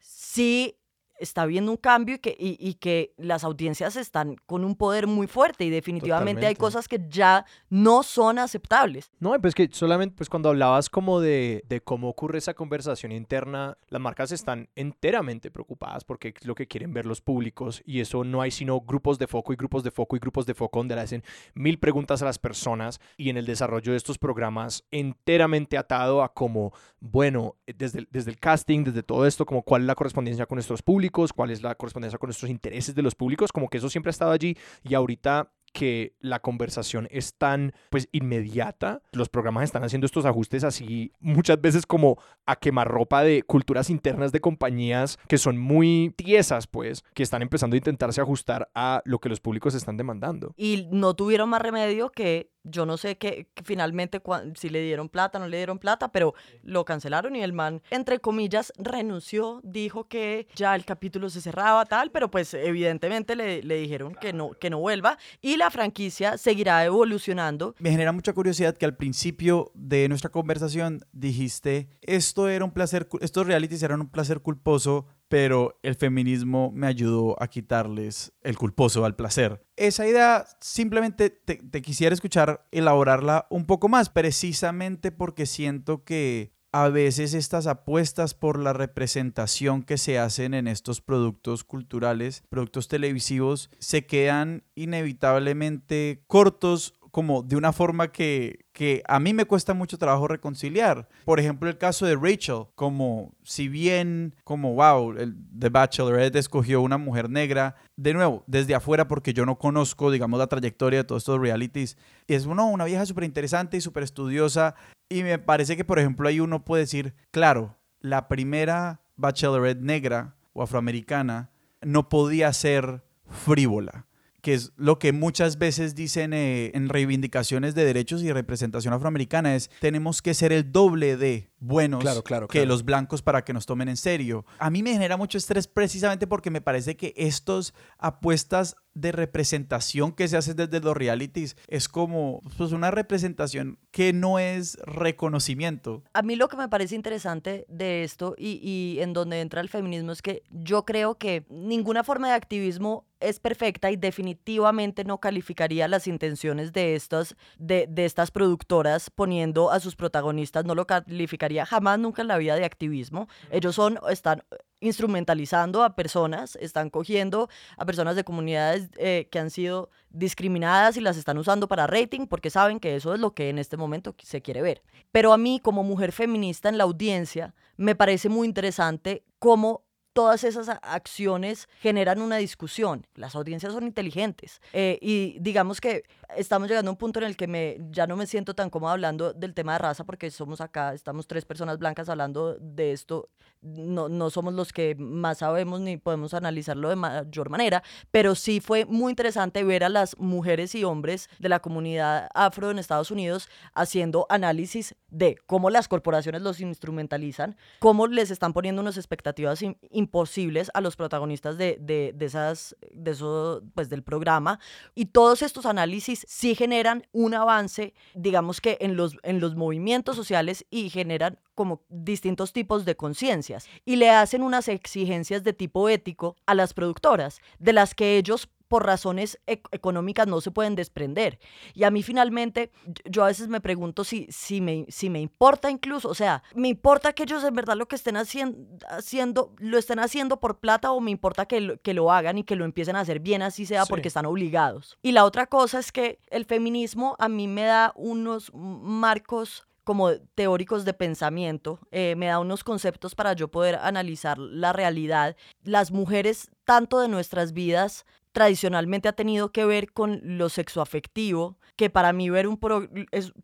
sí 0.00 0.76
está 1.18 1.42
habiendo 1.42 1.70
un 1.70 1.76
cambio 1.76 2.16
y 2.16 2.18
que, 2.18 2.36
y, 2.38 2.56
y 2.60 2.74
que 2.74 3.12
las 3.16 3.44
audiencias 3.44 3.96
están 3.96 4.36
con 4.46 4.64
un 4.64 4.74
poder 4.76 5.06
muy 5.06 5.26
fuerte 5.26 5.64
y 5.64 5.70
definitivamente 5.70 6.46
hay 6.46 6.54
Totalmente. 6.54 6.60
cosas 6.60 6.88
que 6.88 7.00
ya 7.08 7.44
no 7.70 8.02
son 8.02 8.38
aceptables. 8.38 9.10
No, 9.20 9.38
pues 9.40 9.54
que 9.54 9.68
solamente 9.72 10.14
pues 10.16 10.28
cuando 10.28 10.48
hablabas 10.50 10.88
como 10.90 11.20
de, 11.20 11.62
de 11.68 11.80
cómo 11.80 12.08
ocurre 12.08 12.38
esa 12.38 12.54
conversación 12.54 13.12
interna, 13.12 13.76
las 13.88 14.00
marcas 14.00 14.32
están 14.32 14.68
enteramente 14.76 15.50
preocupadas 15.50 16.04
porque 16.04 16.34
es 16.38 16.46
lo 16.46 16.54
que 16.54 16.66
quieren 16.66 16.92
ver 16.92 17.06
los 17.06 17.20
públicos 17.20 17.82
y 17.84 18.00
eso 18.00 18.24
no 18.24 18.40
hay 18.42 18.50
sino 18.50 18.80
grupos 18.80 19.18
de 19.18 19.26
foco 19.26 19.52
y 19.52 19.56
grupos 19.56 19.82
de 19.84 19.90
foco 19.90 20.16
y 20.16 20.18
grupos 20.18 20.46
de 20.46 20.54
foco 20.54 20.78
donde 20.80 20.94
le 20.94 21.00
hacen 21.02 21.22
mil 21.54 21.78
preguntas 21.78 22.22
a 22.22 22.24
las 22.24 22.38
personas 22.38 23.00
y 23.16 23.30
en 23.30 23.36
el 23.36 23.46
desarrollo 23.46 23.92
de 23.92 23.96
estos 23.98 24.18
programas 24.18 24.84
enteramente 24.90 25.76
atado 25.78 26.22
a 26.22 26.32
como, 26.32 26.72
bueno, 27.00 27.56
desde, 27.66 28.00
el- 28.00 28.08
desde 28.10 28.30
el 28.30 28.38
casting, 28.38 28.84
desde 28.84 29.02
todo 29.02 29.26
esto, 29.26 29.46
como 29.46 29.62
cuál 29.62 29.82
es 29.82 29.86
la 29.86 29.94
correspondencia 29.94 30.46
con 30.46 30.56
nuestros 30.56 30.82
públicos, 30.82 31.07
cuál 31.10 31.50
es 31.50 31.62
la 31.62 31.74
correspondencia 31.74 32.18
con 32.18 32.28
nuestros 32.28 32.50
intereses 32.50 32.94
de 32.94 33.02
los 33.02 33.14
públicos, 33.14 33.52
como 33.52 33.68
que 33.68 33.78
eso 33.78 33.88
siempre 33.88 34.10
ha 34.10 34.12
estado 34.12 34.32
allí 34.32 34.56
y 34.82 34.94
ahorita 34.94 35.52
que 35.72 36.16
la 36.20 36.40
conversación 36.40 37.08
es 37.10 37.34
tan 37.34 37.72
pues 37.90 38.08
inmediata, 38.12 39.02
los 39.12 39.28
programas 39.28 39.64
están 39.64 39.84
haciendo 39.84 40.06
estos 40.06 40.24
ajustes 40.24 40.64
así 40.64 41.12
muchas 41.20 41.60
veces 41.60 41.86
como 41.86 42.18
a 42.46 42.56
quemarropa 42.56 43.22
de 43.22 43.42
culturas 43.42 43.90
internas 43.90 44.32
de 44.32 44.40
compañías 44.40 45.18
que 45.28 45.38
son 45.38 45.58
muy 45.58 46.14
tiesas 46.16 46.66
pues, 46.66 47.04
que 47.14 47.22
están 47.22 47.42
empezando 47.42 47.74
a 47.74 47.78
intentarse 47.78 48.20
ajustar 48.20 48.70
a 48.74 49.02
lo 49.04 49.18
que 49.18 49.28
los 49.28 49.40
públicos 49.40 49.74
están 49.74 49.96
demandando. 49.96 50.54
Y 50.56 50.88
no 50.90 51.14
tuvieron 51.14 51.48
más 51.48 51.62
remedio 51.62 52.10
que, 52.10 52.50
yo 52.70 52.86
no 52.86 52.96
sé 52.96 53.16
qué, 53.18 53.48
finalmente 53.64 54.20
si 54.54 54.68
le 54.68 54.82
dieron 54.82 55.08
plata, 55.08 55.38
no 55.38 55.48
le 55.48 55.56
dieron 55.56 55.78
plata, 55.78 56.10
pero 56.12 56.34
lo 56.62 56.84
cancelaron 56.84 57.36
y 57.36 57.42
el 57.42 57.52
man, 57.52 57.82
entre 57.90 58.18
comillas, 58.20 58.72
renunció, 58.78 59.60
dijo 59.62 60.08
que 60.08 60.48
ya 60.54 60.74
el 60.74 60.84
capítulo 60.84 61.30
se 61.30 61.40
cerraba, 61.40 61.84
tal, 61.86 62.10
pero 62.10 62.30
pues 62.30 62.54
evidentemente 62.54 63.36
le, 63.36 63.62
le 63.62 63.76
dijeron 63.76 64.14
que 64.14 64.32
no, 64.32 64.50
que 64.52 64.70
no 64.70 64.78
vuelva 64.78 65.18
y 65.40 65.56
la 65.56 65.70
franquicia 65.70 66.38
seguirá 66.38 66.84
evolucionando. 66.84 67.74
Me 67.78 67.90
genera 67.90 68.12
mucha 68.12 68.32
curiosidad 68.32 68.76
que 68.76 68.84
al 68.84 68.96
principio 68.96 69.70
de 69.74 70.08
nuestra 70.08 70.30
conversación 70.30 71.00
dijiste, 71.12 71.88
esto 72.02 72.48
era 72.48 72.64
un 72.64 72.72
placer, 72.72 73.08
estos 73.20 73.46
realities 73.46 73.82
eran 73.82 74.00
un 74.00 74.08
placer 74.08 74.40
culposo, 74.40 75.06
pero 75.28 75.78
el 75.82 75.94
feminismo 75.94 76.72
me 76.74 76.86
ayudó 76.86 77.40
a 77.42 77.48
quitarles 77.48 78.32
el 78.42 78.56
culposo 78.56 79.04
al 79.04 79.16
placer. 79.16 79.62
Esa 79.76 80.06
idea 80.06 80.46
simplemente 80.60 81.30
te, 81.30 81.56
te 81.56 81.82
quisiera 81.82 82.14
escuchar 82.14 82.66
elaborarla 82.72 83.46
un 83.50 83.66
poco 83.66 83.88
más, 83.88 84.08
precisamente 84.08 85.12
porque 85.12 85.46
siento 85.46 86.04
que 86.04 86.52
a 86.72 86.88
veces 86.88 87.34
estas 87.34 87.66
apuestas 87.66 88.34
por 88.34 88.58
la 88.58 88.72
representación 88.72 89.82
que 89.82 89.96
se 89.96 90.18
hacen 90.18 90.54
en 90.54 90.68
estos 90.68 91.00
productos 91.00 91.64
culturales, 91.64 92.42
productos 92.50 92.88
televisivos, 92.88 93.70
se 93.78 94.06
quedan 94.06 94.64
inevitablemente 94.74 96.24
cortos 96.26 96.94
como 97.10 97.42
de 97.42 97.56
una 97.56 97.72
forma 97.72 98.12
que, 98.12 98.66
que 98.78 99.02
a 99.08 99.18
mí 99.18 99.34
me 99.34 99.44
cuesta 99.44 99.74
mucho 99.74 99.98
trabajo 99.98 100.28
reconciliar. 100.28 101.08
Por 101.24 101.40
ejemplo, 101.40 101.68
el 101.68 101.78
caso 101.78 102.06
de 102.06 102.14
Rachel, 102.14 102.66
como 102.76 103.34
si 103.42 103.66
bien, 103.66 104.36
como 104.44 104.74
wow, 104.74 105.16
el, 105.18 105.34
The 105.58 105.68
Bachelorette 105.68 106.36
escogió 106.36 106.80
una 106.80 106.96
mujer 106.96 107.28
negra, 107.28 107.74
de 107.96 108.14
nuevo, 108.14 108.44
desde 108.46 108.76
afuera 108.76 109.08
porque 109.08 109.34
yo 109.34 109.44
no 109.44 109.58
conozco, 109.58 110.12
digamos, 110.12 110.38
la 110.38 110.46
trayectoria 110.46 111.00
de 111.00 111.04
todos 111.04 111.22
estos 111.22 111.40
realities, 111.40 111.98
es 112.28 112.46
uno, 112.46 112.68
una 112.68 112.84
vieja 112.84 113.04
súper 113.04 113.24
interesante 113.24 113.76
y 113.76 113.80
súper 113.80 114.04
estudiosa 114.04 114.76
y 115.08 115.24
me 115.24 115.40
parece 115.40 115.76
que, 115.76 115.84
por 115.84 115.98
ejemplo, 115.98 116.28
ahí 116.28 116.38
uno 116.38 116.64
puede 116.64 116.84
decir, 116.84 117.14
claro, 117.32 117.74
la 118.00 118.28
primera 118.28 119.00
Bachelorette 119.16 119.82
negra 119.82 120.36
o 120.52 120.62
afroamericana 120.62 121.50
no 121.82 122.08
podía 122.08 122.52
ser 122.52 123.02
frívola 123.26 124.06
que 124.42 124.54
es 124.54 124.72
lo 124.76 124.98
que 124.98 125.12
muchas 125.12 125.58
veces 125.58 125.94
dicen 125.94 126.32
eh, 126.32 126.70
en 126.74 126.88
reivindicaciones 126.88 127.74
de 127.74 127.84
derechos 127.84 128.22
y 128.22 128.32
representación 128.32 128.94
afroamericana, 128.94 129.56
es 129.56 129.70
tenemos 129.80 130.22
que 130.22 130.34
ser 130.34 130.52
el 130.52 130.70
doble 130.70 131.16
de 131.16 131.47
buenos 131.60 132.00
Claro, 132.00 132.22
claro, 132.22 132.48
que 132.48 132.58
claro. 132.58 132.68
los 132.68 132.84
blancos 132.84 133.22
para 133.22 133.44
que 133.44 133.52
nos 133.52 133.66
tomen 133.66 133.88
en 133.88 133.96
serio. 133.96 134.44
A 134.58 134.70
mí 134.70 134.82
me 134.82 134.92
genera 134.92 135.16
mucho 135.16 135.38
estrés 135.38 135.66
precisamente 135.66 136.26
porque 136.26 136.50
me 136.50 136.60
parece 136.60 136.96
que 136.96 137.14
estos 137.16 137.74
apuestas 137.98 138.76
de 138.94 139.12
representación 139.12 140.12
que 140.12 140.26
se 140.26 140.36
hace 140.36 140.54
desde 140.54 140.80
los 140.80 140.96
realities 140.96 141.56
es 141.68 141.88
como 141.88 142.40
pues, 142.56 142.72
una 142.72 142.90
representación 142.90 143.78
que 143.90 144.12
no 144.12 144.38
es 144.38 144.76
reconocimiento. 144.84 146.02
A 146.14 146.22
mí 146.22 146.36
lo 146.36 146.48
que 146.48 146.56
me 146.56 146.68
parece 146.68 146.96
interesante 146.96 147.64
de 147.68 148.02
esto 148.02 148.34
y, 148.36 148.60
y 148.62 149.00
en 149.00 149.12
donde 149.12 149.40
entra 149.40 149.60
el 149.60 149.68
feminismo 149.68 150.12
es 150.12 150.22
que 150.22 150.42
yo 150.50 150.84
creo 150.84 151.16
que 151.16 151.46
ninguna 151.48 152.02
forma 152.02 152.28
de 152.28 152.34
activismo 152.34 153.06
es 153.20 153.40
perfecta 153.40 153.90
y 153.90 153.96
definitivamente 153.96 155.04
no 155.04 155.18
calificaría 155.18 155.88
las 155.88 156.06
intenciones 156.06 156.72
de 156.72 156.94
estas, 156.94 157.34
de, 157.58 157.86
de, 157.88 158.04
estas 158.04 158.30
productoras 158.30 159.10
poniendo 159.10 159.70
a 159.70 159.80
sus 159.80 159.96
protagonistas, 159.96 160.64
no 160.64 160.74
lo 160.74 160.86
calificaría 160.86 161.47
jamás 161.66 161.98
nunca 161.98 162.22
en 162.22 162.28
la 162.28 162.38
vida 162.38 162.56
de 162.56 162.64
activismo. 162.64 163.28
Ellos 163.50 163.74
son, 163.74 163.98
están 164.10 164.42
instrumentalizando 164.80 165.82
a 165.82 165.96
personas, 165.96 166.56
están 166.56 166.90
cogiendo 166.90 167.48
a 167.76 167.84
personas 167.84 168.16
de 168.16 168.24
comunidades 168.24 168.88
eh, 168.96 169.28
que 169.30 169.38
han 169.38 169.50
sido 169.50 169.90
discriminadas 170.10 170.96
y 170.96 171.00
las 171.00 171.16
están 171.16 171.38
usando 171.38 171.68
para 171.68 171.86
rating 171.86 172.26
porque 172.26 172.50
saben 172.50 172.78
que 172.78 172.94
eso 172.94 173.14
es 173.14 173.20
lo 173.20 173.34
que 173.34 173.48
en 173.48 173.58
este 173.58 173.76
momento 173.76 174.14
se 174.22 174.42
quiere 174.42 174.62
ver. 174.62 174.82
Pero 175.10 175.32
a 175.32 175.38
mí 175.38 175.60
como 175.60 175.82
mujer 175.82 176.12
feminista 176.12 176.68
en 176.68 176.78
la 176.78 176.84
audiencia 176.84 177.54
me 177.76 177.94
parece 177.94 178.28
muy 178.28 178.46
interesante 178.46 179.24
cómo 179.38 179.84
todas 180.18 180.42
esas 180.42 180.68
acciones 180.82 181.68
generan 181.80 182.20
una 182.20 182.38
discusión. 182.38 183.06
Las 183.14 183.36
audiencias 183.36 183.72
son 183.72 183.84
inteligentes. 183.84 184.60
Eh, 184.72 184.98
y 185.00 185.36
digamos 185.38 185.80
que 185.80 186.02
estamos 186.36 186.68
llegando 186.68 186.90
a 186.90 186.92
un 186.92 186.98
punto 186.98 187.20
en 187.20 187.26
el 187.26 187.36
que 187.36 187.46
me, 187.46 187.78
ya 187.92 188.08
no 188.08 188.16
me 188.16 188.26
siento 188.26 188.52
tan 188.54 188.68
cómoda 188.68 188.94
hablando 188.94 189.32
del 189.32 189.54
tema 189.54 189.74
de 189.74 189.78
raza 189.78 190.02
porque 190.02 190.32
somos 190.32 190.60
acá, 190.60 190.92
estamos 190.92 191.28
tres 191.28 191.44
personas 191.44 191.78
blancas 191.78 192.08
hablando 192.08 192.56
de 192.58 192.90
esto. 192.90 193.28
No, 193.60 194.08
no 194.08 194.30
somos 194.30 194.54
los 194.54 194.72
que 194.72 194.96
más 194.96 195.38
sabemos 195.38 195.80
ni 195.80 195.96
podemos 195.96 196.34
analizarlo 196.34 196.88
de 196.88 196.96
mayor 196.96 197.48
manera, 197.48 197.82
pero 198.10 198.34
sí 198.34 198.60
fue 198.60 198.84
muy 198.86 199.10
interesante 199.10 199.64
ver 199.64 199.84
a 199.84 199.88
las 199.88 200.16
mujeres 200.18 200.74
y 200.74 200.84
hombres 200.84 201.28
de 201.38 201.48
la 201.48 201.60
comunidad 201.60 202.28
afro 202.34 202.70
en 202.70 202.78
Estados 202.78 203.10
Unidos 203.10 203.48
haciendo 203.74 204.26
análisis 204.30 204.94
de 205.10 205.36
cómo 205.46 205.70
las 205.70 205.88
corporaciones 205.88 206.42
los 206.42 206.60
instrumentalizan, 206.60 207.56
cómo 207.78 208.06
les 208.06 208.30
están 208.30 208.52
poniendo 208.52 208.82
unas 208.82 208.96
expectativas 208.96 209.60
imposibles 210.08 210.70
a 210.72 210.80
los 210.80 210.96
protagonistas 210.96 211.58
de, 211.58 211.76
de, 211.80 212.12
de, 212.14 212.26
esas, 212.26 212.74
de 212.90 213.10
eso, 213.10 213.62
pues 213.74 213.90
del 213.90 214.02
programa. 214.02 214.58
Y 214.94 215.06
todos 215.06 215.42
estos 215.42 215.66
análisis 215.66 216.24
sí 216.28 216.54
generan 216.54 217.06
un 217.12 217.34
avance, 217.34 217.92
digamos 218.14 218.60
que 218.60 218.78
en 218.80 218.96
los, 218.96 219.16
en 219.22 219.40
los 219.40 219.54
movimientos 219.54 220.16
sociales 220.16 220.64
y 220.70 220.88
generan 220.88 221.38
como 221.54 221.82
distintos 221.88 222.52
tipos 222.52 222.84
de 222.84 222.96
conciencias 222.96 223.68
y 223.84 223.96
le 223.96 224.10
hacen 224.10 224.42
unas 224.42 224.68
exigencias 224.68 225.44
de 225.44 225.52
tipo 225.52 225.88
ético 225.88 226.36
a 226.46 226.54
las 226.54 226.72
productoras, 226.72 227.40
de 227.58 227.72
las 227.72 227.94
que 227.94 228.16
ellos 228.16 228.48
por 228.68 228.86
razones 228.86 229.40
económicas 229.46 230.26
no 230.26 230.40
se 230.40 230.50
pueden 230.50 230.74
desprender. 230.74 231.38
Y 231.74 231.84
a 231.84 231.90
mí 231.90 232.02
finalmente, 232.02 232.70
yo 233.04 233.24
a 233.24 233.28
veces 233.28 233.48
me 233.48 233.60
pregunto 233.60 234.04
si, 234.04 234.26
si, 234.30 234.60
me, 234.60 234.86
si 234.88 235.10
me 235.10 235.20
importa 235.20 235.70
incluso, 235.70 236.08
o 236.08 236.14
sea, 236.14 236.42
me 236.54 236.68
importa 236.68 237.12
que 237.12 237.24
ellos 237.24 237.42
en 237.44 237.54
verdad 237.54 237.76
lo 237.76 237.88
que 237.88 237.96
estén 237.96 238.16
haciendo, 238.16 238.58
haciendo 238.88 239.54
lo 239.58 239.78
estén 239.78 239.98
haciendo 239.98 240.38
por 240.38 240.58
plata 240.58 240.92
o 240.92 241.00
me 241.00 241.10
importa 241.10 241.46
que 241.46 241.60
lo, 241.60 241.80
que 241.80 241.94
lo 241.94 242.12
hagan 242.12 242.38
y 242.38 242.44
que 242.44 242.56
lo 242.56 242.64
empiecen 242.64 242.96
a 242.96 243.00
hacer 243.00 243.20
bien 243.20 243.42
así 243.42 243.66
sea 243.66 243.86
porque 243.86 244.08
están 244.08 244.26
obligados. 244.26 244.98
Y 245.02 245.12
la 245.12 245.24
otra 245.24 245.46
cosa 245.46 245.78
es 245.78 245.92
que 245.92 246.18
el 246.30 246.44
feminismo 246.44 247.16
a 247.18 247.28
mí 247.28 247.48
me 247.48 247.62
da 247.62 247.92
unos 247.96 248.52
marcos 248.54 249.66
como 249.88 250.12
teóricos 250.34 250.84
de 250.84 250.92
pensamiento, 250.92 251.78
eh, 251.92 252.14
me 252.14 252.26
da 252.26 252.40
unos 252.40 252.62
conceptos 252.62 253.14
para 253.14 253.32
yo 253.32 253.48
poder 253.48 253.76
analizar 253.76 254.36
la 254.36 254.74
realidad. 254.74 255.34
Las 255.62 255.92
mujeres, 255.92 256.50
tanto 256.64 257.00
de 257.00 257.08
nuestras 257.08 257.54
vidas, 257.54 258.04
tradicionalmente 258.38 259.08
ha 259.08 259.14
tenido 259.14 259.50
que 259.50 259.64
ver 259.64 259.92
con 259.92 260.20
lo 260.22 260.48
sexoafectivo, 260.48 261.58
que 261.74 261.90
para 261.90 262.12
mí 262.12 262.30
ver 262.30 262.46
un 262.46 262.56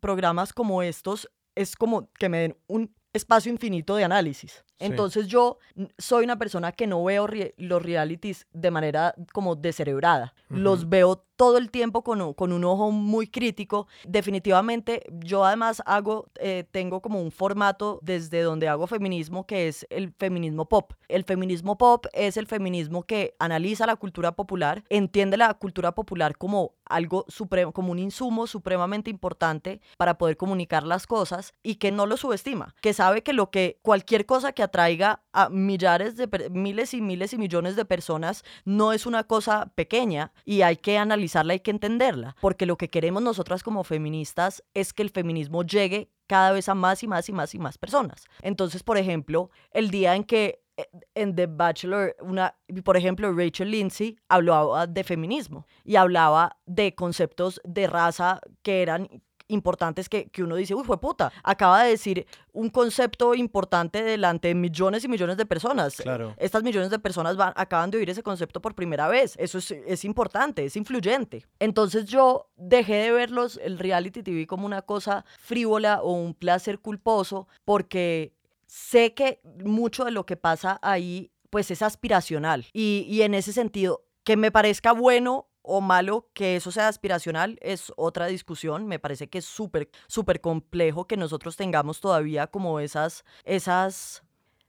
programas 0.00 0.52
como 0.52 0.82
estos 0.82 1.28
es 1.56 1.74
como 1.74 2.12
que 2.12 2.28
me 2.28 2.38
den 2.38 2.56
un 2.68 2.94
espacio 3.12 3.50
infinito 3.50 3.96
de 3.96 4.04
análisis. 4.04 4.63
Entonces 4.84 5.26
yo 5.26 5.58
soy 5.98 6.24
una 6.24 6.38
persona 6.38 6.72
que 6.72 6.86
no 6.86 7.02
veo 7.04 7.28
los 7.56 7.82
realities 7.82 8.46
de 8.52 8.70
manera 8.70 9.14
como 9.32 9.56
descerebrada. 9.56 10.34
Los 10.48 10.88
veo 10.88 11.24
todo 11.36 11.58
el 11.58 11.70
tiempo 11.70 12.02
con, 12.02 12.34
con, 12.34 12.52
un 12.52 12.64
ojo 12.64 12.90
muy 12.90 13.26
crítico. 13.26 13.88
Definitivamente 14.06 15.02
yo 15.10 15.44
además 15.44 15.82
hago, 15.86 16.26
eh, 16.36 16.64
tengo 16.70 17.00
como 17.00 17.20
un 17.20 17.30
formato 17.30 17.98
desde 18.02 18.42
donde 18.42 18.68
hago 18.68 18.86
feminismo 18.86 19.46
que 19.46 19.68
es 19.68 19.86
el 19.90 20.12
feminismo 20.12 20.68
pop. 20.68 20.92
El 21.08 21.24
feminismo 21.24 21.76
pop 21.76 22.06
es 22.12 22.36
el 22.36 22.46
feminismo 22.46 23.02
que 23.04 23.34
analiza 23.38 23.86
la 23.86 23.96
cultura 23.96 24.32
popular, 24.32 24.84
entiende 24.88 25.36
la 25.36 25.52
cultura 25.54 25.94
popular 25.94 26.36
como 26.36 26.72
algo 26.84 27.24
supremo, 27.28 27.72
como 27.72 27.92
un 27.92 27.98
insumo 27.98 28.46
supremamente 28.46 29.10
importante 29.10 29.80
para 29.96 30.18
poder 30.18 30.36
comunicar 30.36 30.84
las 30.84 31.06
cosas 31.06 31.54
y 31.62 31.76
que 31.76 31.90
no 31.90 32.06
lo 32.06 32.16
subestima, 32.16 32.74
que 32.80 32.92
sabe 32.92 33.22
que 33.22 33.32
lo 33.32 33.50
que 33.50 33.78
cualquier 33.82 34.26
cosa 34.26 34.52
que 34.52 34.62
atraiga 34.74 35.22
a 35.32 35.48
millares 35.50 36.16
de 36.16 36.26
miles 36.50 36.94
y 36.94 37.00
miles 37.00 37.32
y 37.32 37.38
millones 37.38 37.76
de 37.76 37.84
personas 37.84 38.42
no 38.64 38.92
es 38.92 39.06
una 39.06 39.22
cosa 39.22 39.72
pequeña 39.76 40.32
y 40.44 40.62
hay 40.62 40.76
que 40.76 40.98
analizarla, 40.98 41.52
hay 41.52 41.60
que 41.60 41.70
entenderla, 41.70 42.34
porque 42.40 42.66
lo 42.66 42.76
que 42.76 42.90
queremos 42.90 43.22
nosotras 43.22 43.62
como 43.62 43.84
feministas 43.84 44.64
es 44.74 44.92
que 44.92 45.02
el 45.02 45.10
feminismo 45.10 45.62
llegue 45.62 46.10
cada 46.26 46.50
vez 46.50 46.68
a 46.68 46.74
más 46.74 47.04
y 47.04 47.06
más 47.06 47.28
y 47.28 47.32
más 47.32 47.54
y 47.54 47.58
más 47.60 47.78
personas. 47.78 48.26
Entonces, 48.42 48.82
por 48.82 48.98
ejemplo, 48.98 49.50
el 49.70 49.90
día 49.90 50.16
en 50.16 50.24
que 50.24 50.64
eh, 50.76 50.88
en 51.14 51.36
The 51.36 51.46
Bachelor, 51.46 52.16
una, 52.20 52.56
por 52.82 52.96
ejemplo, 52.96 53.32
Rachel 53.32 53.70
Lindsay 53.70 54.16
hablaba 54.28 54.88
de 54.88 55.04
feminismo 55.04 55.66
y 55.84 55.94
hablaba 55.94 56.58
de 56.66 56.96
conceptos 56.96 57.60
de 57.62 57.86
raza 57.86 58.40
que 58.62 58.82
eran 58.82 59.08
importantes 59.48 60.08
que, 60.08 60.28
que 60.28 60.42
uno 60.42 60.56
dice, 60.56 60.74
uy, 60.74 60.84
fue 60.84 61.00
puta, 61.00 61.32
acaba 61.42 61.84
de 61.84 61.90
decir 61.90 62.26
un 62.52 62.70
concepto 62.70 63.34
importante 63.34 64.02
delante 64.02 64.48
de 64.48 64.54
millones 64.54 65.04
y 65.04 65.08
millones 65.08 65.36
de 65.36 65.46
personas. 65.46 65.96
Claro. 65.96 66.34
Estas 66.38 66.62
millones 66.62 66.90
de 66.90 66.98
personas 66.98 67.36
van, 67.36 67.52
acaban 67.56 67.90
de 67.90 67.98
oír 67.98 68.10
ese 68.10 68.22
concepto 68.22 68.60
por 68.60 68.74
primera 68.74 69.08
vez. 69.08 69.34
Eso 69.38 69.58
es, 69.58 69.70
es 69.70 70.04
importante, 70.04 70.64
es 70.64 70.76
influyente. 70.76 71.46
Entonces 71.58 72.06
yo 72.06 72.48
dejé 72.56 72.94
de 72.94 73.12
verlos, 73.12 73.60
el 73.62 73.78
reality 73.78 74.22
TV, 74.22 74.46
como 74.46 74.66
una 74.66 74.82
cosa 74.82 75.24
frívola 75.38 76.00
o 76.02 76.12
un 76.12 76.34
placer 76.34 76.78
culposo, 76.78 77.48
porque 77.64 78.32
sé 78.66 79.14
que 79.14 79.40
mucho 79.64 80.04
de 80.04 80.10
lo 80.10 80.26
que 80.26 80.36
pasa 80.36 80.78
ahí 80.82 81.30
pues 81.50 81.70
es 81.70 81.82
aspiracional 81.82 82.66
y, 82.72 83.06
y 83.08 83.22
en 83.22 83.34
ese 83.34 83.52
sentido 83.52 84.04
que 84.24 84.36
me 84.36 84.50
parezca 84.50 84.90
bueno 84.92 85.46
o 85.64 85.80
malo 85.80 86.28
que 86.34 86.56
eso 86.56 86.70
sea 86.70 86.88
aspiracional 86.88 87.58
es 87.62 87.92
otra 87.96 88.26
discusión. 88.26 88.86
Me 88.86 88.98
parece 88.98 89.28
que 89.28 89.38
es 89.38 89.46
súper, 89.46 89.90
súper 90.06 90.40
complejo 90.40 91.06
que 91.06 91.16
nosotros 91.16 91.56
tengamos 91.56 92.00
todavía 92.00 92.46
como 92.46 92.80
esas, 92.80 93.24
esas 93.44 94.22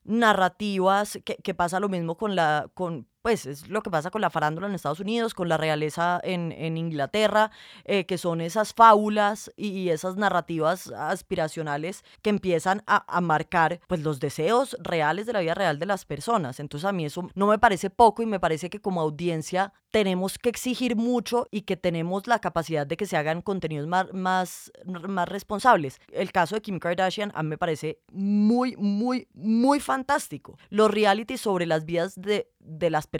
narrativas, 0.06 1.20
que, 1.24 1.54
pasa 1.54 1.82
lo 1.82 1.90
mismo 1.90 2.16
con 2.18 2.36
la, 2.36 2.72
con, 2.74 3.08
pues 3.26 3.48
es 3.48 3.70
lo 3.70 3.82
que 3.82 3.90
pasa 3.90 4.12
con 4.12 4.22
la 4.22 4.30
farándula 4.30 4.68
en 4.68 4.76
Estados 4.76 5.00
Unidos, 5.00 5.34
con 5.34 5.50
la 5.50 5.58
realeza 5.58 6.22
en, 6.24 6.52
en 6.52 6.78
Inglaterra, 6.78 7.50
eh, 7.84 8.06
que 8.06 8.20
son 8.20 8.40
esas 8.40 8.76
fábulas 8.76 9.52
y, 9.58 9.90
esas 9.90 10.16
narrativas 10.16 10.92
aspiracionales 10.92 12.04
que 12.22 12.30
empiezan 12.30 12.84
a, 12.86 13.04
a, 13.08 13.22
marcar 13.22 13.80
pues 13.88 14.02
los 14.02 14.20
deseos 14.20 14.78
reales 14.80 15.26
de 15.26 15.34
la 15.34 15.40
vida 15.40 15.56
real 15.56 15.80
de 15.80 15.88
las 15.88 16.06
personas. 16.06 16.60
Entonces 16.60 16.88
a 16.88 16.92
mí 16.92 17.04
eso 17.04 17.28
no 17.34 17.48
me 17.48 17.58
parece 17.58 17.90
poco 17.90 18.22
y 18.22 18.28
me 18.28 18.40
parece 18.40 18.70
que 18.70 18.80
como 18.80 19.02
audiencia 19.02 19.74
tenemos 19.96 20.38
que 20.38 20.50
exigir 20.50 20.98
mucho 20.98 21.48
y 21.52 21.62
que 21.62 21.78
tenemos 21.78 22.28
la 22.28 22.40
capacidad 22.40 22.86
de 22.86 22.98
que 22.98 23.06
se 23.06 23.16
hagan 23.16 23.42
contenidos 23.42 23.88
más, 23.88 24.14
más, 24.14 24.70
más 24.86 25.30
responsables. 25.30 26.02
El 26.12 26.34
caso 26.34 26.56
de 26.56 26.62
Kim 26.62 26.80
Kardashian 26.80 27.32
a 27.34 27.42
mí 27.44 27.50
me 27.52 27.58
parece 27.58 28.02
muy, 28.12 28.76
muy, 28.76 29.30
muy 29.34 29.80
fantástico. 29.80 30.58
Los 30.70 30.92
realities 30.92 31.40
sobre 31.40 31.66
las 31.66 31.86
vidas 31.86 32.16
de, 32.20 32.52
de 32.60 32.90
las 32.90 33.08
personas, 33.08 33.15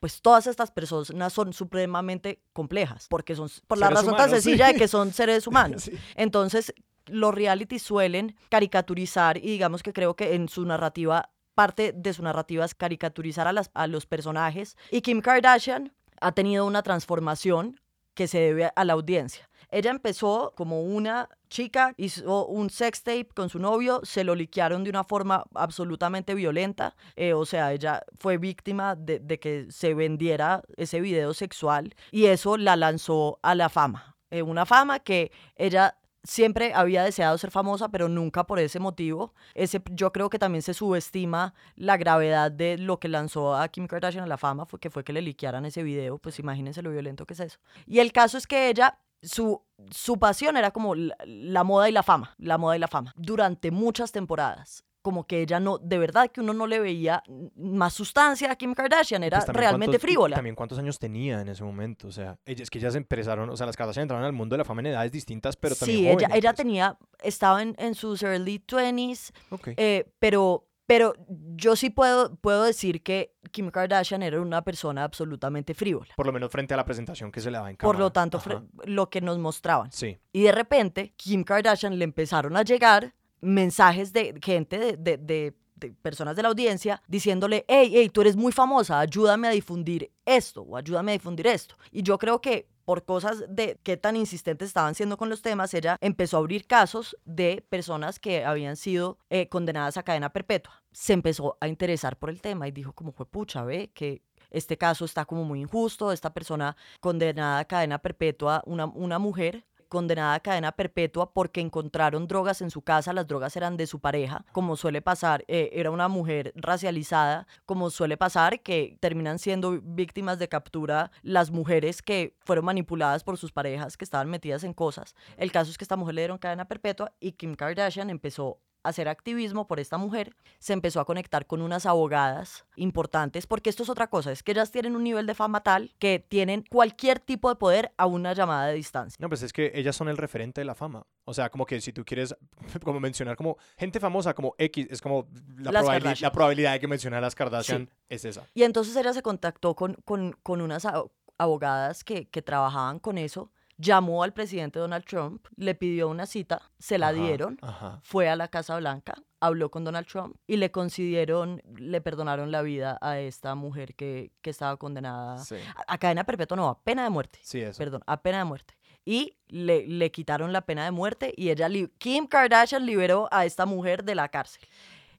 pues 0.00 0.22
todas 0.22 0.46
estas 0.46 0.70
personas 0.70 1.32
son 1.32 1.52
supremamente 1.52 2.42
complejas, 2.52 3.06
porque 3.08 3.34
son 3.34 3.50
por 3.66 3.78
la 3.78 3.90
razón 3.90 4.16
tan 4.16 4.30
sencilla 4.30 4.68
de 4.68 4.74
que 4.74 4.88
son 4.88 5.12
seres 5.12 5.46
humanos. 5.46 5.82
sí. 5.82 5.92
Entonces, 6.14 6.72
los 7.06 7.34
reality 7.34 7.78
suelen 7.78 8.36
caricaturizar 8.48 9.38
y 9.38 9.48
digamos 9.48 9.82
que 9.82 9.92
creo 9.92 10.14
que 10.14 10.34
en 10.34 10.48
su 10.48 10.64
narrativa 10.64 11.30
parte 11.54 11.92
de 11.92 12.12
su 12.12 12.22
narrativa 12.22 12.64
es 12.64 12.74
caricaturizar 12.74 13.48
a, 13.48 13.52
las, 13.52 13.70
a 13.74 13.86
los 13.86 14.06
personajes 14.06 14.76
y 14.90 15.00
Kim 15.00 15.20
Kardashian 15.20 15.92
ha 16.20 16.32
tenido 16.32 16.66
una 16.66 16.82
transformación 16.82 17.80
que 18.18 18.26
se 18.26 18.40
debe 18.40 18.72
a 18.74 18.84
la 18.84 18.94
audiencia. 18.94 19.48
Ella 19.70 19.92
empezó 19.92 20.52
como 20.56 20.82
una 20.82 21.28
chica, 21.48 21.94
hizo 21.96 22.46
un 22.46 22.68
sex 22.68 23.04
tape 23.04 23.28
con 23.32 23.48
su 23.48 23.60
novio, 23.60 24.00
se 24.02 24.24
lo 24.24 24.34
liquearon 24.34 24.82
de 24.82 24.90
una 24.90 25.04
forma 25.04 25.44
absolutamente 25.54 26.34
violenta, 26.34 26.96
eh, 27.14 27.32
o 27.32 27.46
sea, 27.46 27.72
ella 27.72 28.02
fue 28.18 28.36
víctima 28.36 28.96
de, 28.96 29.20
de, 29.20 29.38
que 29.38 29.66
se 29.70 29.94
vendiera 29.94 30.64
ese 30.76 31.00
video 31.00 31.32
sexual 31.32 31.94
y 32.10 32.24
eso 32.26 32.56
la 32.56 32.74
lanzó 32.74 33.38
a 33.42 33.54
la 33.54 33.68
fama, 33.68 34.16
eh, 34.32 34.42
una 34.42 34.66
fama 34.66 34.98
que 34.98 35.30
ella 35.54 35.96
siempre 36.28 36.72
había 36.74 37.02
deseado 37.02 37.38
ser 37.38 37.50
famosa, 37.50 37.88
pero 37.88 38.08
nunca 38.08 38.44
por 38.44 38.58
ese 38.58 38.78
motivo. 38.78 39.32
Ese, 39.54 39.82
yo 39.92 40.12
creo 40.12 40.28
que 40.28 40.38
también 40.38 40.62
se 40.62 40.74
subestima 40.74 41.54
la 41.74 41.96
gravedad 41.96 42.52
de 42.52 42.76
lo 42.76 43.00
que 43.00 43.08
lanzó 43.08 43.56
a 43.56 43.66
Kim 43.68 43.86
Kardashian 43.86 44.24
a 44.24 44.26
la 44.26 44.36
fama, 44.36 44.66
fue 44.66 44.78
que 44.78 44.90
fue 44.90 45.04
que 45.04 45.14
le 45.14 45.22
liquearan 45.22 45.64
ese 45.64 45.82
video, 45.82 46.18
pues 46.18 46.38
imagínense 46.38 46.82
lo 46.82 46.90
violento 46.90 47.24
que 47.24 47.32
es 47.32 47.40
eso. 47.40 47.58
Y 47.86 48.00
el 48.00 48.12
caso 48.12 48.36
es 48.36 48.46
que 48.46 48.68
ella 48.68 48.98
su, 49.22 49.62
su 49.90 50.18
pasión 50.18 50.56
era 50.56 50.70
como 50.70 50.94
la, 50.94 51.16
la, 51.24 51.64
moda 51.64 51.88
y 51.88 51.92
la 51.92 52.02
fama, 52.02 52.34
la 52.38 52.58
moda 52.58 52.76
y 52.76 52.78
la 52.78 52.88
fama, 52.88 53.14
durante 53.16 53.70
muchas 53.70 54.12
temporadas 54.12 54.84
como 55.08 55.26
que 55.26 55.40
ella 55.40 55.58
no, 55.58 55.78
de 55.78 55.96
verdad 55.96 56.30
que 56.30 56.42
uno 56.42 56.52
no 56.52 56.66
le 56.66 56.80
veía 56.80 57.22
más 57.56 57.94
sustancia 57.94 58.52
a 58.52 58.56
Kim 58.56 58.74
Kardashian, 58.74 59.24
era 59.24 59.38
Pues 59.40 59.56
realmente 59.56 59.98
frívola. 59.98 60.36
También 60.36 60.54
cuántos 60.54 60.78
años 60.78 60.98
tenía 60.98 61.40
en 61.40 61.48
ese 61.48 61.64
momento, 61.64 62.08
o 62.08 62.12
sea, 62.12 62.36
es 62.44 62.68
que 62.68 62.76
ellas 62.78 62.94
empezaron, 62.94 63.48
o 63.48 63.56
sea, 63.56 63.64
las 63.64 63.74
Kardashian 63.74 64.02
entraron 64.02 64.26
al 64.26 64.34
mundo 64.34 64.52
de 64.52 64.58
la 64.58 64.64
fama 64.66 64.82
en 64.82 64.88
edades 64.88 65.10
distintas, 65.10 65.56
pero 65.56 65.74
también 65.74 65.98
sí, 65.98 66.04
ella, 66.08 66.14
jóvenes, 66.26 66.36
ella 66.36 66.50
pues. 66.50 66.56
tenía, 66.58 66.98
estaba 67.22 67.62
en, 67.62 67.74
en 67.78 67.94
sus 67.94 68.22
early 68.22 68.62
20s, 68.68 69.32
Ok. 69.48 69.68
eh, 69.78 70.12
pero, 70.18 70.66
pero 70.84 71.14
yo 71.56 71.74
sí 71.74 71.88
puedo, 71.88 72.36
puedo 72.36 72.64
decir 72.64 73.02
que 73.02 73.34
Kim 73.50 73.70
Kardashian 73.70 74.22
era 74.22 74.42
una 74.42 74.60
persona 74.60 75.04
absolutamente 75.04 75.72
frívola. 75.72 76.12
Por 76.16 76.26
lo 76.26 76.34
menos 76.34 76.50
frente 76.50 76.74
a 76.74 76.76
la 76.76 76.84
presentación 76.84 77.32
que 77.32 77.40
se 77.40 77.50
le 77.50 77.56
daba 77.56 77.70
en 77.70 77.76
Por 77.78 77.92
cámara. 77.92 77.98
lo 78.00 78.12
tanto, 78.12 78.42
lo 78.84 79.08
que 79.08 79.22
nos 79.22 79.38
mostraban. 79.38 79.90
Sí. 79.90 80.18
Y 80.34 80.42
de 80.42 80.52
repente, 80.52 81.14
Kim 81.16 81.44
Kardashian 81.44 81.98
le 81.98 82.04
empezaron 82.04 82.54
a 82.58 82.62
llegar 82.62 83.14
mensajes 83.40 84.12
de 84.12 84.38
gente, 84.42 84.78
de, 84.78 84.96
de- 84.96 85.16
de- 85.18 85.54
personas 86.02 86.34
de 86.34 86.42
la 86.42 86.48
audiencia, 86.48 87.00
diciéndole, 87.06 87.64
hey, 87.68 87.90
hey, 87.94 88.08
tú 88.10 88.20
eres 88.22 88.34
muy 88.34 88.50
famosa, 88.50 88.98
ayúdame 88.98 89.46
a 89.46 89.52
difundir 89.52 90.10
esto 90.24 90.62
o 90.62 90.76
ayúdame 90.76 91.12
a 91.12 91.14
difundir 91.14 91.46
esto. 91.46 91.76
Y 91.92 92.02
yo 92.02 92.18
creo 92.18 92.40
que 92.40 92.68
por 92.84 93.04
cosas 93.04 93.44
de 93.48 93.78
qué 93.84 93.96
tan 93.96 94.16
insistentes 94.16 94.66
estaban 94.68 94.94
siendo 94.96 95.16
con 95.16 95.28
los 95.28 95.40
temas, 95.42 95.72
ella 95.74 95.96
empezó 96.00 96.36
a 96.36 96.40
abrir 96.40 96.66
casos 96.66 97.16
de 97.24 97.64
personas 97.68 98.18
que 98.18 98.44
habían 98.44 98.76
sido 98.76 99.18
eh, 99.30 99.48
condenadas 99.48 99.96
a 99.98 100.02
cadena 100.02 100.32
perpetua. 100.32 100.82
Se 100.90 101.12
empezó 101.12 101.58
a 101.60 101.68
interesar 101.68 102.18
por 102.18 102.30
el 102.30 102.40
tema 102.40 102.66
y 102.66 102.72
dijo 102.72 102.92
como 102.94 103.12
fue 103.12 103.26
pucha, 103.26 103.62
ve 103.62 103.92
que 103.94 104.22
este 104.50 104.78
caso 104.78 105.04
está 105.04 105.26
como 105.26 105.44
muy 105.44 105.60
injusto, 105.60 106.10
esta 106.10 106.32
persona 106.32 106.76
condenada 107.00 107.58
a 107.60 107.64
cadena 107.66 107.98
perpetua, 107.98 108.62
una, 108.66 108.86
una 108.86 109.18
mujer 109.18 109.66
condenada 109.88 110.34
a 110.34 110.40
cadena 110.40 110.72
perpetua 110.72 111.32
porque 111.32 111.60
encontraron 111.60 112.26
drogas 112.26 112.60
en 112.62 112.70
su 112.70 112.82
casa, 112.82 113.12
las 113.12 113.26
drogas 113.26 113.56
eran 113.56 113.76
de 113.76 113.86
su 113.86 114.00
pareja, 114.00 114.44
como 114.52 114.76
suele 114.76 115.02
pasar, 115.02 115.44
eh, 115.48 115.70
era 115.72 115.90
una 115.90 116.08
mujer 116.08 116.52
racializada, 116.56 117.46
como 117.66 117.90
suele 117.90 118.16
pasar, 118.16 118.60
que 118.60 118.96
terminan 119.00 119.38
siendo 119.38 119.80
víctimas 119.82 120.38
de 120.38 120.48
captura 120.48 121.10
las 121.22 121.50
mujeres 121.50 122.02
que 122.02 122.36
fueron 122.44 122.64
manipuladas 122.64 123.24
por 123.24 123.38
sus 123.38 123.52
parejas, 123.52 123.96
que 123.96 124.04
estaban 124.04 124.28
metidas 124.28 124.64
en 124.64 124.74
cosas. 124.74 125.14
El 125.36 125.52
caso 125.52 125.70
es 125.70 125.78
que 125.78 125.84
esta 125.84 125.96
mujer 125.96 126.14
le 126.14 126.22
dieron 126.22 126.38
cadena 126.38 126.66
perpetua 126.66 127.12
y 127.20 127.32
Kim 127.32 127.54
Kardashian 127.54 128.10
empezó 128.10 128.60
hacer 128.88 129.08
activismo 129.08 129.66
por 129.66 129.80
esta 129.80 129.98
mujer, 129.98 130.34
se 130.58 130.72
empezó 130.72 131.00
a 131.00 131.04
conectar 131.04 131.46
con 131.46 131.62
unas 131.62 131.86
abogadas 131.86 132.64
importantes, 132.76 133.46
porque 133.46 133.70
esto 133.70 133.82
es 133.82 133.88
otra 133.88 134.08
cosa, 134.08 134.32
es 134.32 134.42
que 134.42 134.52
ellas 134.52 134.70
tienen 134.70 134.96
un 134.96 135.04
nivel 135.04 135.26
de 135.26 135.34
fama 135.34 135.62
tal 135.62 135.94
que 135.98 136.18
tienen 136.18 136.64
cualquier 136.70 137.20
tipo 137.20 137.48
de 137.48 137.56
poder 137.56 137.92
a 137.96 138.06
una 138.06 138.32
llamada 138.32 138.66
de 138.68 138.74
distancia. 138.74 139.16
No, 139.20 139.28
pues 139.28 139.42
es 139.42 139.52
que 139.52 139.70
ellas 139.74 139.94
son 139.96 140.08
el 140.08 140.16
referente 140.16 140.60
de 140.60 140.64
la 140.64 140.74
fama. 140.74 141.06
O 141.24 141.34
sea, 141.34 141.50
como 141.50 141.66
que 141.66 141.80
si 141.80 141.92
tú 141.92 142.04
quieres 142.04 142.34
como 142.84 143.00
mencionar 143.00 143.36
como 143.36 143.56
gente 143.76 144.00
famosa 144.00 144.34
como 144.34 144.54
X, 144.58 144.86
es 144.90 145.00
como 145.00 145.28
la, 145.58 145.72
Las 145.72 145.84
probabili- 145.84 145.92
Kardashian. 146.02 146.26
la 146.28 146.32
probabilidad 146.32 146.72
de 146.72 146.80
que 146.80 146.88
mencionar 146.88 147.18
a 147.18 147.20
las 147.22 147.34
Kardashian 147.34 147.90
es 148.08 148.24
esa. 148.24 148.44
Y 148.54 148.62
entonces 148.62 148.96
ella 148.96 149.12
se 149.12 149.22
contactó 149.22 149.74
con, 149.74 149.94
con, 150.04 150.32
con 150.42 150.60
unas 150.60 150.84
abo- 150.84 151.10
abogadas 151.36 152.04
que, 152.04 152.28
que 152.28 152.42
trabajaban 152.42 152.98
con 152.98 153.18
eso, 153.18 153.50
llamó 153.78 154.22
al 154.24 154.32
presidente 154.32 154.78
Donald 154.78 155.04
Trump, 155.04 155.46
le 155.56 155.74
pidió 155.74 156.08
una 156.08 156.26
cita, 156.26 156.60
se 156.78 156.98
la 156.98 157.08
Ajá, 157.08 157.16
dieron, 157.18 157.58
Ajá. 157.62 158.00
fue 158.02 158.28
a 158.28 158.36
la 158.36 158.48
Casa 158.48 158.76
Blanca, 158.76 159.14
habló 159.40 159.70
con 159.70 159.84
Donald 159.84 160.06
Trump 160.06 160.36
y 160.46 160.56
le 160.56 160.70
concedieron, 160.70 161.62
le 161.76 162.00
perdonaron 162.00 162.50
la 162.50 162.62
vida 162.62 162.98
a 163.00 163.20
esta 163.20 163.54
mujer 163.54 163.94
que, 163.94 164.32
que 164.42 164.50
estaba 164.50 164.76
condenada 164.76 165.38
Sí. 165.38 165.54
a, 165.76 165.94
a 165.94 165.98
cadena 165.98 166.24
perpetua, 166.24 166.56
no, 166.56 166.68
a 166.68 166.78
pena 166.82 167.04
de 167.04 167.10
muerte. 167.10 167.38
Sí, 167.42 167.60
eso. 167.60 167.78
Perdón, 167.78 168.02
a 168.06 168.20
pena 168.20 168.38
de 168.38 168.44
muerte. 168.44 168.74
Y 169.04 169.36
le, 169.46 169.86
le 169.86 170.10
quitaron 170.10 170.52
la 170.52 170.62
pena 170.62 170.84
de 170.84 170.90
muerte 170.90 171.32
y 171.36 171.48
ella, 171.50 171.68
Kim 171.98 172.26
Kardashian 172.26 172.84
liberó 172.84 173.28
a 173.30 173.46
esta 173.46 173.64
mujer 173.64 174.04
de 174.04 174.14
la 174.14 174.28
cárcel. 174.28 174.62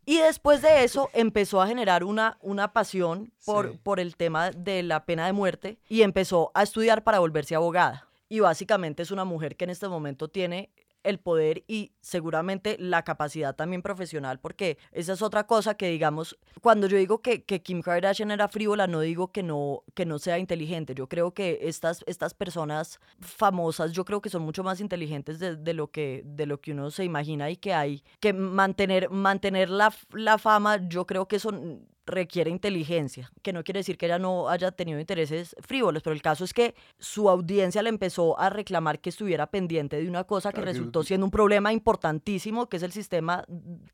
Y 0.06 0.18
después 0.18 0.62
de 0.62 0.84
eso 0.84 1.10
empezó 1.14 1.62
a 1.62 1.68
generar 1.68 2.04
una, 2.04 2.38
una 2.42 2.74
pasión 2.74 3.32
por, 3.46 3.72
Sí. 3.72 3.80
por 3.82 4.00
el 4.00 4.16
tema 4.16 4.52
de 4.52 4.84
la 4.84 5.06
pena 5.06 5.26
de 5.26 5.34
muerte 5.34 5.80
y 5.88 6.02
empezó 6.02 6.52
a 6.54 6.64
estudiar 6.64 7.04
para 7.04 7.20
volverse 7.20 7.56
abogada. 7.56 8.06
Y 8.30 8.40
básicamente 8.40 9.04
es 9.04 9.12
una 9.12 9.26
mujer 9.26 9.58
que 9.58 9.66
en 9.66 9.72
este 9.72 9.90
momento 9.90 10.30
tiene 10.30 10.72
el 11.04 11.20
poder 11.20 11.64
y 11.68 11.94
seguramente 12.02 12.76
la 12.80 13.04
capacidad 13.04 13.56
también 13.56 13.82
profesional, 13.82 14.40
porque 14.40 14.78
esa 14.92 15.14
es 15.14 15.22
otra 15.22 15.48
cosa 15.48 15.76
que 15.76 15.90
digamos, 15.90 16.38
cuando 16.62 16.88
yo 16.88 16.98
digo 16.98 17.22
que, 17.22 17.44
que 17.44 17.62
Kim 17.62 17.82
Kardashian 17.82 18.32
era 18.32 18.48
frívola, 18.48 18.88
no 18.88 19.00
digo 19.02 19.32
que 19.32 19.44
no, 19.44 19.84
que 19.94 20.06
no 20.06 20.20
sea 20.20 20.40
inteligente, 20.40 20.94
yo 20.96 21.08
creo 21.08 21.34
que 21.34 21.60
estas, 21.64 22.04
estas 22.06 22.34
personas 22.34 23.00
famosas, 23.20 23.94
yo 23.94 24.06
creo 24.06 24.22
que 24.22 24.30
son 24.30 24.42
mucho 24.42 24.64
más 24.64 24.82
inteligentes 24.82 25.40
de, 25.40 25.56
de 25.56 25.74
lo, 25.74 25.90
que, 25.90 26.24
de 26.26 26.46
lo 26.46 26.60
que 26.60 26.72
uno 26.72 26.92
se 26.92 27.06
imagina 27.06 27.50
y 27.50 27.58
que 27.58 27.74
hay 27.74 28.04
que 28.20 28.34
mantener, 28.34 29.10
mantener 29.10 29.70
la, 29.70 29.94
la 30.12 30.38
fama, 30.38 30.88
yo 30.88 31.06
creo 31.06 31.28
que 31.28 31.38
eso 31.38 31.52
requiere 32.10 32.50
inteligencia, 32.50 33.32
que 33.42 33.54
no 33.54 33.64
quiere 33.64 33.80
decir 33.80 33.98
que 33.98 34.06
ella 34.08 34.20
no 34.20 34.50
haya 34.50 34.72
tenido 34.72 35.00
intereses 35.00 35.56
frívolos, 35.60 36.04
pero 36.04 36.14
el 36.14 36.22
caso 36.22 36.44
es 36.44 36.54
que 36.54 36.76
su 36.98 37.30
audiencia 37.30 37.82
le 37.84 37.90
empezó 37.90 38.40
a 38.40 38.50
reclamar 38.50 39.00
que 39.00 39.10
estuviera 39.10 39.48
pendiente 39.48 40.02
de 40.02 40.08
una 40.10 40.24
cosa 40.24 40.52
que 40.52 40.62
resultó 40.66 41.04
siendo 41.04 41.26
un 41.26 41.32
problema 41.32 41.72
importantísimo, 41.74 42.68
que 42.68 42.78
es 42.78 42.84
el 42.84 42.92
sistema, 42.92 43.46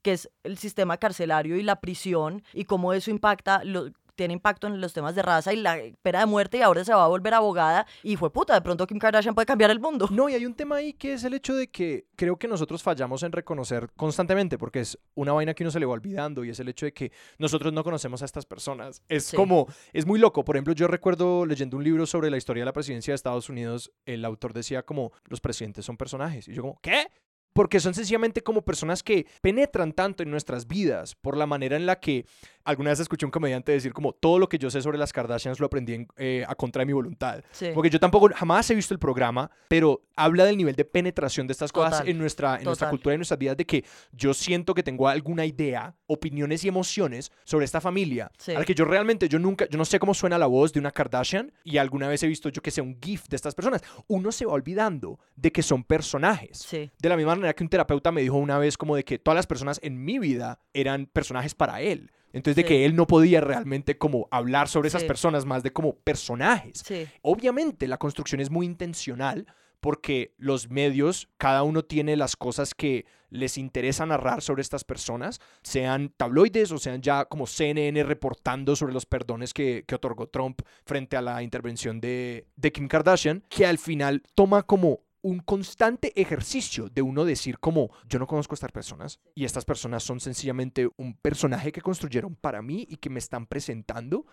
que 0.01 0.13
es 0.13 0.29
el 0.43 0.57
sistema 0.57 0.97
carcelario 0.97 1.57
y 1.57 1.63
la 1.63 1.79
prisión 1.81 2.43
y 2.53 2.65
cómo 2.65 2.93
eso 2.93 3.11
impacta 3.11 3.63
lo- 3.63 3.91
tiene 4.15 4.33
impacto 4.33 4.67
en 4.67 4.79
los 4.81 4.93
temas 4.93 5.13
de 5.15 5.21
raza 5.21 5.53
y 5.53 5.57
la 5.57 5.77
pena 6.01 6.19
de 6.19 6.25
muerte 6.25 6.57
y 6.57 6.61
ahora 6.61 6.83
se 6.85 6.93
va 6.93 7.03
a 7.03 7.07
volver 7.07 7.33
abogada 7.33 7.85
y 8.03 8.15
fue 8.15 8.31
puta, 8.31 8.53
de 8.53 8.61
pronto 8.61 8.87
Kim 8.87 8.97
Kardashian 8.99 9.35
puede 9.35 9.45
cambiar 9.45 9.71
el 9.71 9.79
mundo. 9.79 10.07
No, 10.11 10.29
y 10.29 10.33
hay 10.33 10.45
un 10.45 10.53
tema 10.53 10.77
ahí 10.77 10.93
que 10.93 11.13
es 11.13 11.23
el 11.23 11.33
hecho 11.33 11.53
de 11.55 11.67
que 11.67 12.07
creo 12.15 12.37
que 12.37 12.47
nosotros 12.47 12.81
fallamos 12.81 13.23
en 13.23 13.31
reconocer 13.31 13.89
constantemente, 13.95 14.57
porque 14.57 14.79
es 14.79 14.97
una 15.13 15.33
vaina 15.33 15.53
que 15.53 15.63
uno 15.63 15.71
se 15.71 15.79
le 15.79 15.85
va 15.85 15.93
olvidando, 15.93 16.43
y 16.43 16.49
es 16.49 16.59
el 16.59 16.69
hecho 16.69 16.85
de 16.85 16.93
que 16.93 17.11
nosotros 17.37 17.73
no 17.73 17.83
conocemos 17.83 18.21
a 18.21 18.25
estas 18.25 18.45
personas. 18.45 19.01
Es 19.09 19.25
Sí. 19.25 19.35
como, 19.35 19.67
es 19.93 20.05
muy 20.05 20.19
loco. 20.19 20.43
Por 20.45 20.55
ejemplo, 20.55 20.73
yo 20.73 20.87
recuerdo 20.87 21.45
leyendo 21.45 21.77
un 21.77 21.83
libro 21.83 22.05
sobre 22.05 22.29
la 22.29 22.37
historia 22.37 22.61
de 22.61 22.65
la 22.65 22.73
presidencia 22.73 23.11
de 23.11 23.15
Estados 23.15 23.49
Unidos, 23.49 23.91
el 24.05 24.23
autor 24.25 24.53
decía 24.53 24.83
como, 24.83 25.11
los 25.25 25.41
presidentes 25.41 25.85
son 25.85 25.97
personajes. 25.97 26.47
Y 26.47 26.53
yo 26.53 26.61
como, 26.61 26.79
¿qué? 26.81 27.07
Porque 27.53 27.79
son 27.79 27.93
sencillamente 27.93 28.41
como 28.43 28.63
personas 28.63 29.01
que 29.01 29.27
penetran 29.41 29.93
tanto 29.93 30.23
en 30.23 30.29
nuestras 30.29 30.67
vidas 30.67 31.15
por 31.15 31.37
la 31.37 31.45
manera 31.45 31.77
en 31.77 31.85
la 31.85 31.99
que 32.01 32.25
alguna 32.65 32.89
vez 32.89 32.99
escuché 32.99 33.25
un 33.25 33.31
comediante 33.31 33.71
decir 33.71 33.93
como 33.93 34.11
todo 34.11 34.39
lo 34.39 34.49
que 34.49 34.57
yo 34.57 34.69
sé 34.69 34.81
sobre 34.81 34.97
las 34.97 35.13
Kardashians 35.13 35.59
lo 35.59 35.67
aprendí 35.67 35.93
en- 35.93 36.07
eh, 36.17 36.43
a 36.47 36.55
contra 36.55 36.81
de 36.81 36.85
mi 36.87 36.93
voluntad. 36.93 37.43
Sí. 37.51 37.67
Porque 37.73 37.89
yo 37.89 37.99
tampoco 37.99 38.29
jamás 38.35 38.69
he 38.71 38.75
visto 38.75 38.93
el 38.93 38.99
programa, 38.99 39.49
pero 39.69 40.01
habla 40.15 40.43
del 40.45 40.57
nivel 40.57 40.75
de 40.75 40.83
penetración 40.85 41.47
de 41.47 41.51
estas 41.53 41.71
cosas 41.71 41.91
Total, 41.99 42.09
en 42.09 42.17
nuestra, 42.17 42.57
en 42.57 42.63
nuestra 42.65 42.89
cultura 42.89 43.13
y 43.13 43.15
en 43.15 43.19
nuestras 43.19 43.39
vidas, 43.39 43.55
de 43.57 43.65
que 43.65 43.85
yo 44.11 44.33
siento 44.33 44.73
que 44.73 44.83
tengo 44.83 45.07
alguna 45.07 45.45
idea, 45.45 45.95
opiniones 46.07 46.63
y 46.65 46.67
emociones 46.67 47.31
sobre 47.43 47.65
esta 47.65 47.79
familia, 47.81 48.31
Sí. 48.37 48.51
a 48.53 48.59
la 48.59 48.65
que 48.65 48.73
yo 48.75 48.85
realmente, 48.85 49.29
yo 49.29 49.39
nunca, 49.39 49.67
yo 49.69 49.77
no 49.77 49.85
sé 49.85 49.99
cómo 49.99 50.13
suena 50.13 50.37
la 50.37 50.47
voz 50.47 50.73
de 50.73 50.79
una 50.79 50.91
Kardashian 50.91 51.51
y 51.63 51.77
alguna 51.77 52.07
vez 52.07 52.23
he 52.23 52.27
visto 52.27 52.49
yo 52.49 52.61
que 52.61 52.71
sea 52.71 52.83
un 52.83 52.97
GIF 53.01 53.27
de 53.29 53.35
estas 53.35 53.53
personas. 53.55 53.83
Uno 54.07 54.31
se 54.31 54.45
va 54.45 54.53
olvidando 54.53 55.19
de 55.35 55.51
que 55.51 55.61
son 55.61 55.83
personajes. 55.83 56.57
Sí. 56.59 56.89
De 56.99 57.09
la 57.09 57.17
misma 57.17 57.35
manera 57.35 57.53
que 57.53 57.63
un 57.63 57.69
terapeuta 57.69 58.11
me 58.11 58.21
dijo 58.21 58.37
una 58.37 58.57
vez 58.57 58.77
como 58.77 58.95
de 58.95 59.03
que 59.03 59.19
todas 59.19 59.35
las 59.35 59.47
personas 59.47 59.79
en 59.83 60.03
mi 60.03 60.19
vida 60.19 60.59
eran 60.73 61.05
personajes 61.05 61.53
para 61.55 61.81
él. 61.81 62.11
Entonces 62.35 62.55
de 62.57 62.61
Sí. 62.63 62.67
que 62.67 62.85
él 62.85 62.95
no 62.95 63.07
podía 63.07 63.41
realmente 63.41 63.97
como 63.97 64.27
hablar 64.29 64.67
sobre 64.67 64.89
esas 64.89 65.03
personas 65.03 65.45
más 65.45 65.63
de 65.63 65.71
como 65.71 65.95
personajes. 65.95 66.83
Sí. 66.85 67.07
Obviamente 67.21 67.87
la 67.87 67.97
construcción 67.97 68.41
es 68.41 68.49
muy 68.51 68.65
intencional 68.65 69.47
porque 69.79 70.33
los 70.37 70.69
medios, 70.69 71.29
cada 71.37 71.61
uno 71.63 71.83
tiene 71.83 72.15
las 72.15 72.35
cosas 72.35 72.73
que 72.73 73.05
les 73.29 73.57
interesa 73.57 74.05
narrar 74.05 74.41
sobre 74.41 74.61
estas 74.63 74.83
personas, 74.83 75.39
sean 75.61 76.09
tabloides 76.17 76.71
o 76.71 76.77
sean 76.79 77.01
ya 77.01 77.25
como 77.25 77.45
CNN 77.45 78.03
reportando 78.03 78.75
sobre 78.75 78.93
los 78.93 79.05
perdones 79.05 79.53
que, 79.53 79.83
que 79.87 79.95
otorgó 79.95 80.27
Trump 80.27 80.61
frente 80.85 81.17
a 81.17 81.21
la 81.21 81.43
intervención 81.43 82.01
de, 82.01 82.47
de 82.55 82.71
Kim 82.71 82.87
Kardashian, 82.87 83.43
que 83.47 83.65
al 83.67 83.77
final 83.77 84.23
toma 84.33 84.63
como 84.63 85.01
un 85.25 85.39
constante 85.39 86.13
ejercicio 86.21 86.87
de 86.87 87.01
uno 87.01 87.25
decir 87.25 87.57
como 87.57 87.89
yo 88.07 88.19
no 88.19 88.27
conozco 88.27 88.53
a 88.53 88.57
estas 88.57 88.71
personas 88.71 89.19
y 89.33 89.45
estas 89.45 89.65
personas 89.65 90.03
son 90.03 90.19
sencillamente 90.19 90.87
un 90.97 91.15
personaje 91.15 91.71
que 91.71 91.81
construyeron 91.81 92.35
para 92.35 92.61
mí 92.61 92.85
y 92.87 92.97
que 92.97 93.09
me 93.09 93.17
están 93.17 93.47
presentando 93.47 94.27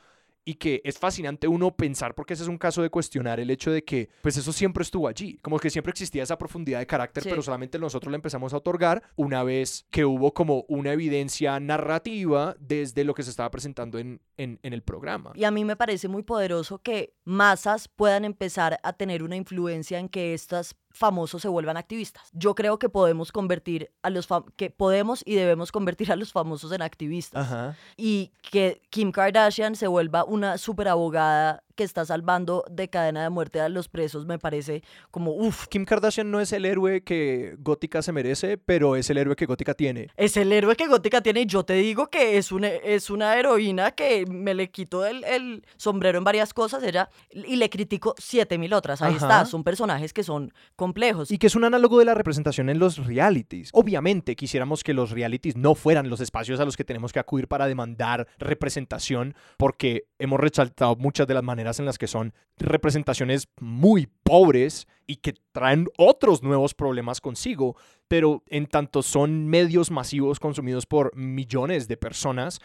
y 0.45 0.55
que 0.55 0.82
es 0.84 0.99
fascinante 0.99 1.47
uno 1.47 1.76
pensar 1.76 2.16
porque 2.16 2.34
ese 2.34 2.43
es 2.43 2.49
un 2.49 2.59
caso 2.59 2.82
de 2.82 2.90
cuestionar 2.90 3.38
el 3.38 3.49
hecho 3.51 3.70
de 3.70 3.84
que 3.84 4.11
pues 4.22 4.36
eso 4.36 4.53
siempre 4.53 4.82
estuvo 4.82 5.07
allí, 5.07 5.38
como 5.38 5.59
que 5.61 5.70
siempre 5.70 5.93
existía 5.93 6.24
esa 6.24 6.36
profundidad 6.36 6.80
de 6.80 6.86
carácter, 6.88 7.22
Sí. 7.22 7.28
pero 7.30 7.43
solamente 7.43 7.78
nosotros 7.78 8.11
la 8.11 8.16
empezamos 8.16 8.53
a 8.53 8.57
otorgar 8.57 9.05
una 9.14 9.45
vez 9.45 9.86
que 9.90 10.05
hubo 10.05 10.34
como 10.34 10.64
una 10.66 10.93
evidencia 10.93 11.61
narrativa 11.61 12.57
desde 12.59 13.05
lo 13.05 13.14
que 13.14 13.22
se 13.22 13.30
estaba 13.30 13.53
presentando 13.53 13.99
en, 14.01 14.20
en, 14.36 14.59
en 14.64 14.72
el 14.72 14.82
programa. 14.82 15.30
Y 15.36 15.45
a 15.45 15.53
mí 15.53 15.64
me 15.64 15.76
parece 15.76 16.09
muy 16.09 16.24
poderoso 16.24 16.78
que 16.80 17.14
masas 17.24 17.86
puedan 17.86 18.24
empezar 18.24 18.80
a 18.82 18.93
tener 18.95 19.22
una 19.22 19.36
influencia 19.36 20.01
en 20.01 20.09
que 20.09 20.34
estas 20.34 20.74
famosos 20.93 21.43
se 21.43 21.49
vuelvan 21.49 21.76
activistas. 21.76 22.28
Yo 22.32 22.55
creo 22.55 22.78
que 22.78 22.88
podemos 22.88 23.32
convertir 23.32 23.90
a 24.03 24.11
los 24.11 24.28
que 24.57 24.70
podemos 24.70 25.22
y 25.24 25.34
debemos 25.34 25.72
convertir 25.72 26.12
a 26.12 26.16
los 26.16 26.32
famosos 26.32 26.72
en 26.72 26.82
activistas. 26.82 27.47
Ajá. 27.47 27.76
Y 27.97 28.32
que 28.51 28.82
Kim 28.90 29.12
Kardashian 29.12 29.76
se 29.76 29.86
vuelva 29.86 30.24
una 30.24 30.59
super 30.59 30.88
abogada 30.88 31.62
que 31.75 31.85
está 31.85 32.05
salvando 32.05 32.64
de 32.70 32.89
cadena 32.89 33.23
de 33.23 33.31
muerte 33.31 33.61
a 33.61 33.68
los 33.68 33.89
presos 33.89 34.27
me 34.27 34.39
parece 34.39 34.83
como 35.11 35.33
uff. 35.33 35.66
Kim 35.68 35.85
Kardashian 35.85 36.31
no 36.31 36.41
es 36.41 36.53
el 36.53 36.64
héroe 36.64 37.03
que 37.03 37.57
Gótica 37.59 38.03
se 38.03 38.12
merece, 38.12 38.59
pero 38.59 38.97
es 38.97 39.11
el 39.11 39.18
héroe 39.18 39.37
que 39.37 39.47
Gótica 39.47 39.75
tiene. 39.75 40.09
Es 40.16 40.37
el 40.37 40.53
héroe 40.53 40.77
que 40.77 40.87
Gótica 40.87 41.20
tiene 41.20 41.43
y 41.43 41.47
yo 41.47 41.64
te 41.64 41.75
digo 41.75 42.09
que 42.09 42.39
es 42.39 42.53
una, 42.53 42.68
es 42.68 43.11
una 43.11 43.37
heroína 43.39 43.93
que 43.93 44.27
me 44.27 44.55
le 44.55 44.70
quito 44.70 45.07
el, 45.07 45.25
el 45.25 45.64
sombrero 45.77 46.18
en 46.18 46.25
varias 46.25 46.53
cosas 46.55 46.83
ella 46.83 47.09
y 47.31 47.57
le 47.57 47.70
critico 47.70 48.14
siete 48.18 48.59
mil 48.59 48.73
otras. 48.73 49.03
Ahí 49.03 49.14
está, 49.14 49.45
son 49.45 49.64
personajes 49.64 50.12
que 50.12 50.23
son 50.23 50.53
complejos. 50.77 51.31
Y 51.31 51.39
que 51.39 51.47
es 51.47 51.57
un 51.57 51.64
análogo 51.64 51.99
de 51.99 52.05
la 52.05 52.14
representación 52.14 52.68
en 52.68 52.79
los 52.79 53.07
realities. 53.07 53.70
Obviamente 53.73 54.37
quisiéramos 54.37 54.85
que 54.85 54.95
los 54.95 55.11
realities 55.11 55.57
no 55.57 55.75
fueran 55.75 56.09
los 56.09 56.20
espacios 56.20 56.61
a 56.61 56.64
los 56.64 56.77
que 56.77 56.85
tenemos 56.85 57.12
que 57.12 57.18
acudir 57.18 57.49
para 57.49 57.66
demandar 57.66 58.27
representación 58.39 59.35
porque 59.57 60.07
hemos 60.18 60.41
resaltado 60.41 60.97
muchas 60.97 61.27
de 61.27 61.35
las 61.35 61.43
maneras 61.43 61.62
en 61.79 61.87
las 61.87 61.99
que 61.99 62.07
son 62.07 62.35
representaciones 62.59 63.49
muy 63.61 64.09
pobres 64.23 64.87
y 65.07 65.17
que 65.17 65.35
traen 65.53 65.89
otros 65.99 66.43
nuevos 66.43 66.75
problemas 66.75 67.21
consigo, 67.21 67.77
pero 68.09 68.43
en 68.49 68.67
tanto 68.67 69.03
son 69.03 69.49
medios 69.49 69.91
masivos 69.91 70.41
consumidos 70.41 70.87
por 70.87 71.15
millones 71.17 71.89
de 71.89 71.97
personas, 71.97 72.61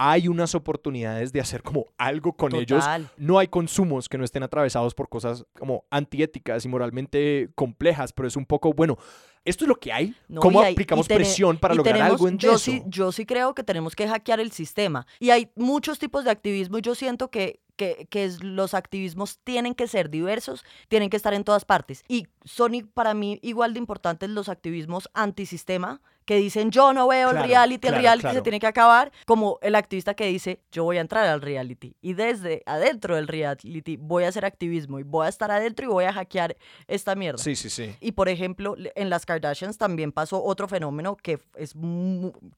hay 0.00 0.28
unas 0.28 0.54
oportunidades 0.54 1.32
de 1.32 1.40
hacer 1.40 1.62
como 1.64 1.86
algo 1.98 2.32
con 2.32 2.54
ellos. 2.54 2.84
No 3.16 3.38
hay 3.40 3.48
consumos 3.48 4.08
que 4.08 4.16
no 4.16 4.24
estén 4.24 4.44
atravesados 4.44 4.94
por 4.94 5.08
cosas 5.08 5.44
como 5.58 5.86
antiéticas 5.90 6.64
y 6.64 6.68
moralmente 6.68 7.50
complejas, 7.56 8.12
pero 8.12 8.28
es 8.28 8.36
un 8.36 8.46
poco, 8.46 8.72
bueno, 8.72 8.96
esto 9.44 9.64
es 9.64 9.68
lo 9.68 9.74
que 9.74 9.92
hay. 9.92 10.14
¿Cómo 10.36 10.62
aplicamos 10.62 11.08
presión 11.08 11.58
para 11.58 11.74
lograr 11.74 12.00
algo 12.00 12.28
en 12.28 12.38
yo 12.38 12.50
eso? 12.50 12.58
Sí, 12.58 12.82
yo 12.86 13.10
sí 13.10 13.26
creo 13.26 13.56
que 13.56 13.64
tenemos 13.64 13.96
que 13.96 14.06
hackear 14.06 14.38
el 14.38 14.52
sistema. 14.52 15.04
Y 15.18 15.30
hay 15.30 15.50
muchos 15.56 15.98
tipos 15.98 16.24
de 16.24 16.30
activismo 16.30 16.78
y 16.78 16.82
yo 16.82 16.94
siento 16.94 17.28
que 17.28 17.58
que, 17.78 18.30
los 18.42 18.74
activismos 18.74 19.38
tienen 19.44 19.74
que 19.74 19.86
ser 19.86 20.10
diversos, 20.10 20.64
tienen 20.88 21.08
que 21.08 21.16
estar 21.16 21.32
en 21.32 21.44
todas 21.44 21.64
partes. 21.64 22.04
Y 22.08 22.26
son 22.44 22.90
para 22.92 23.14
mí 23.14 23.38
igual 23.42 23.72
de 23.72 23.78
importantes 23.78 24.28
los 24.28 24.48
activismos 24.48 25.08
antisistema, 25.14 26.02
que 26.28 26.36
dicen 26.36 26.70
yo 26.70 26.92
no 26.92 27.08
veo 27.08 27.30
el 27.30 27.42
reality, 27.42 27.88
el 27.88 27.94
reality 27.94 28.28
se 28.32 28.42
tiene 28.42 28.60
que 28.60 28.66
acabar, 28.66 29.10
como 29.24 29.58
el 29.62 29.74
activista 29.74 30.12
que 30.12 30.26
dice 30.26 30.60
yo 30.70 30.84
voy 30.84 30.98
a 30.98 31.00
entrar 31.00 31.24
al 31.24 31.40
reality 31.40 31.96
y 32.02 32.12
desde 32.12 32.62
adentro 32.66 33.16
del 33.16 33.26
reality 33.28 33.96
voy 33.96 34.24
a 34.24 34.28
hacer 34.28 34.44
activismo 34.44 34.98
y 34.98 35.04
voy 35.04 35.24
a 35.24 35.30
estar 35.30 35.50
adentro 35.50 35.86
y 35.86 35.88
voy 35.88 36.04
a 36.04 36.12
hackear 36.12 36.54
esta 36.86 37.14
mierda. 37.14 37.42
Sí, 37.42 37.56
sí, 37.56 37.70
sí. 37.70 37.96
Y 38.00 38.12
por 38.12 38.28
ejemplo, 38.28 38.76
en 38.94 39.08
las 39.08 39.24
Kardashians 39.24 39.78
también 39.78 40.12
pasó 40.12 40.44
otro 40.44 40.68
fenómeno 40.68 41.16
que 41.16 41.38
es 41.54 41.72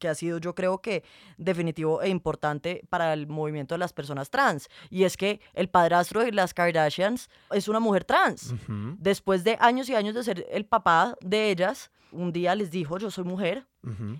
que 0.00 0.08
ha 0.08 0.16
sido 0.16 0.38
yo 0.38 0.56
creo 0.56 0.78
que 0.78 1.04
definitivo 1.38 2.02
e 2.02 2.08
importante 2.08 2.82
para 2.90 3.12
el 3.12 3.28
movimiento 3.28 3.76
de 3.76 3.78
las 3.78 3.92
personas 3.92 4.30
trans 4.30 4.68
y 4.90 5.04
es 5.04 5.09
que 5.16 5.40
el 5.54 5.68
padrastro 5.68 6.20
de 6.24 6.32
las 6.32 6.54
Kardashians 6.54 7.28
es 7.52 7.68
una 7.68 7.80
mujer 7.80 8.04
trans. 8.04 8.54
Después 8.98 9.44
de 9.44 9.56
años 9.61 9.88
y 9.88 9.94
años 9.94 10.14
de 10.14 10.24
ser 10.24 10.46
el 10.50 10.64
papá 10.64 11.16
de 11.20 11.50
ellas, 11.50 11.90
un 12.12 12.32
día 12.32 12.54
les 12.54 12.70
dijo, 12.70 12.98
yo 12.98 13.11
soy 13.11 13.24
mujer. 13.24 13.66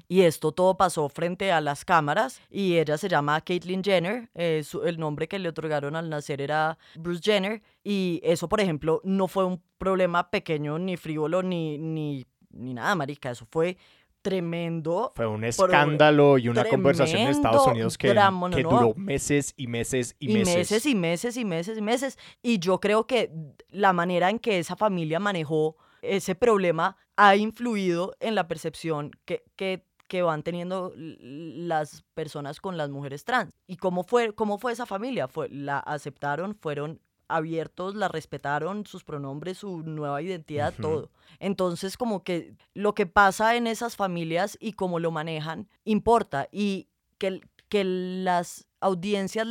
Y 0.09 0.22
esto 0.22 0.53
todo 0.53 0.76
pasó 0.76 1.09
frente 1.11 1.53
a 1.53 1.61
las 1.61 1.84
cámaras 1.84 2.41
y 2.51 2.78
ella 2.78 2.97
se 2.97 3.09
llama 3.09 3.41
Caitlyn 3.43 3.84
Jenner. 3.84 4.30
Eh, 4.34 4.64
el 4.84 4.99
nombre 4.99 5.28
que 5.28 5.38
le 5.38 5.51
otorgaron 5.51 5.97
al 5.97 6.09
nacer 6.09 6.41
era 6.41 6.78
Bruce 6.95 7.20
Jenner. 7.22 7.62
Y 7.84 8.20
eso, 8.22 8.49
por 8.49 8.61
ejemplo, 8.61 9.03
no 9.05 9.28
fue 9.28 9.45
un 9.45 9.62
problema 9.76 10.30
pequeño, 10.30 10.78
ni 10.78 10.97
frívolo, 10.97 11.43
ni, 11.43 11.76
ni, 11.76 12.26
ni 12.51 12.72
nada, 12.72 12.95
marica. 12.95 13.30
Eso 13.30 13.47
fue 13.51 13.76
tremendo. 14.23 15.12
Fue 15.14 15.27
un 15.27 15.45
escándalo 15.45 16.39
y 16.39 16.49
una 16.49 16.64
conversación 16.64 17.23
en 17.23 17.29
Estados 17.29 17.66
Unidos 17.66 17.99
que, 17.99 18.09
que 18.09 18.62
duró 18.62 18.95
meses 18.95 19.55
y 19.57 19.66
meses 19.66 20.16
y, 20.18 20.31
y 20.31 20.35
meses. 20.35 20.57
meses 20.57 20.87
y 20.87 20.95
meses 20.95 21.37
y 21.37 21.45
meses 21.45 21.79
y 21.79 21.83
meses. 21.83 22.18
Y 22.43 22.59
yo 22.59 22.81
creo 22.81 23.07
que 23.07 23.31
la 23.68 23.93
manera 23.93 24.31
en 24.31 24.39
que 24.39 24.59
esa 24.59 24.77
familia 24.77 25.21
manejó 25.21 25.77
ese 26.03 26.35
problema 26.35 26.97
ha 27.16 27.37
influido 27.37 28.14
en 28.21 28.35
la 28.35 28.49
percepción 28.49 29.11
que, 29.25 29.45
que, 29.57 29.85
que, 30.09 30.23
van 30.23 30.43
teniendo 30.43 30.93
las 30.97 32.03
personas 32.14 32.61
con 32.61 32.77
las 32.77 32.91
mujeres 32.91 33.25
trans. 33.25 33.53
¿Y 33.66 33.77
cómo 33.77 34.05
fue, 34.05 34.33
cómo 34.35 34.59
fue 34.59 34.73
esa 34.73 34.87
familia? 34.87 35.29
Fue, 35.29 35.49
la 35.51 35.79
aceptaron, 35.79 36.55
fueron 36.55 37.01
abiertos, 37.37 37.95
la 37.95 38.09
respetaron, 38.09 38.87
sus 38.87 39.05
pronombres, 39.05 39.59
su 39.59 39.83
nueva 39.83 40.22
identidad, 40.22 40.74
todo. 40.81 41.11
Entonces, 41.39 41.97
como 41.97 42.22
que 42.22 42.55
lo 42.74 42.95
que 42.95 43.07
pasa 43.07 43.57
en 43.57 43.66
esas 43.66 43.97
familias 43.97 44.57
y 44.61 44.72
cómo 44.72 44.99
lo 44.99 45.11
manejan 45.11 45.68
importa 45.85 46.49
y 46.53 46.89
que, 47.18 47.41
que 47.68 47.85
las 47.85 48.66
audiencias 48.81 49.47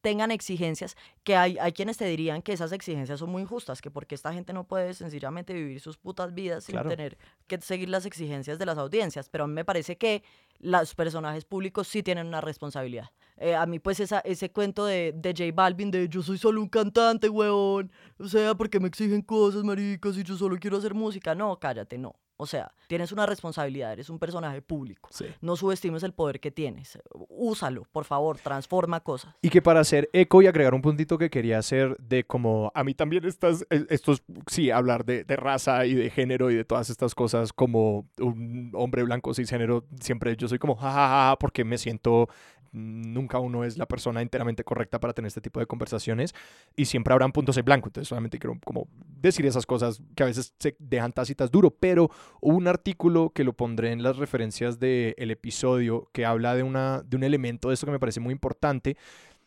tengan 0.00 0.30
exigencias, 0.30 0.96
que 1.24 1.36
hay, 1.36 1.58
hay 1.58 1.72
quienes 1.72 1.98
te 1.98 2.06
dirían 2.06 2.42
que 2.42 2.52
esas 2.52 2.72
exigencias 2.72 3.20
son 3.20 3.30
muy 3.30 3.42
injustas, 3.42 3.80
que 3.80 3.90
porque 3.90 4.14
esta 4.14 4.32
gente 4.32 4.52
no 4.52 4.64
puede 4.64 4.94
sencillamente 4.94 5.52
vivir 5.52 5.80
sus 5.80 5.98
putas 5.98 6.34
vidas 6.34 6.64
sin 6.64 6.82
tener 6.82 7.18
que 7.46 7.60
seguir 7.60 7.88
las 7.88 8.06
exigencias 8.06 8.58
de 8.58 8.66
las 8.66 8.78
audiencias, 8.78 9.28
pero 9.28 9.44
a 9.44 9.46
mí 9.46 9.52
me 9.52 9.64
parece 9.64 9.96
que 9.96 10.22
los 10.58 10.94
personajes 10.94 11.44
públicos 11.44 11.88
sí 11.88 12.02
tienen 12.02 12.26
una 12.26 12.40
responsabilidad. 12.40 13.10
Eh, 13.36 13.54
a 13.54 13.66
mí 13.66 13.78
pues 13.78 13.98
esa, 14.00 14.20
ese 14.20 14.50
cuento 14.50 14.86
de, 14.86 15.12
de 15.16 15.30
J 15.30 15.52
Balvin 15.54 15.90
de 15.90 16.08
yo 16.08 16.22
soy 16.22 16.38
solo 16.38 16.60
un 16.60 16.68
cantante, 16.68 17.28
huevón, 17.28 17.90
o 18.18 18.28
sea, 18.28 18.54
porque 18.54 18.78
me 18.78 18.88
exigen 18.88 19.22
cosas, 19.22 19.64
maricas, 19.64 20.16
y 20.16 20.22
yo 20.22 20.36
solo 20.36 20.56
quiero 20.58 20.76
hacer 20.76 20.94
música, 20.94 21.34
no, 21.34 21.58
cállate, 21.58 21.98
no. 21.98 22.14
O 22.42 22.46
sea, 22.46 22.72
tienes 22.88 23.12
una 23.12 23.24
responsabilidad, 23.24 23.92
eres 23.92 24.10
un 24.10 24.18
personaje 24.18 24.60
público. 24.62 25.08
No 25.40 25.54
subestimes 25.54 26.02
el 26.02 26.12
poder 26.12 26.40
que 26.40 26.50
tienes. 26.50 26.98
Úsalo, 27.28 27.86
por 27.92 28.04
favor, 28.04 28.36
transforma 28.38 28.98
cosas. 28.98 29.36
Y 29.42 29.48
que 29.48 29.62
para 29.62 29.78
hacer 29.78 30.10
eco 30.12 30.42
y 30.42 30.48
agregar 30.48 30.74
un 30.74 30.82
puntito 30.82 31.18
que 31.18 31.30
quería 31.30 31.58
hacer 31.58 31.96
de 31.98 32.24
como 32.24 32.72
a 32.74 32.82
mí 32.82 32.94
también 32.94 33.24
estas, 33.26 33.64
estos, 33.70 34.24
sí, 34.48 34.72
hablar 34.72 35.04
de, 35.04 35.22
de 35.22 35.36
raza 35.36 35.86
y 35.86 35.94
de 35.94 36.10
género 36.10 36.50
y 36.50 36.56
de 36.56 36.64
todas 36.64 36.90
estas 36.90 37.14
cosas 37.14 37.52
como 37.52 38.08
un 38.18 38.72
hombre 38.74 39.04
blanco 39.04 39.32
cisgénero, 39.34 39.84
siempre 40.00 40.36
yo 40.36 40.48
soy 40.48 40.58
como 40.58 40.74
jajaja 40.74 41.38
porque 41.38 41.62
me 41.62 41.78
siento 41.78 42.28
nunca 42.72 43.38
uno 43.38 43.64
es 43.64 43.76
la 43.76 43.86
persona 43.86 44.22
enteramente 44.22 44.64
correcta 44.64 44.98
para 44.98 45.12
tener 45.12 45.28
este 45.28 45.40
tipo 45.40 45.60
de 45.60 45.66
conversaciones 45.66 46.34
y 46.74 46.86
siempre 46.86 47.12
habrán 47.12 47.32
puntos 47.32 47.56
en 47.56 47.64
blanco. 47.64 47.88
Entonces 47.88 48.08
solamente 48.08 48.38
quiero 48.38 48.58
como 48.64 48.88
decir 49.22 49.46
esas 49.46 49.66
cosas 49.66 50.02
que 50.14 50.22
a 50.22 50.26
veces 50.26 50.54
se 50.58 50.76
dejan 50.78 51.12
tácitas 51.12 51.50
duro, 51.50 51.70
pero 51.70 52.10
hubo 52.40 52.56
un 52.56 52.68
artículo 52.68 53.30
que 53.30 53.44
lo 53.44 53.52
pondré 53.52 53.92
en 53.92 54.02
las 54.02 54.16
referencias 54.16 54.78
del 54.78 55.30
episodio 55.30 56.10
que 56.12 56.26
habla 56.26 56.54
de, 56.54 56.62
una, 56.62 57.02
de 57.02 57.16
un 57.16 57.24
elemento 57.24 57.68
de 57.68 57.74
esto 57.74 57.86
que 57.86 57.92
me 57.92 58.00
parece 58.00 58.20
muy 58.20 58.32
importante. 58.32 58.96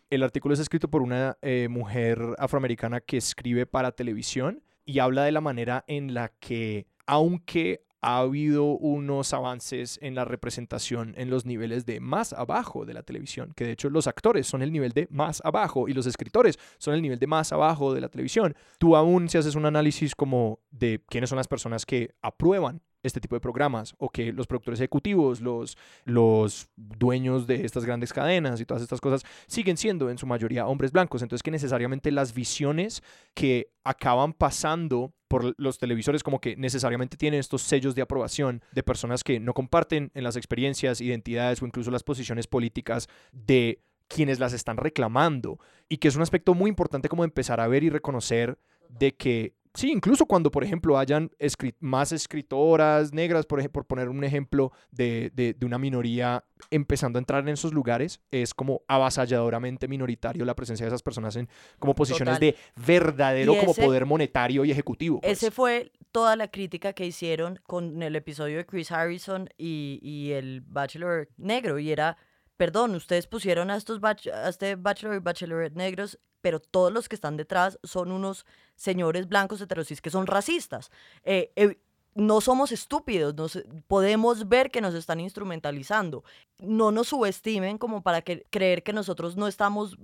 El 0.09 0.23
artículo 0.23 0.53
es 0.53 0.59
escrito 0.59 0.89
por 0.89 1.01
una 1.01 1.37
eh, 1.41 1.67
mujer 1.69 2.19
afroamericana 2.37 3.01
que 3.01 3.17
escribe 3.17 3.65
para 3.65 3.91
televisión 3.91 4.63
y 4.85 4.99
habla 4.99 5.23
de 5.23 5.31
la 5.31 5.41
manera 5.41 5.83
en 5.87 6.13
la 6.13 6.29
que 6.39 6.87
aunque 7.07 7.83
ha 8.05 8.19
habido 8.19 8.65
unos 8.65 9.33
avances 9.33 9.97
en 9.99 10.13
la 10.13 10.25
representación 10.25 11.15
en 11.17 11.31
los 11.31 11.47
niveles 11.47 11.87
de 11.87 11.99
más 11.99 12.33
abajo 12.33 12.85
de 12.85 12.93
la 12.93 13.01
televisión, 13.01 13.51
que 13.55 13.65
de 13.65 13.71
hecho 13.71 13.89
los 13.89 14.05
actores 14.05 14.45
son 14.45 14.61
el 14.61 14.71
nivel 14.71 14.91
de 14.91 15.07
más 15.09 15.41
abajo 15.43 15.89
y 15.89 15.93
los 15.93 16.05
escritores 16.05 16.59
son 16.77 16.93
el 16.93 17.01
nivel 17.01 17.17
de 17.17 17.25
más 17.25 17.51
abajo 17.51 17.95
de 17.95 18.01
la 18.01 18.09
televisión. 18.09 18.55
Tú 18.77 18.95
aún 18.95 19.27
si 19.27 19.39
haces 19.39 19.55
un 19.55 19.65
análisis 19.65 20.13
como 20.13 20.59
de 20.69 21.01
quiénes 21.09 21.31
son 21.31 21.37
las 21.37 21.47
personas 21.47 21.83
que 21.83 22.13
aprueban 22.21 22.83
este 23.05 23.19
tipo 23.19 23.35
de 23.35 23.39
programas 23.39 23.93
o 23.97 24.09
que 24.09 24.33
los 24.33 24.47
productores 24.47 24.79
ejecutivos, 24.79 25.41
los, 25.41 25.77
los 26.05 26.69
dueños 26.75 27.47
de 27.47 27.65
estas 27.65 27.85
grandes 27.85 28.11
cadenas 28.11 28.59
y 28.59 28.65
todas 28.65 28.83
estas 28.83 29.01
cosas 29.01 29.23
siguen 29.47 29.77
siendo 29.77 30.09
en 30.09 30.17
su 30.17 30.25
mayoría 30.25 30.67
hombres 30.67 30.91
blancos. 30.91 31.21
Entonces 31.21 31.43
que 31.43 31.51
necesariamente 31.51 32.11
las 32.11 32.33
visiones 32.33 33.03
que 33.33 33.71
acaban 33.83 34.33
pasando 34.33 35.13
por 35.27 35.53
los 35.57 35.77
televisores 35.77 36.23
como 36.23 36.39
que 36.39 36.55
necesariamente 36.55 37.17
tienen 37.17 37.39
estos 37.39 37.61
sellos 37.61 37.95
de 37.95 38.01
aprobación 38.01 38.61
de 38.71 38.83
personas 38.83 39.23
que 39.23 39.39
no 39.39 39.53
comparten 39.53 40.11
en 40.13 40.23
las 40.23 40.35
experiencias, 40.35 41.01
identidades 41.01 41.61
o 41.61 41.65
incluso 41.65 41.91
las 41.91 42.03
posiciones 42.03 42.47
políticas 42.47 43.07
de 43.31 43.81
quienes 44.07 44.39
las 44.39 44.53
están 44.53 44.77
reclamando 44.77 45.59
y 45.89 45.97
que 45.97 46.07
es 46.07 46.15
un 46.15 46.21
aspecto 46.21 46.53
muy 46.53 46.69
importante 46.69 47.09
como 47.09 47.23
empezar 47.23 47.59
a 47.59 47.67
ver 47.67 47.83
y 47.83 47.89
reconocer 47.89 48.57
de 48.89 49.15
que 49.15 49.53
sí, 49.75 49.91
incluso 49.91 50.25
cuando, 50.25 50.51
por 50.51 50.63
ejemplo, 50.63 50.97
hayan 50.97 51.31
más 51.79 52.11
escritoras 52.11 53.13
negras, 53.13 53.45
por, 53.45 53.69
por 53.69 53.85
poner 53.85 54.09
un 54.09 54.23
ejemplo 54.23 54.71
de, 54.91 55.31
de, 55.33 55.65
una 55.65 55.77
minoría 55.77 56.43
empezando 56.71 57.17
a 57.17 57.21
entrar 57.21 57.43
en 57.43 57.49
esos 57.49 57.73
lugares, 57.73 58.21
es 58.31 58.53
como 58.53 58.81
avasalladoramente 58.87 59.87
minoritario 59.87 60.45
la 60.45 60.55
presencia 60.55 60.85
de 60.85 60.89
esas 60.89 61.03
personas 61.03 61.35
en 61.35 61.49
como 61.79 61.95
posiciones 61.95 62.39
de 62.39 62.55
verdadero 62.75 63.55
como 63.57 63.73
poder 63.73 64.05
monetario 64.05 64.65
y 64.65 64.71
ejecutivo. 64.71 65.21
Pues. 65.21 65.37
Ese 65.37 65.51
fue 65.51 65.91
toda 66.11 66.35
la 66.35 66.49
crítica 66.49 66.93
que 66.93 67.05
hicieron 67.05 67.59
con 67.67 68.01
el 68.01 68.15
episodio 68.15 68.57
de 68.57 68.65
Chris 68.65 68.91
Harrison 68.91 69.49
y, 69.57 69.99
y 70.01 70.31
el 70.31 70.61
Bachelor 70.61 71.29
negro, 71.37 71.77
y 71.79 71.91
era, 71.91 72.17
perdón, 72.57 72.95
ustedes 72.95 73.27
pusieron 73.27 73.69
a 73.69 73.75
estos 73.75 73.99
a 74.03 74.49
este 74.49 74.75
Bachelor 74.75 75.15
y 75.15 75.19
Bachelorette 75.19 75.75
negros 75.75 76.19
pero 76.45 76.59
todos 76.59 76.93
los 76.93 77.09
que 77.09 77.15
están 77.15 77.37
detrás 77.37 77.79
son 77.83 78.11
unos 78.11 78.45
señores 78.75 79.27
blancos 79.27 79.59
heterosis 79.61 79.99
que 79.99 80.11
son 80.11 80.27
racistas. 80.27 80.91
Eh, 81.23 81.51
eh, 81.55 81.79
no 82.13 82.39
somos 82.39 82.71
estúpidos, 82.71 83.33
nos, 83.33 83.57
podemos 83.87 84.47
ver 84.47 84.69
que 84.69 84.79
nos 84.79 84.93
están 84.93 85.19
instrumentalizando. 85.19 86.23
No 86.59 86.91
nos 86.91 87.07
subestimen 87.07 87.79
como 87.79 88.03
para 88.03 88.21
que, 88.21 88.45
creer 88.51 88.83
que 88.83 88.93
nosotros 88.93 89.35
no 89.37 89.47
estamos 89.47 89.97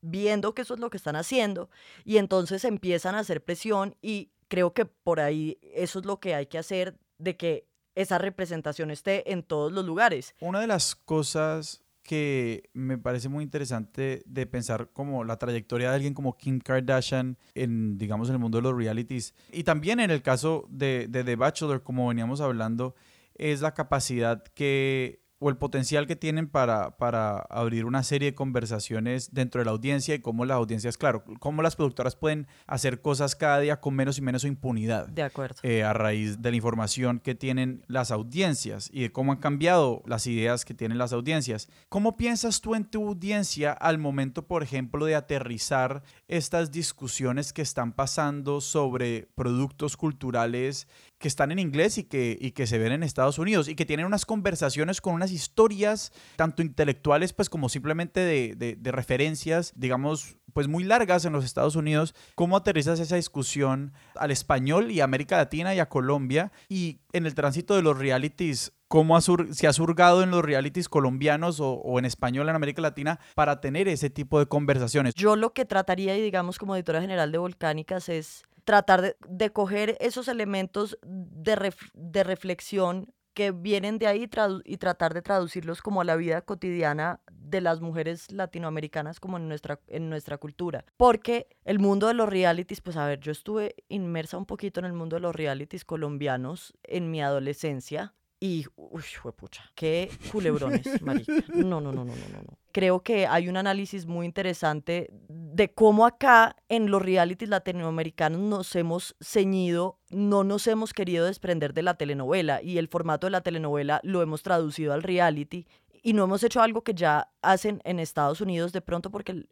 viendo 0.00 0.56
que 0.56 0.62
eso 0.62 0.74
es 0.74 0.80
lo 0.80 0.90
que 0.90 0.96
están 0.96 1.14
haciendo 1.14 1.70
y 2.04 2.16
entonces 2.16 2.64
empiezan 2.64 3.14
a 3.14 3.20
hacer 3.20 3.44
presión 3.44 3.94
y 4.02 4.32
creo 4.48 4.74
que 4.74 4.86
por 4.86 5.20
ahí 5.20 5.56
eso 5.62 6.00
es 6.00 6.04
lo 6.04 6.18
que 6.18 6.34
hay 6.34 6.46
que 6.46 6.58
hacer 6.58 6.98
de 7.18 7.36
que 7.36 7.68
esa 7.94 8.18
representación 8.18 8.90
esté 8.90 9.30
en 9.30 9.44
todos 9.44 9.70
los 9.70 9.84
lugares. 9.84 10.34
Una 10.40 10.58
de 10.58 10.66
las 10.66 10.96
cosas 10.96 11.85
que 12.06 12.70
me 12.72 12.96
parece 12.96 13.28
muy 13.28 13.44
interesante 13.44 14.22
de 14.24 14.46
pensar 14.46 14.90
como 14.92 15.24
la 15.24 15.36
trayectoria 15.36 15.90
de 15.90 15.96
alguien 15.96 16.14
como 16.14 16.36
Kim 16.36 16.60
Kardashian 16.60 17.36
en, 17.54 17.98
digamos, 17.98 18.28
en 18.28 18.34
el 18.36 18.38
mundo 18.38 18.58
de 18.58 18.62
los 18.62 18.76
realities. 18.76 19.34
Y 19.52 19.64
también 19.64 20.00
en 20.00 20.10
el 20.10 20.22
caso 20.22 20.66
de, 20.70 21.06
de 21.08 21.24
The 21.24 21.36
Bachelor, 21.36 21.82
como 21.82 22.08
veníamos 22.08 22.40
hablando, 22.40 22.94
es 23.34 23.60
la 23.60 23.74
capacidad 23.74 24.42
que 24.54 25.25
o 25.38 25.50
el 25.50 25.56
potencial 25.56 26.06
que 26.06 26.16
tienen 26.16 26.48
para, 26.48 26.96
para 26.96 27.38
abrir 27.38 27.84
una 27.84 28.02
serie 28.02 28.30
de 28.30 28.34
conversaciones 28.34 29.34
dentro 29.34 29.60
de 29.60 29.66
la 29.66 29.72
audiencia 29.72 30.14
y 30.14 30.20
cómo 30.20 30.44
las 30.44 30.56
audiencias, 30.56 30.96
claro, 30.96 31.24
cómo 31.40 31.62
las 31.62 31.76
productoras 31.76 32.16
pueden 32.16 32.46
hacer 32.66 33.00
cosas 33.02 33.36
cada 33.36 33.60
día 33.60 33.80
con 33.80 33.94
menos 33.94 34.18
y 34.18 34.22
menos 34.22 34.44
impunidad. 34.44 35.08
De 35.08 35.22
acuerdo. 35.22 35.56
Eh, 35.62 35.82
a 35.84 35.92
raíz 35.92 36.40
de 36.40 36.50
la 36.50 36.56
información 36.56 37.20
que 37.20 37.34
tienen 37.34 37.84
las 37.86 38.10
audiencias 38.10 38.88
y 38.92 39.02
de 39.02 39.12
cómo 39.12 39.32
han 39.32 39.38
cambiado 39.38 40.02
las 40.06 40.26
ideas 40.26 40.64
que 40.64 40.74
tienen 40.74 40.98
las 40.98 41.12
audiencias. 41.12 41.68
¿Cómo 41.88 42.16
piensas 42.16 42.60
tú 42.60 42.74
en 42.74 42.84
tu 42.84 43.06
audiencia 43.06 43.72
al 43.72 43.98
momento, 43.98 44.46
por 44.46 44.62
ejemplo, 44.62 45.04
de 45.04 45.14
aterrizar 45.14 46.02
estas 46.28 46.70
discusiones 46.72 47.52
que 47.52 47.62
están 47.62 47.92
pasando 47.92 48.60
sobre 48.60 49.28
productos 49.34 49.96
culturales 49.96 50.88
que 51.18 51.28
están 51.28 51.50
en 51.50 51.58
inglés 51.58 51.98
y 51.98 52.04
que, 52.04 52.36
y 52.38 52.50
que 52.50 52.66
se 52.66 52.78
ven 52.78 52.92
en 52.92 53.02
Estados 53.02 53.38
Unidos 53.38 53.68
y 53.68 53.74
que 53.74 53.86
tienen 53.86 54.06
unas 54.06 54.26
conversaciones 54.26 55.00
con 55.00 55.14
unas 55.14 55.32
historias 55.32 56.12
tanto 56.36 56.62
intelectuales 56.62 57.32
pues 57.32 57.48
como 57.48 57.68
simplemente 57.68 58.20
de, 58.20 58.54
de, 58.54 58.92
referencias, 58.92 59.72
digamos, 59.76 60.36
pues 60.52 60.68
muy 60.68 60.84
largas 60.84 61.24
en 61.24 61.32
los 61.32 61.44
Estados 61.44 61.76
Unidos. 61.76 62.14
¿Cómo 62.34 62.56
aterrizas 62.56 63.00
esa 63.00 63.16
discusión 63.16 63.92
al 64.14 64.30
español 64.30 64.90
y 64.90 65.00
a 65.00 65.04
América 65.04 65.36
Latina 65.36 65.74
y 65.74 65.80
a 65.80 65.88
Colombia? 65.88 66.52
Y 66.68 67.00
en 67.12 67.26
el 67.26 67.34
tránsito 67.34 67.74
de 67.74 67.82
los 67.82 67.98
realities, 67.98 68.72
¿cómo 68.88 69.18
se 69.20 69.66
ha 69.66 69.72
surgado 69.72 70.22
en 70.22 70.30
los 70.30 70.44
realities 70.44 70.88
colombianos 70.88 71.60
o, 71.60 71.72
o, 71.72 71.98
en 71.98 72.04
español 72.04 72.48
en 72.48 72.56
América 72.56 72.82
Latina 72.82 73.20
para 73.34 73.60
tener 73.60 73.88
ese 73.88 74.10
tipo 74.10 74.38
de 74.38 74.46
conversaciones? 74.46 75.14
Yo 75.14 75.36
lo 75.36 75.52
que 75.52 75.64
trataría, 75.64 76.16
y 76.16 76.22
digamos 76.22 76.58
como 76.58 76.76
editora 76.76 77.00
general 77.00 77.32
de 77.32 77.38
Volcánicas, 77.38 78.08
es 78.08 78.44
tratar 78.66 79.16
de, 79.26 79.50
coger 79.52 79.96
esos 80.00 80.26
elementos 80.26 80.98
de, 81.02 81.72
de, 81.94 82.24
reflexión 82.24 83.14
que 83.32 83.52
vienen 83.52 83.98
de 83.98 84.08
ahí 84.08 84.28
y 84.64 84.76
tratar 84.78 85.14
de 85.14 85.22
traducirlos 85.22 85.82
como 85.82 86.00
a 86.00 86.04
la 86.04 86.16
vida 86.16 86.42
cotidiana 86.42 87.20
de 87.30 87.60
las 87.60 87.80
mujeres 87.80 88.32
latinoamericanas 88.32 89.20
como 89.20 89.36
en 89.36 89.46
nuestra, 89.46 89.78
en 89.86 90.10
nuestra 90.10 90.38
cultura. 90.38 90.84
Porque 90.96 91.46
el 91.64 91.78
mundo 91.78 92.08
de 92.08 92.14
los 92.14 92.28
realities, 92.28 92.80
pues 92.80 92.96
a 92.96 93.06
ver, 93.06 93.20
yo 93.20 93.30
estuve 93.30 93.76
inmersa 93.88 94.36
un 94.36 94.46
poquito 94.46 94.80
en 94.80 94.86
el 94.86 94.94
mundo 94.94 95.14
de 95.14 95.20
los 95.20 95.36
realities 95.36 95.84
colombianos 95.84 96.74
en 96.82 97.10
mi 97.10 97.22
adolescencia 97.22 98.14
y, 98.38 98.66
uy, 98.76 99.02
pucha, 99.34 99.64
qué 99.74 100.10
culebrones, 100.32 101.02
marica. 101.02 101.32
No, 101.54 101.80
no, 101.80 101.92
no, 101.92 102.04
no, 102.04 102.14
no, 102.14 102.42
no. 102.42 102.58
Creo 102.72 103.02
que 103.02 103.26
hay 103.26 103.48
un 103.48 103.56
análisis 103.56 104.06
muy 104.06 104.26
interesante 104.26 105.08
de 105.28 105.72
cómo 105.72 106.04
acá 106.04 106.56
en 106.68 106.90
los 106.90 107.00
realities 107.00 107.48
latinoamericanos 107.48 108.40
nos 108.40 108.76
hemos 108.76 109.16
ceñido, 109.22 109.98
no 110.10 110.44
nos 110.44 110.66
hemos 110.66 110.92
querido 110.92 111.24
desprender 111.24 111.72
de 111.72 111.82
la 111.82 111.94
telenovela 111.94 112.60
y 112.62 112.76
el 112.76 112.88
formato 112.88 113.26
de 113.26 113.30
la 113.30 113.40
telenovela 113.40 114.00
lo 114.02 114.20
hemos 114.20 114.42
traducido 114.42 114.92
al 114.92 115.02
reality 115.02 115.66
y 116.02 116.12
no 116.12 116.24
hemos 116.24 116.44
hecho 116.44 116.60
algo 116.60 116.84
que 116.84 116.94
ya 116.94 117.30
hacen 117.40 117.80
en 117.84 117.98
Estados 117.98 118.42
Unidos 118.42 118.72
de 118.72 118.82
pronto 118.82 119.10
porque 119.10 119.46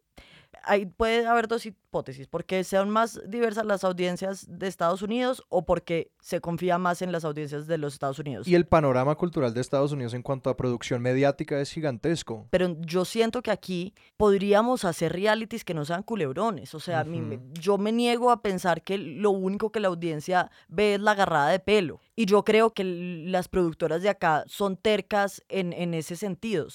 hay, 0.63 0.85
puede 0.85 1.25
haber 1.27 1.47
dos 1.47 1.65
hipótesis, 1.65 2.27
porque 2.27 2.63
sean 2.63 2.89
más 2.89 3.21
diversas 3.27 3.65
las 3.65 3.83
audiencias 3.83 4.45
de 4.49 4.67
Estados 4.67 5.01
Unidos 5.01 5.43
o 5.49 5.65
porque 5.65 6.11
se 6.19 6.41
confía 6.41 6.77
más 6.77 7.01
en 7.01 7.11
las 7.11 7.25
audiencias 7.25 7.67
de 7.67 7.77
los 7.77 7.93
Estados 7.93 8.19
Unidos. 8.19 8.47
Y 8.47 8.55
el 8.55 8.65
panorama 8.65 9.15
cultural 9.15 9.53
de 9.53 9.61
Estados 9.61 9.91
Unidos 9.91 10.13
en 10.13 10.21
cuanto 10.21 10.49
a 10.49 10.57
producción 10.57 11.01
mediática 11.01 11.59
es 11.59 11.71
gigantesco. 11.71 12.47
Pero 12.49 12.75
yo 12.81 13.05
siento 13.05 13.41
que 13.41 13.51
aquí 13.51 13.93
podríamos 14.17 14.85
hacer 14.85 15.13
realities 15.13 15.63
que 15.63 15.73
no 15.73 15.85
sean 15.85 16.03
culebrones. 16.03 16.73
O 16.75 16.79
sea, 16.79 17.05
yo 17.53 17.77
me 17.77 17.91
niego 17.91 18.31
a 18.31 18.41
pensar 18.41 18.83
que 18.83 18.97
lo 18.97 19.31
único 19.31 19.71
que 19.71 19.79
la 19.79 19.87
audiencia 19.87 20.51
ve 20.67 20.95
es 20.95 20.99
la 20.99 21.11
agarrada 21.11 21.49
de 21.49 21.59
pelo. 21.59 21.99
Y 22.15 22.25
yo 22.25 22.43
creo 22.43 22.73
que 22.73 22.83
las 22.83 23.47
productoras 23.47 24.01
de 24.01 24.09
acá 24.09 24.43
son 24.47 24.77
tercas 24.77 25.43
en, 25.49 25.73
en 25.73 25.93
ese 25.93 26.15
sentido 26.15 26.67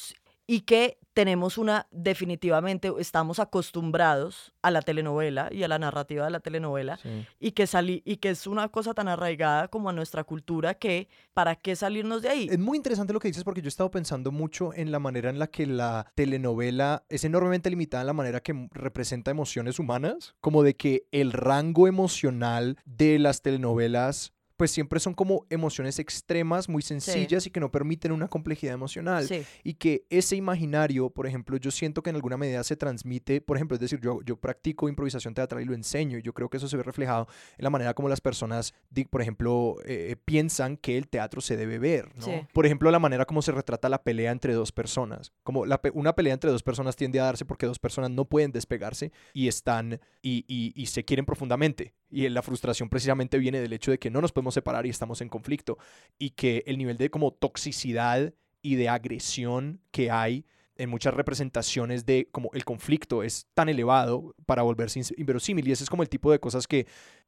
y 0.50 0.62
que 0.62 0.98
tenemos 1.12 1.58
una, 1.58 1.86
definitivamente, 1.92 2.92
estamos 2.98 3.38
acostumbrados 3.38 4.52
a 4.62 4.72
la 4.72 4.82
telenovela 4.82 5.48
y 5.52 5.62
a 5.62 5.68
la 5.68 5.78
narrativa 5.78 6.24
de 6.24 6.32
la 6.32 6.40
telenovela 6.40 6.98
y, 7.38 7.52
que 7.52 7.68
salí, 7.68 8.02
y 8.04 8.16
que 8.16 8.30
es 8.30 8.48
una 8.48 8.68
cosa 8.68 8.92
tan 8.92 9.06
arraigada 9.06 9.68
como 9.68 9.90
a 9.90 9.92
nuestra 9.92 10.24
cultura 10.24 10.74
que, 10.74 11.08
¿para 11.34 11.54
qué 11.54 11.76
salirnos 11.76 12.22
de 12.22 12.30
ahí? 12.30 12.48
Es 12.50 12.58
muy 12.58 12.76
interesante 12.76 13.12
lo 13.12 13.20
que 13.20 13.28
dices 13.28 13.44
porque 13.44 13.62
yo 13.62 13.66
he 13.66 13.68
estado 13.68 13.92
pensando 13.92 14.32
mucho 14.32 14.74
en 14.74 14.90
la 14.90 14.98
manera 14.98 15.30
en 15.30 15.38
la 15.38 15.46
que 15.46 15.68
la 15.68 16.10
telenovela 16.16 17.04
es 17.08 17.22
enormemente 17.22 17.70
limitada 17.70 18.00
en 18.00 18.08
la 18.08 18.12
manera 18.12 18.40
que 18.40 18.68
representa 18.72 19.30
emociones 19.30 19.78
humanas, 19.78 20.34
como 20.40 20.64
de 20.64 20.74
que 20.74 21.06
el 21.12 21.30
rango 21.30 21.86
emocional 21.86 22.76
de 22.86 23.20
las 23.20 23.42
telenovelas 23.42 24.32
pues 24.60 24.72
siempre 24.72 25.00
son 25.00 25.14
como 25.14 25.46
emociones 25.48 25.98
extremas, 25.98 26.68
muy 26.68 26.82
sencillas 26.82 27.46
y 27.46 27.50
que 27.50 27.60
no 27.60 27.70
permiten 27.70 28.12
una 28.12 28.28
complejidad 28.28 28.74
emocional. 28.74 29.26
Y 29.64 29.72
que 29.72 30.04
ese 30.10 30.36
imaginario, 30.36 31.08
por 31.08 31.26
ejemplo, 31.26 31.56
yo 31.56 31.70
siento 31.70 32.02
que 32.02 32.10
en 32.10 32.16
alguna 32.16 32.36
medida 32.36 32.62
se 32.62 32.76
transmite, 32.76 33.40
por 33.40 33.56
ejemplo, 33.56 33.76
es 33.76 33.80
decir, 33.80 34.00
yo, 34.02 34.20
yo 34.22 34.36
practico 34.36 34.90
improvisación 34.90 35.32
teatral 35.32 35.62
y 35.62 35.64
lo 35.64 35.72
enseño 35.72 36.18
y 36.18 36.22
yo 36.22 36.34
creo 36.34 36.50
que 36.50 36.58
eso 36.58 36.68
se 36.68 36.76
ve 36.76 36.82
reflejado 36.82 37.26
en 37.56 37.64
la 37.64 37.70
manera 37.70 37.94
como 37.94 38.10
las 38.10 38.20
personas, 38.20 38.74
por 39.08 39.22
ejemplo, 39.22 39.76
eh, 39.86 40.14
piensan 40.26 40.76
que 40.76 40.98
el 40.98 41.08
teatro 41.08 41.40
se 41.40 41.56
debe 41.56 41.78
ver. 41.78 42.14
¿no? 42.16 42.46
Por 42.52 42.66
ejemplo, 42.66 42.90
la 42.90 42.98
manera 42.98 43.24
como 43.24 43.40
se 43.40 43.52
retrata 43.52 43.88
la 43.88 44.02
pelea 44.02 44.30
entre 44.30 44.52
dos 44.52 44.72
personas. 44.72 45.32
Como 45.42 45.64
la, 45.64 45.80
una 45.94 46.14
pelea 46.14 46.34
entre 46.34 46.50
dos 46.50 46.62
personas 46.62 46.96
tiende 46.96 47.18
a 47.18 47.24
darse 47.24 47.46
porque 47.46 47.64
dos 47.64 47.78
personas 47.78 48.10
no 48.10 48.26
pueden 48.26 48.52
despegarse 48.52 49.10
y 49.32 49.48
están 49.48 50.02
y, 50.20 50.44
y, 50.46 50.74
y 50.76 50.84
se 50.84 51.02
quieren 51.06 51.24
profundamente. 51.24 51.94
Y 52.10 52.28
la 52.28 52.42
frustración 52.42 52.88
precisamente 52.88 53.38
viene 53.38 53.60
del 53.60 53.72
hecho 53.72 53.90
de 53.90 53.98
que 53.98 54.10
no 54.10 54.20
nos 54.20 54.32
podemos 54.32 54.54
separar 54.54 54.86
y 54.86 54.90
estamos 54.90 55.20
en 55.20 55.28
conflicto. 55.28 55.78
Y 56.18 56.30
que 56.30 56.64
el 56.66 56.76
nivel 56.78 56.96
de 56.96 57.10
como 57.10 57.32
toxicidad 57.32 58.34
y 58.62 58.74
de 58.74 58.88
agresión 58.88 59.80
que 59.90 60.10
hay 60.10 60.44
en 60.76 60.88
muchas 60.88 61.14
representaciones 61.14 62.06
de 62.06 62.28
como 62.32 62.50
el 62.54 62.64
conflicto 62.64 63.22
es 63.22 63.46
tan 63.54 63.68
elevado 63.68 64.34
para 64.46 64.62
volverse 64.62 65.00
inverosímil. 65.16 65.68
Y 65.68 65.72
ese 65.72 65.84
es 65.84 65.90
como 65.90 66.02
el 66.02 66.08
tipo 66.08 66.32
de 66.32 66.40
cosas 66.40 66.66
que 66.66 66.86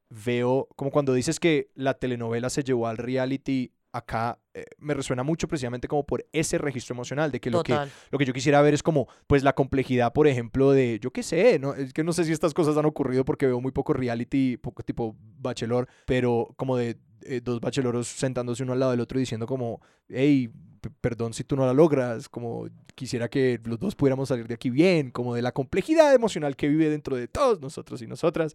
veo, 0.09 0.69
como 0.77 0.91
cuando 0.91 1.15
dices 1.15 1.39
que 1.39 1.71
la 1.75 1.95
telenovela 1.95 2.51
se 2.51 2.65
llevó 2.65 2.87
al 2.87 2.99
reality 2.99 3.73
acá 3.93 4.39
eh, 4.55 4.65
me 4.79 4.95
resuena 4.95 5.23
mucho 5.23 5.47
precisamente 5.47 5.87
como 5.87 6.05
por 6.05 6.27
ese 6.33 6.59
registro 6.59 6.95
emocional, 6.95 7.31
de 7.31 7.41
que 7.41 7.51
lo, 7.51 7.63
que 7.63 7.77
lo 8.11 8.19
que 8.19 8.25
yo 8.25 8.33
quisiera 8.33 8.63
ver 8.63 8.75
es 8.75 8.83
como, 8.83 9.07
pues 9.27 9.43
la 9.43 9.55
complejidad, 9.55 10.13
por 10.13 10.27
ejemplo, 10.27 10.73
de, 10.73 10.99
yo 11.01 11.11
qué 11.11 11.23
sé, 11.23 11.59
¿no? 11.59 11.75
es 11.75 11.93
que 11.93 12.03
no 12.03 12.13
sé 12.13 12.25
si 12.25 12.33
estas 12.33 12.55
cosas 12.55 12.77
han 12.77 12.87
ocurrido 12.87 13.25
porque 13.25 13.47
veo 13.47 13.61
muy 13.61 13.73
poco 13.73 13.93
reality, 13.93 14.57
poco 14.57 14.83
tipo 14.83 15.15
bachelor, 15.39 15.89
pero 16.07 16.55
como 16.57 16.77
de 16.77 16.99
eh, 17.25 17.41
dos 17.43 17.61
bacheloros 17.61 18.09
sentándose 18.09 18.63
uno 18.63 18.73
al 18.73 18.81
lado 18.81 18.93
del 18.93 19.01
otro 19.01 19.19
y 19.19 19.23
diciendo 19.23 19.47
como, 19.47 19.81
hey, 20.09 20.51
perdón 21.01 21.33
si 21.33 21.45
tú 21.45 21.55
no 21.55 21.67
la 21.67 21.75
logras, 21.75 22.29
como 22.29 22.67
quisiera 22.95 23.29
que 23.29 23.61
los 23.65 23.79
dos 23.79 23.95
pudiéramos 23.95 24.29
salir 24.29 24.49
de 24.49 24.55
aquí 24.55 24.71
bien, 24.71 25.11
como 25.11 25.35
de 25.35 25.43
la 25.43 25.53
complejidad 25.53 26.15
emocional 26.15 26.57
que 26.57 26.69
vive 26.69 26.89
dentro 26.89 27.17
de 27.17 27.29
todos 27.29 27.61
nosotros 27.61 28.03
y 28.03 28.07
nosotras. 28.07 28.55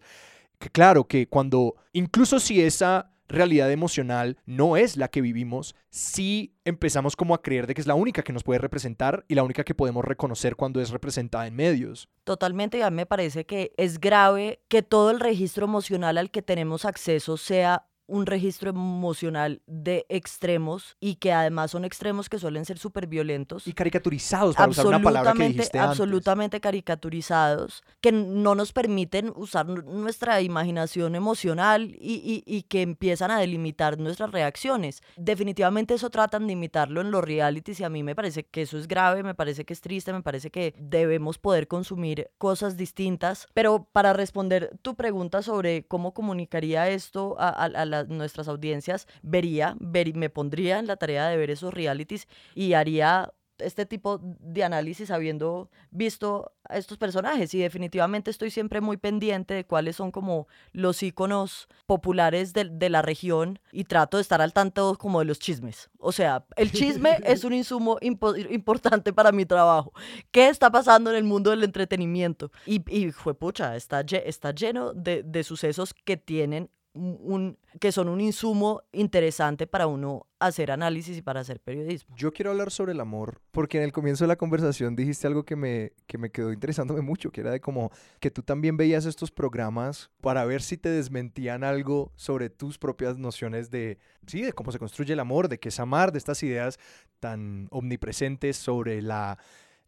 Que 0.58 0.70
claro, 0.70 1.04
que 1.04 1.28
cuando, 1.28 1.76
incluso 1.92 2.40
si 2.40 2.60
esa 2.60 3.12
realidad 3.28 3.70
emocional 3.70 4.38
no 4.46 4.76
es 4.76 4.96
la 4.96 5.08
que 5.08 5.20
vivimos 5.20 5.74
si 5.90 6.54
empezamos 6.64 7.16
como 7.16 7.34
a 7.34 7.42
creer 7.42 7.66
de 7.66 7.74
que 7.74 7.80
es 7.80 7.86
la 7.86 7.94
única 7.94 8.22
que 8.22 8.32
nos 8.32 8.44
puede 8.44 8.58
representar 8.58 9.24
y 9.28 9.34
la 9.34 9.42
única 9.42 9.64
que 9.64 9.74
podemos 9.74 10.04
reconocer 10.04 10.56
cuando 10.56 10.80
es 10.80 10.90
representada 10.90 11.46
en 11.46 11.56
medios. 11.56 12.08
Totalmente, 12.24 12.82
a 12.82 12.90
mí 12.90 12.96
me 12.96 13.06
parece 13.06 13.46
que 13.46 13.72
es 13.76 14.00
grave 14.00 14.60
que 14.68 14.82
todo 14.82 15.10
el 15.10 15.20
registro 15.20 15.64
emocional 15.64 16.18
al 16.18 16.30
que 16.30 16.42
tenemos 16.42 16.84
acceso 16.84 17.36
sea 17.36 17.87
un 18.08 18.26
registro 18.26 18.70
emocional 18.70 19.60
de 19.66 20.06
extremos 20.08 20.96
y 20.98 21.16
que 21.16 21.32
además 21.32 21.70
son 21.70 21.84
extremos 21.84 22.28
que 22.28 22.38
suelen 22.38 22.64
ser 22.64 22.78
súper 22.78 23.06
violentos. 23.06 23.66
Y 23.66 23.74
caricaturizados, 23.74 24.56
para 24.56 24.70
usar 24.70 24.86
una 24.86 25.00
palabra 25.00 25.34
que 25.34 25.48
dijiste 25.48 25.78
antes. 25.78 26.00
Absolutamente 26.00 26.60
caricaturizados, 26.60 27.84
que 28.00 28.10
no 28.10 28.54
nos 28.54 28.72
permiten 28.72 29.32
usar 29.36 29.66
nuestra 29.66 30.40
imaginación 30.40 31.14
emocional 31.14 31.94
y, 32.00 32.42
y, 32.46 32.62
que 32.62 32.82
empiezan 32.82 33.30
a 33.30 33.38
delimitar 33.38 33.98
nuestras 33.98 34.32
reacciones. 34.32 35.02
Definitivamente 35.16 35.94
eso 35.94 36.08
tratan 36.08 36.46
de 36.46 36.54
imitarlo 36.54 37.02
en 37.02 37.10
los 37.10 37.22
realities 37.22 37.80
y 37.80 37.84
a 37.84 37.90
mí 37.90 38.02
me 38.02 38.14
parece 38.14 38.44
que 38.44 38.62
eso 38.62 38.78
es 38.78 38.88
grave, 38.88 39.22
me 39.22 39.34
parece 39.34 39.64
que 39.66 39.74
es 39.74 39.82
triste, 39.82 40.12
me 40.12 40.22
parece 40.22 40.50
que 40.50 40.74
debemos 40.78 41.38
poder 41.38 41.68
consumir 41.68 42.30
cosas 42.38 42.78
distintas. 42.78 43.46
Pero 43.52 43.86
para 43.92 44.14
responder 44.14 44.78
tu 44.80 44.94
pregunta 44.94 45.42
sobre 45.42 45.86
cómo 45.86 46.14
comunicaría 46.14 46.88
esto 46.88 47.36
a, 47.38 47.48
a, 47.48 47.64
a 47.64 47.97
nuestras 48.04 48.48
audiencias, 48.48 49.06
vería, 49.22 49.76
me 49.80 50.30
pondría 50.30 50.78
en 50.78 50.86
la 50.86 50.96
tarea 50.96 51.28
de 51.28 51.36
ver 51.36 51.50
esos 51.50 51.72
realities 51.74 52.28
y 52.54 52.72
haría 52.74 53.32
este 53.58 53.86
tipo 53.86 54.20
de 54.22 54.64
análisis 54.64 55.10
habiendo 55.10 55.70
visto 55.90 56.52
a 56.68 56.76
estos 56.78 56.98
personajes 56.98 57.52
y 57.54 57.58
definitivamente 57.58 58.30
estoy 58.30 58.50
siempre 58.50 58.80
muy 58.80 58.96
pendiente 58.96 59.54
de 59.54 59.64
cuáles 59.64 59.96
son 59.96 60.10
como 60.10 60.46
los 60.72 61.02
iconos 61.02 61.68
populares 61.86 62.52
de, 62.52 62.88
la 62.88 63.02
región 63.02 63.58
y 63.72 63.84
trato 63.84 64.16
de 64.16 64.22
estar 64.22 64.40
al 64.40 64.52
tanto 64.52 64.96
como 64.98 65.18
de 65.18 65.24
los 65.26 65.38
chismes. 65.38 65.90
O 65.98 66.12
sea, 66.12 66.46
el 66.56 66.72
chisme 66.72 67.18
es 67.24 67.44
un 67.44 67.52
insumo 67.52 67.98
importante 68.00 69.12
para 69.12 69.32
mi 69.32 69.44
trabajo. 69.44 69.92
¿Qué 70.30 70.48
está 70.48 70.70
pasando 70.70 71.10
en 71.10 71.16
el 71.16 71.24
mundo 71.24 71.50
del 71.50 71.64
entretenimiento? 71.64 72.50
Y, 72.64 72.82
y 72.90 73.12
fue 73.12 73.34
pucha, 73.34 73.76
está, 73.76 74.00
está 74.00 74.52
lleno 74.52 74.92
de, 74.94 75.22
de 75.22 75.44
sucesos 75.44 75.92
que 75.92 76.16
tienen 76.16 76.70
un, 76.98 77.58
que 77.80 77.92
son 77.92 78.08
un 78.08 78.20
insumo 78.20 78.82
interesante 78.92 79.66
para 79.66 79.86
uno 79.86 80.26
hacer 80.38 80.70
análisis 80.70 81.16
y 81.16 81.22
para 81.22 81.40
hacer 81.40 81.60
periodismo. 81.60 82.14
Yo 82.16 82.32
quiero 82.32 82.50
hablar 82.50 82.70
sobre 82.70 82.92
el 82.92 83.00
amor, 83.00 83.40
porque 83.50 83.78
en 83.78 83.84
el 83.84 83.92
comienzo 83.92 84.24
de 84.24 84.28
la 84.28 84.36
conversación 84.36 84.96
dijiste 84.96 85.26
algo 85.26 85.44
que 85.44 85.56
me, 85.56 85.92
que 86.06 86.18
me 86.18 86.30
quedó 86.30 86.52
interesándome 86.52 87.00
mucho, 87.00 87.30
que 87.30 87.40
era 87.40 87.50
de 87.50 87.60
como 87.60 87.90
que 88.20 88.30
tú 88.30 88.42
también 88.42 88.76
veías 88.76 89.06
estos 89.06 89.30
programas 89.30 90.10
para 90.20 90.44
ver 90.44 90.62
si 90.62 90.76
te 90.76 90.88
desmentían 90.90 91.64
algo 91.64 92.12
sobre 92.16 92.50
tus 92.50 92.78
propias 92.78 93.18
nociones 93.18 93.70
de, 93.70 93.98
sí, 94.26 94.42
de 94.42 94.52
cómo 94.52 94.72
se 94.72 94.78
construye 94.78 95.12
el 95.12 95.20
amor, 95.20 95.48
de 95.48 95.58
qué 95.58 95.68
es 95.68 95.80
amar, 95.80 96.12
de 96.12 96.18
estas 96.18 96.42
ideas 96.42 96.78
tan 97.20 97.68
omnipresentes 97.70 98.56
sobre 98.56 99.02
la, 99.02 99.38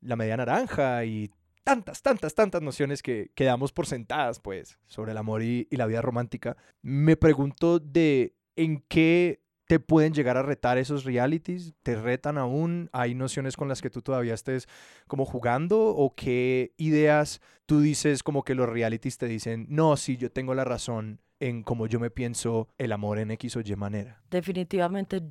la 0.01 0.17
media 0.17 0.37
naranja 0.37 1.05
y 1.05 1.31
tantas, 1.65 2.03
tantas, 2.03 2.35
tantas 2.35 2.63
nociones 2.63 3.03
que, 3.03 3.31
quedamos 3.35 3.73
por 3.73 3.87
sentadas, 3.87 4.41
pues, 4.41 4.79
sobre 4.87 5.13
el 5.13 5.19
amor 5.19 5.43
y, 5.43 5.67
la 5.71 5.87
vida 5.87 6.03
romántica. 6.03 6.57
Me 6.83 7.17
pregunto 7.17 7.79
de 7.79 8.35
en 8.57 8.85
qué 8.89 9.43
te 9.67 9.79
pueden 9.79 10.13
llegar 10.13 10.37
a 10.37 10.43
retar 10.43 10.79
esos 10.79 11.05
realities, 11.05 11.75
te 11.85 11.95
retan 11.95 12.39
aún, 12.39 12.91
hay 12.93 13.15
nociones 13.15 13.57
con 13.57 13.69
las 13.69 13.81
que 13.81 13.89
tú 13.89 14.03
todavía 14.03 14.35
estés 14.35 14.69
como 15.07 15.25
jugando 15.25 15.91
o 15.91 16.15
qué 16.17 16.75
ideas 16.77 17.41
tú 17.67 17.81
dices 17.81 18.25
como 18.25 18.43
que 18.43 18.57
los 18.57 18.69
realities 18.69 19.17
te 19.17 19.27
dicen, 19.27 19.67
no, 19.69 19.97
sí, 19.97 20.17
yo 20.17 20.33
tengo 20.33 20.55
la 20.55 20.65
razón 20.65 21.21
en 21.39 21.63
cómo 21.63 21.87
yo 21.87 22.01
me 22.01 22.11
pienso 22.11 22.69
el 22.79 22.91
amor 22.91 23.21
en 23.21 23.31
X 23.31 23.57
o 23.57 23.61
Y 23.61 23.77
manera. 23.77 24.21
Definitivamente 24.29 25.23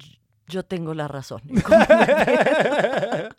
yo 0.48 0.64
tengo 0.64 0.94
la 0.94 1.10
razón. 1.10 1.42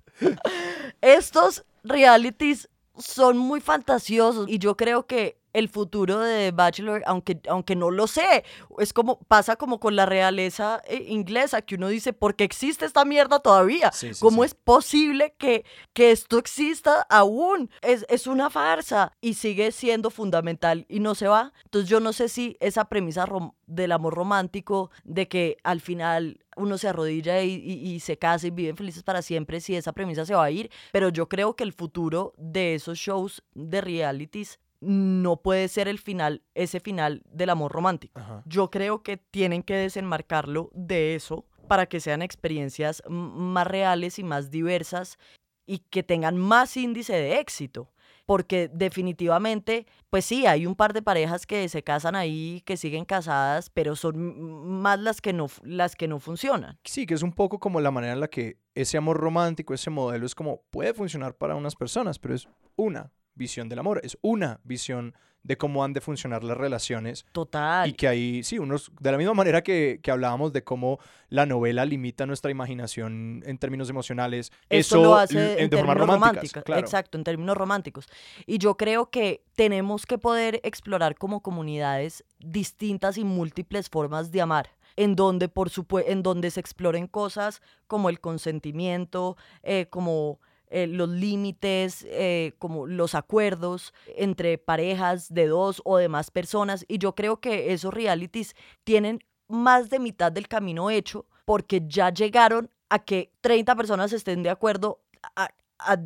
Estos 1.00 1.64
realities 1.82 2.68
son 2.98 3.38
muy 3.38 3.60
fantasiosos 3.60 4.48
y 4.48 4.58
yo 4.58 4.76
creo 4.76 5.06
que 5.06 5.39
el 5.52 5.68
futuro 5.68 6.20
de 6.20 6.50
Bachelor, 6.50 7.02
aunque, 7.06 7.40
aunque 7.48 7.76
no 7.76 7.90
lo 7.90 8.06
sé, 8.06 8.44
es 8.78 8.92
como 8.92 9.18
pasa 9.20 9.56
como 9.56 9.80
con 9.80 9.96
la 9.96 10.06
realeza 10.06 10.82
eh, 10.86 11.04
inglesa, 11.08 11.62
que 11.62 11.74
uno 11.74 11.88
dice, 11.88 12.12
¿por 12.12 12.36
qué 12.36 12.44
existe 12.44 12.84
esta 12.84 13.04
mierda 13.04 13.40
todavía? 13.40 13.90
¿Cómo 14.20 14.44
es 14.44 14.54
posible 14.54 15.34
que, 15.38 15.64
que 15.92 16.10
esto 16.10 16.38
exista 16.38 17.06
aún? 17.08 17.70
Es, 17.82 18.06
es 18.08 18.26
una 18.26 18.50
farsa 18.50 19.12
y 19.20 19.34
sigue 19.34 19.72
siendo 19.72 20.10
fundamental 20.10 20.86
y 20.88 21.00
no 21.00 21.14
se 21.14 21.28
va. 21.28 21.52
Entonces 21.64 21.88
yo 21.88 22.00
no 22.00 22.12
sé 22.12 22.28
si 22.28 22.56
esa 22.60 22.86
premisa 22.86 23.26
del 23.66 23.92
amor 23.92 24.14
romántico, 24.14 24.90
de 25.04 25.28
que 25.28 25.56
al 25.62 25.80
final 25.80 26.40
uno 26.56 26.78
se 26.78 26.88
arrodilla 26.88 27.42
y, 27.42 28.00
se 28.00 28.18
casa 28.18 28.46
y 28.46 28.50
viven 28.50 28.76
felices 28.76 29.02
para 29.02 29.22
siempre 29.22 29.60
si 29.60 29.76
esa 29.76 29.92
premisa 29.92 30.24
se 30.24 30.34
va 30.34 30.44
a 30.44 30.50
ir, 30.50 30.70
pero 30.92 31.08
yo 31.08 31.28
creo 31.28 31.54
que 31.54 31.64
el 31.64 31.72
futuro 31.72 32.34
de 32.36 32.74
esos 32.74 32.98
shows 32.98 33.42
de 33.54 33.80
realities 33.80 34.58
no 34.80 35.42
puede 35.42 35.68
ser 35.68 35.88
el 35.88 35.98
final, 35.98 36.42
ese 36.54 36.80
final 36.80 37.22
del 37.26 37.50
amor 37.50 37.72
romántico. 37.72 38.20
Yo 38.46 38.70
creo 38.70 39.02
que 39.02 39.16
tienen 39.16 39.62
que 39.62 39.74
desenmarcarlo 39.74 40.70
de 40.74 41.14
eso 41.14 41.46
para 41.68 41.86
que 41.86 42.00
sean 42.00 42.22
experiencias 42.22 43.02
más 43.08 43.66
reales 43.66 44.18
y 44.18 44.24
más 44.24 44.50
diversas 44.50 45.18
y 45.66 45.78
que 45.78 46.02
tengan 46.02 46.36
más 46.36 46.76
índice 46.76 47.12
de 47.12 47.38
éxito 47.38 47.92
porque 48.30 48.70
definitivamente, 48.72 49.88
pues 50.08 50.24
sí, 50.24 50.46
hay 50.46 50.64
un 50.64 50.76
par 50.76 50.92
de 50.92 51.02
parejas 51.02 51.46
que 51.46 51.68
se 51.68 51.82
casan 51.82 52.14
ahí, 52.14 52.62
que 52.64 52.76
siguen 52.76 53.04
casadas, 53.04 53.70
pero 53.70 53.96
son 53.96 54.80
más 54.80 55.00
las 55.00 55.20
que 55.20 55.32
no, 55.32 55.48
las 55.64 55.96
que 55.96 56.06
no 56.06 56.20
funcionan. 56.20 56.78
Sí, 56.84 57.06
que 57.06 57.14
es 57.14 57.24
un 57.24 57.32
poco 57.32 57.58
como 57.58 57.80
la 57.80 57.90
manera 57.90 58.12
en 58.12 58.20
la 58.20 58.28
que 58.28 58.58
ese 58.76 58.98
amor 58.98 59.16
romántico, 59.16 59.74
ese 59.74 59.90
modelo 59.90 60.26
es 60.26 60.36
como 60.36 60.62
puede 60.70 60.94
funcionar 60.94 61.36
para 61.36 61.56
unas 61.56 61.74
personas, 61.74 62.20
pero 62.20 62.36
es 62.36 62.48
una 62.76 63.10
visión 63.40 63.68
del 63.68 63.78
amor, 63.78 64.00
es 64.04 64.18
una 64.20 64.60
visión 64.62 65.14
de 65.42 65.56
cómo 65.56 65.82
han 65.82 65.94
de 65.94 66.02
funcionar 66.02 66.44
las 66.44 66.56
relaciones. 66.56 67.24
Total. 67.32 67.88
Y 67.88 67.94
que 67.94 68.06
ahí, 68.06 68.42
sí, 68.42 68.58
unos, 68.58 68.92
de 69.00 69.10
la 69.10 69.16
misma 69.16 69.32
manera 69.32 69.62
que, 69.62 69.98
que 70.02 70.10
hablábamos 70.10 70.52
de 70.52 70.62
cómo 70.62 70.98
la 71.30 71.46
novela 71.46 71.86
limita 71.86 72.26
nuestra 72.26 72.50
imaginación 72.50 73.42
en 73.46 73.56
términos 73.56 73.88
emocionales, 73.88 74.52
eso, 74.68 75.02
lo 75.02 75.14
hace 75.16 75.62
en, 75.62 75.70
términos 75.70 76.06
románticos. 76.06 76.62
Exacto, 76.76 77.16
en 77.16 77.24
términos 77.24 77.56
románticos. 77.56 78.06
Y 78.46 78.58
yo 78.58 78.76
creo 78.76 79.10
que 79.10 79.42
tenemos 79.54 80.04
que 80.04 80.18
poder 80.18 80.60
explorar 80.62 81.16
como 81.16 81.40
comunidades 81.40 82.24
distintas 82.38 83.16
y 83.16 83.24
múltiples 83.24 83.88
formas 83.88 84.30
de 84.30 84.42
amar 84.42 84.70
en 84.96 85.16
donde, 85.16 85.48
por 85.48 85.70
en 86.06 86.22
donde 86.22 86.50
se 86.50 86.60
exploren 86.60 87.06
cosas 87.06 87.62
como 87.86 88.10
el 88.10 88.20
consentimiento, 88.20 89.36
eh, 89.62 89.86
como 89.88 90.40
eh, 90.70 90.86
los 90.86 91.08
límites, 91.08 92.06
eh, 92.08 92.54
como 92.58 92.86
los 92.86 93.14
acuerdos 93.14 93.92
entre 94.16 94.56
parejas 94.56 95.32
de 95.32 95.46
dos 95.46 95.82
o 95.84 95.96
de 95.98 96.08
más 96.08 96.30
personas. 96.30 96.84
Y 96.88 96.98
yo 96.98 97.14
creo 97.14 97.40
que 97.40 97.72
esos 97.72 97.92
realities 97.92 98.54
tienen 98.84 99.20
más 99.48 99.90
de 99.90 99.98
mitad 99.98 100.30
del 100.32 100.48
camino 100.48 100.90
hecho 100.90 101.26
porque 101.44 101.82
ya 101.86 102.10
llegaron 102.10 102.70
a 102.88 103.00
que 103.00 103.32
30 103.40 103.74
personas 103.74 104.12
estén 104.12 104.42
de 104.42 104.50
acuerdo 104.50 105.00
a, 105.36 105.50
a 105.86 105.98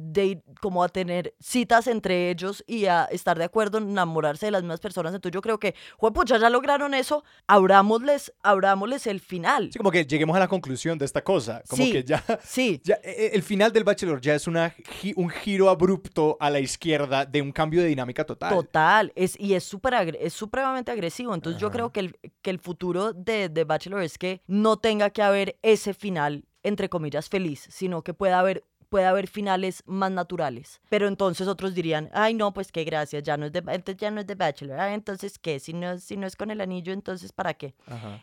como 0.60 0.82
a 0.82 0.88
tener 0.88 1.34
citas 1.40 1.86
entre 1.86 2.30
ellos 2.30 2.64
y 2.66 2.86
a 2.86 3.04
estar 3.04 3.38
de 3.38 3.44
acuerdo 3.44 3.78
en 3.78 3.90
enamorarse 3.90 4.46
de 4.46 4.52
las 4.52 4.62
mismas 4.62 4.80
personas. 4.80 5.14
Entonces 5.14 5.34
yo 5.34 5.42
creo 5.42 5.58
que, 5.58 5.74
pucha, 5.98 6.38
ya 6.38 6.50
lograron 6.50 6.94
eso, 6.94 7.24
abrámosles, 7.46 8.32
abrámosles 8.42 9.06
el 9.06 9.20
final. 9.20 9.70
Sí, 9.72 9.78
como 9.78 9.90
que 9.90 10.04
lleguemos 10.04 10.36
a 10.36 10.40
la 10.40 10.48
conclusión 10.48 10.98
de 10.98 11.04
esta 11.04 11.22
cosa. 11.22 11.62
Como 11.68 11.84
que 11.84 12.04
ya, 12.04 12.22
sí. 12.42 12.80
ya 12.84 12.94
e, 13.02 13.10
e, 13.10 13.30
el 13.34 13.42
final 13.42 13.72
del 13.72 13.84
Bachelor 13.84 14.20
ya 14.20 14.34
es 14.34 14.46
una, 14.46 14.74
un 15.16 15.28
giro 15.28 15.68
abrupto 15.68 16.36
a 16.40 16.50
la 16.50 16.60
izquierda 16.60 17.26
de 17.26 17.42
un 17.42 17.52
cambio 17.52 17.82
de 17.82 17.88
dinámica 17.88 18.24
total. 18.24 18.54
Total, 18.54 19.12
es, 19.14 19.38
y 19.38 19.54
es, 19.54 19.64
super 19.64 19.94
es 20.20 20.32
supremamente 20.32 20.90
agresivo. 20.90 21.34
Entonces 21.34 21.60
yo 21.60 21.70
creo 21.70 21.92
que 21.92 22.00
el, 22.00 22.16
que 22.42 22.50
el 22.50 22.58
futuro 22.58 23.12
de, 23.12 23.48
de 23.48 23.64
Bachelor 23.64 24.02
es 24.02 24.18
que 24.18 24.42
no 24.46 24.78
tenga 24.78 25.10
que 25.10 25.22
haber 25.22 25.58
ese 25.62 25.94
final 25.94 26.44
entre 26.64 26.88
comillas, 26.88 27.28
feliz, 27.28 27.68
sino 27.70 28.02
que 28.02 28.14
pueda 28.14 28.40
haber 28.40 28.64
puede 28.94 29.06
haber 29.06 29.26
finales 29.26 29.82
más 29.86 30.12
naturales. 30.12 30.80
Pero 30.88 31.08
entonces 31.08 31.48
otros 31.48 31.74
dirían, 31.74 32.10
ay 32.12 32.32
no, 32.32 32.54
pues 32.54 32.70
qué 32.70 32.84
gracias, 32.84 33.24
ya 33.24 33.36
no 33.36 33.46
es 33.46 33.52
de, 33.52 33.58
entonces 33.58 33.96
ya 33.96 34.12
no 34.12 34.20
es 34.20 34.26
de 34.28 34.36
Bachelor. 34.36 34.78
entonces 34.78 35.36
qué, 35.40 35.58
si 35.58 35.72
no, 35.72 35.98
si 35.98 36.16
no 36.16 36.28
es 36.28 36.36
con 36.36 36.52
el 36.52 36.60
anillo, 36.60 36.92
entonces 36.92 37.32
¿para 37.32 37.54
qué? 37.54 37.74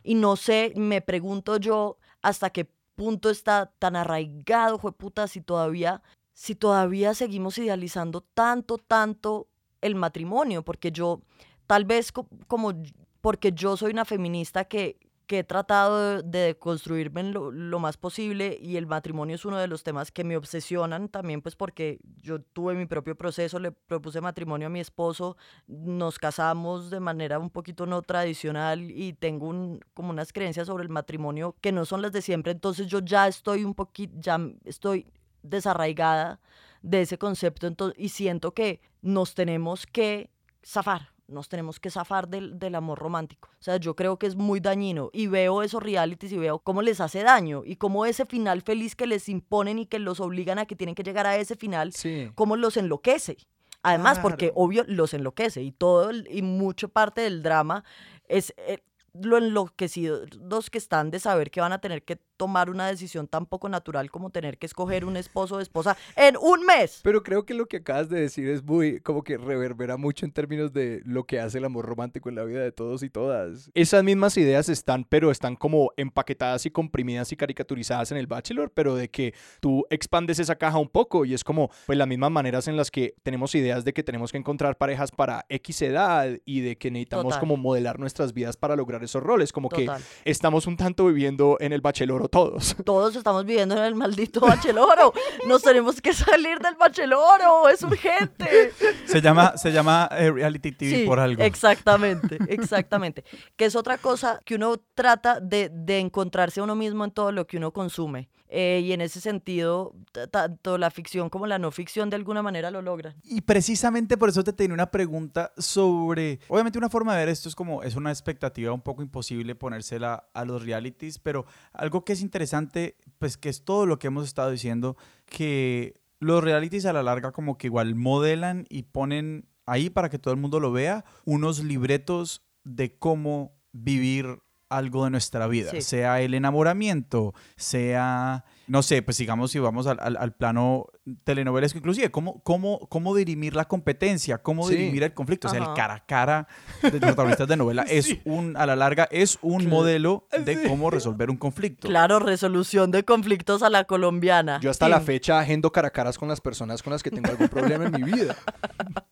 Y 0.02 0.16
no 0.16 0.38
sé, 0.38 0.72
me 0.78 1.02
pregunto 1.02 1.58
yo 1.58 1.98
hasta 2.22 2.52
qué 2.52 2.72
punto 2.96 3.30
está 3.30 3.66
tan 3.80 3.98
arraigado, 3.98 4.80
fue 4.80 4.94
puta, 4.94 5.28
si 5.28 5.42
todavía, 5.42 6.02
si 6.32 6.56
todavía 6.56 7.14
seguimos 7.16 7.58
idealizando 7.58 8.22
tanto, 8.22 8.78
tanto 8.78 9.50
el 9.82 9.96
matrimonio, 9.96 10.64
porque 10.64 10.94
yo, 10.94 11.20
tal 11.68 11.84
vez 11.84 12.14
como, 12.48 12.72
porque 13.20 13.52
yo 13.52 13.76
soy 13.76 13.92
una 13.92 14.06
feminista 14.06 14.64
que 14.64 14.98
que 15.32 15.40
he 15.40 15.44
tratado 15.46 16.22
de 16.24 16.58
construirme 16.60 17.24
lo, 17.24 17.52
lo, 17.52 17.80
más 17.80 17.96
posible 17.96 18.60
y 18.62 18.76
el 18.76 18.86
matrimonio 18.86 19.36
es 19.36 19.46
uno 19.46 19.58
de 19.60 19.68
los 19.68 19.82
temas 19.82 20.12
que 20.12 20.26
me 20.26 20.36
obsesionan 20.36 21.08
también 21.08 21.42
pues 21.42 21.56
porque 21.56 22.02
yo 22.18 22.42
tuve 22.42 22.74
mi 22.74 22.86
propio 22.86 23.16
proceso, 23.16 23.58
le 23.58 23.72
propuse 23.72 24.20
matrimonio 24.20 24.68
a 24.68 24.70
mi 24.70 24.82
esposo, 24.82 25.38
nos 25.68 26.20
casamos 26.20 26.90
de 26.90 27.00
manera 27.00 27.40
un 27.40 27.50
poquito 27.50 27.86
no 27.86 28.02
tradicional 28.02 28.92
y 28.92 29.14
tengo 29.14 29.48
un, 29.48 29.80
como 29.94 30.10
unas 30.10 30.34
creencias 30.34 30.68
sobre 30.68 30.84
el 30.84 30.90
matrimonio 30.90 31.56
que 31.62 31.72
no 31.72 31.86
son 31.86 32.02
las 32.02 32.12
de 32.12 32.22
siempre, 32.22 32.52
entonces 32.52 32.88
yo 32.88 33.00
ya 33.00 33.26
estoy 33.30 33.64
un 33.64 33.74
poquito, 33.74 34.14
ya 34.20 34.38
estoy 34.66 35.08
desarraigada 35.44 36.42
de 36.82 37.04
ese 37.04 37.18
concepto 37.18 37.94
y 37.96 38.10
siento 38.10 38.54
que 38.54 38.82
nos 39.02 39.34
tenemos 39.34 39.88
que 39.88 40.30
zafar 40.62 41.11
nos 41.32 41.50
tenemos 41.50 41.80
que 41.80 41.90
zafar 41.90 42.28
del, 42.28 42.60
del 42.60 42.76
amor 42.76 43.00
romántico. 43.00 43.50
O 43.60 43.64
sea, 43.64 43.78
yo 43.78 43.96
creo 43.96 44.18
que 44.18 44.28
es 44.28 44.36
muy 44.36 44.60
dañino 44.60 45.10
y 45.14 45.28
veo 45.28 45.64
esos 45.64 45.82
realities 45.82 46.32
y 46.32 46.38
veo 46.38 46.60
cómo 46.60 46.82
les 46.82 47.00
hace 47.02 47.24
daño 47.24 47.64
y 47.66 47.76
cómo 47.78 48.06
ese 48.06 48.26
final 48.26 48.62
feliz 48.62 48.96
que 48.96 49.08
les 49.08 49.28
imponen 49.30 49.80
y 49.80 49.86
que 49.86 50.00
los 50.00 50.20
obligan 50.20 50.60
a 50.60 50.66
que 50.66 50.76
tienen 50.76 50.96
que 50.96 51.04
llegar 51.04 51.26
a 51.26 51.38
ese 51.38 51.56
final, 51.56 51.94
Sí. 51.94 52.32
cómo 52.36 52.56
los 52.58 52.78
enloquece. 52.78 53.38
Además, 53.84 54.20
porque 54.20 54.52
obvio 54.54 54.84
los 54.88 55.14
enloquece 55.16 55.64
y 55.64 55.72
todo 55.72 56.12
el- 56.12 56.28
y 56.30 56.44
mucho 56.44 56.90
parte 56.90 57.22
del 57.22 57.42
drama 57.42 57.84
es 58.28 58.54
eh, 58.58 58.84
lo 59.14 59.38
enloquecidos 59.38 60.70
que 60.70 60.78
están 60.78 61.12
de 61.12 61.20
saber 61.20 61.50
que 61.52 61.62
van 61.62 61.74
a 61.74 61.80
tener 61.82 62.04
que 62.04 62.18
tomar 62.42 62.72
una 62.72 62.88
decisión 62.88 63.28
tan 63.28 63.46
poco 63.46 63.70
natural 63.70 64.10
como 64.10 64.32
tener 64.32 64.58
que 64.58 64.66
escoger 64.66 65.06
un 65.06 65.16
esposo 65.16 65.58
o 65.58 65.60
esposa 65.60 65.96
en 66.16 66.36
un 66.38 66.66
mes. 66.66 67.02
Pero 67.04 67.22
creo 67.22 67.46
que 67.46 67.54
lo 67.54 67.68
que 67.68 67.78
acabas 67.78 68.10
de 68.10 68.20
decir 68.20 68.48
es 68.48 68.64
muy, 68.64 69.00
como 69.02 69.24
que 69.24 69.38
reverbera 69.38 69.96
mucho 69.96 70.26
en 70.26 70.32
términos 70.32 70.74
de 70.74 71.04
lo 71.06 71.26
que 71.26 71.40
hace 71.40 71.60
el 71.60 71.66
amor 71.66 71.86
romántico 71.86 72.30
en 72.30 72.36
la 72.36 72.44
vida 72.44 72.62
de 72.62 72.72
todos 72.72 73.04
y 73.04 73.12
todas. 73.12 73.70
Esas 73.76 74.04
mismas 74.04 74.38
ideas 74.38 74.70
están, 74.70 75.04
pero 75.04 75.30
están 75.30 75.56
como 75.56 75.92
empaquetadas 75.98 76.66
y 76.66 76.72
comprimidas 76.72 77.32
y 77.32 77.36
caricaturizadas 77.36 78.12
en 78.12 78.18
el 78.18 78.26
Bachelor, 78.26 78.72
pero 78.74 78.96
de 78.96 79.12
que 79.12 79.36
tú 79.60 79.86
expandes 79.92 80.40
esa 80.40 80.56
caja 80.56 80.80
un 80.80 80.90
poco 80.90 81.26
y 81.26 81.36
es 81.36 81.44
como, 81.44 81.70
pues 81.86 81.96
las 81.96 82.08
mismas 82.08 82.32
maneras 82.32 82.68
en 82.68 82.76
las 82.76 82.90
que 82.90 83.14
tenemos 83.22 83.54
ideas 83.54 83.86
de 83.86 83.94
que 83.94 84.02
tenemos 84.02 84.32
que 84.32 84.40
encontrar 84.40 84.80
parejas 84.80 85.12
para 85.12 85.46
X 85.48 85.80
edad 85.84 86.28
y 86.44 86.62
de 86.62 86.76
que 86.76 86.90
necesitamos 86.90 87.26
Total. 87.26 87.40
como 87.40 87.58
modelar 87.58 88.00
nuestras 88.00 88.34
vidas 88.34 88.58
para 88.58 88.76
lograr 88.76 89.04
esos 89.04 89.22
roles, 89.22 89.54
como 89.54 89.70
Total. 89.70 90.02
que 90.02 90.32
estamos 90.32 90.66
un 90.66 90.76
tanto 90.76 91.06
viviendo 91.06 91.58
en 91.60 91.72
el 91.72 91.82
Bachelor 91.82 92.31
todos. 92.32 92.76
Todos 92.86 93.16
estamos 93.16 93.46
viviendo 93.46 93.76
en 93.76 93.84
el 93.84 93.96
maldito 93.96 94.40
bacheloro. 94.40 95.14
Nos 95.48 95.62
tenemos 95.62 96.02
que 96.02 96.14
salir 96.14 96.60
del 96.60 96.76
bacheloro. 96.76 97.70
Es 97.70 97.84
urgente. 97.84 98.72
Se 99.06 99.22
llama, 99.22 99.58
se 99.58 99.72
llama 99.72 100.10
eh, 100.12 100.32
reality 100.32 100.72
TV 100.72 101.02
Sí, 101.02 101.06
por 101.06 101.20
algo. 101.20 101.44
Exactamente, 101.44 102.40
exactamente. 102.48 103.24
Que 103.56 103.66
es 103.66 103.76
otra 103.76 103.98
cosa 103.98 104.40
que 104.46 104.56
uno 104.56 104.78
trata 104.96 105.40
de, 105.40 105.70
de 105.70 106.00
encontrarse 106.00 106.62
a 106.62 106.64
uno 106.64 106.76
mismo 106.76 107.04
en 107.04 107.12
todo 107.12 107.32
lo 107.32 107.46
que 107.46 107.58
uno 107.58 107.72
consume. 107.72 108.30
Eh, 108.54 108.82
y 108.84 108.92
en 108.92 109.00
ese 109.00 109.22
sentido, 109.22 109.96
tanto 110.30 110.78
la 110.78 110.92
ficción 110.92 111.30
como 111.30 111.48
la 111.48 111.58
no 111.58 111.72
ficción 111.72 112.10
de 112.10 112.18
alguna 112.18 112.44
manera 112.44 112.70
lo 112.70 112.82
logran. 112.82 113.16
Y 113.24 113.40
precisamente 113.40 114.18
por 114.18 114.28
eso 114.28 114.44
te 114.44 114.52
tenía 114.52 114.74
una 114.74 114.92
pregunta 114.92 115.54
sobre, 115.58 116.42
obviamente 116.50 116.78
una 116.78 116.90
forma 116.90 117.14
de 117.14 117.20
ver 117.20 117.30
esto 117.30 117.48
es 117.48 117.56
como, 117.56 117.82
es 117.82 117.96
una 117.96 118.12
expectativa 118.12 118.74
un 118.74 118.82
poco 118.82 119.04
imposible 119.04 119.56
ponérsela 119.56 120.28
a 120.34 120.44
los 120.44 120.66
realities, 120.66 121.18
pero 121.18 121.46
algo 121.72 122.04
que 122.04 122.11
es 122.12 122.22
interesante, 122.22 122.98
pues 123.20 123.38
que 123.38 123.50
es 123.50 123.64
todo 123.64 123.86
lo 123.86 124.00
que 124.00 124.08
hemos 124.08 124.26
estado 124.26 124.52
diciendo, 124.52 124.98
que 125.26 126.00
los 126.20 126.44
realities 126.44 126.86
a 126.86 126.94
la 126.94 127.04
larga 127.04 127.32
como 127.32 127.58
que 127.58 127.68
igual 127.68 127.96
modelan 127.96 128.66
y 128.70 128.84
ponen 128.84 129.48
ahí 129.66 129.90
para 129.90 130.10
que 130.10 130.20
todo 130.20 130.34
el 130.34 130.40
mundo 130.40 130.60
lo 130.60 130.72
vea, 130.72 131.06
unos 131.26 131.64
libretos 131.64 132.44
de 132.64 132.98
cómo 132.98 133.54
vivir 133.72 134.40
algo 134.70 135.04
de 135.04 135.10
nuestra 135.10 135.48
vida, 135.48 135.72
Sí. 135.72 135.82
sea 135.82 136.22
el 136.22 136.34
enamoramiento, 136.34 137.34
sea, 137.58 138.46
no 138.68 138.84
sé, 138.84 139.02
pues 139.02 139.18
digamos 139.18 139.52
si 139.52 139.60
vamos 139.60 139.88
al, 139.88 139.98
al- 140.00 140.18
al 140.18 140.34
plano 140.34 140.86
telenovelesco, 141.24 141.78
inclusive, 141.80 142.10
cómo, 142.12 142.42
cómo, 142.44 142.80
cómo 142.90 143.16
dirimir 143.16 143.56
la 143.56 143.66
competencia, 143.66 144.38
cómo 144.38 144.68
Sí. 144.68 144.76
dirimir 144.76 145.04
el 145.04 145.14
conflicto, 145.14 145.48
o 145.48 145.52
sea, 145.52 145.60
el 145.60 145.74
cara 145.76 145.96
a 145.96 146.06
cara 146.06 146.48
de 146.82 146.92
los 146.92 147.00
protagonistas 147.02 147.48
de 147.48 147.58
novela 147.58 147.84
es 147.90 148.16
un, 148.24 148.56
a 148.56 148.66
la 148.66 148.76
larga, 148.76 149.08
es 149.12 149.40
un 149.42 149.68
modelo 149.68 150.28
de 150.46 150.64
cómo 150.68 150.90
resolver 150.90 151.30
un 151.30 151.38
conflicto. 151.38 151.88
Claro, 151.88 152.20
resolución 152.20 152.92
de 152.92 153.04
conflictos 153.04 153.64
a 153.64 153.70
la 153.70 153.84
colombiana. 153.84 154.60
Yo 154.62 154.70
hasta 154.70 154.88
la 154.88 155.02
fecha 155.02 155.40
agendo 155.40 155.72
cara 155.72 155.90
a 155.90 155.92
caras 155.92 156.18
con 156.18 156.30
las 156.30 156.40
personas 156.40 156.82
con 156.84 156.92
las 156.92 157.04
que 157.04 157.12
tengo 157.12 157.30
algún 157.30 157.50
problema 157.50 157.86
en 157.86 157.92
mi 157.92 158.04
vida. 158.04 158.36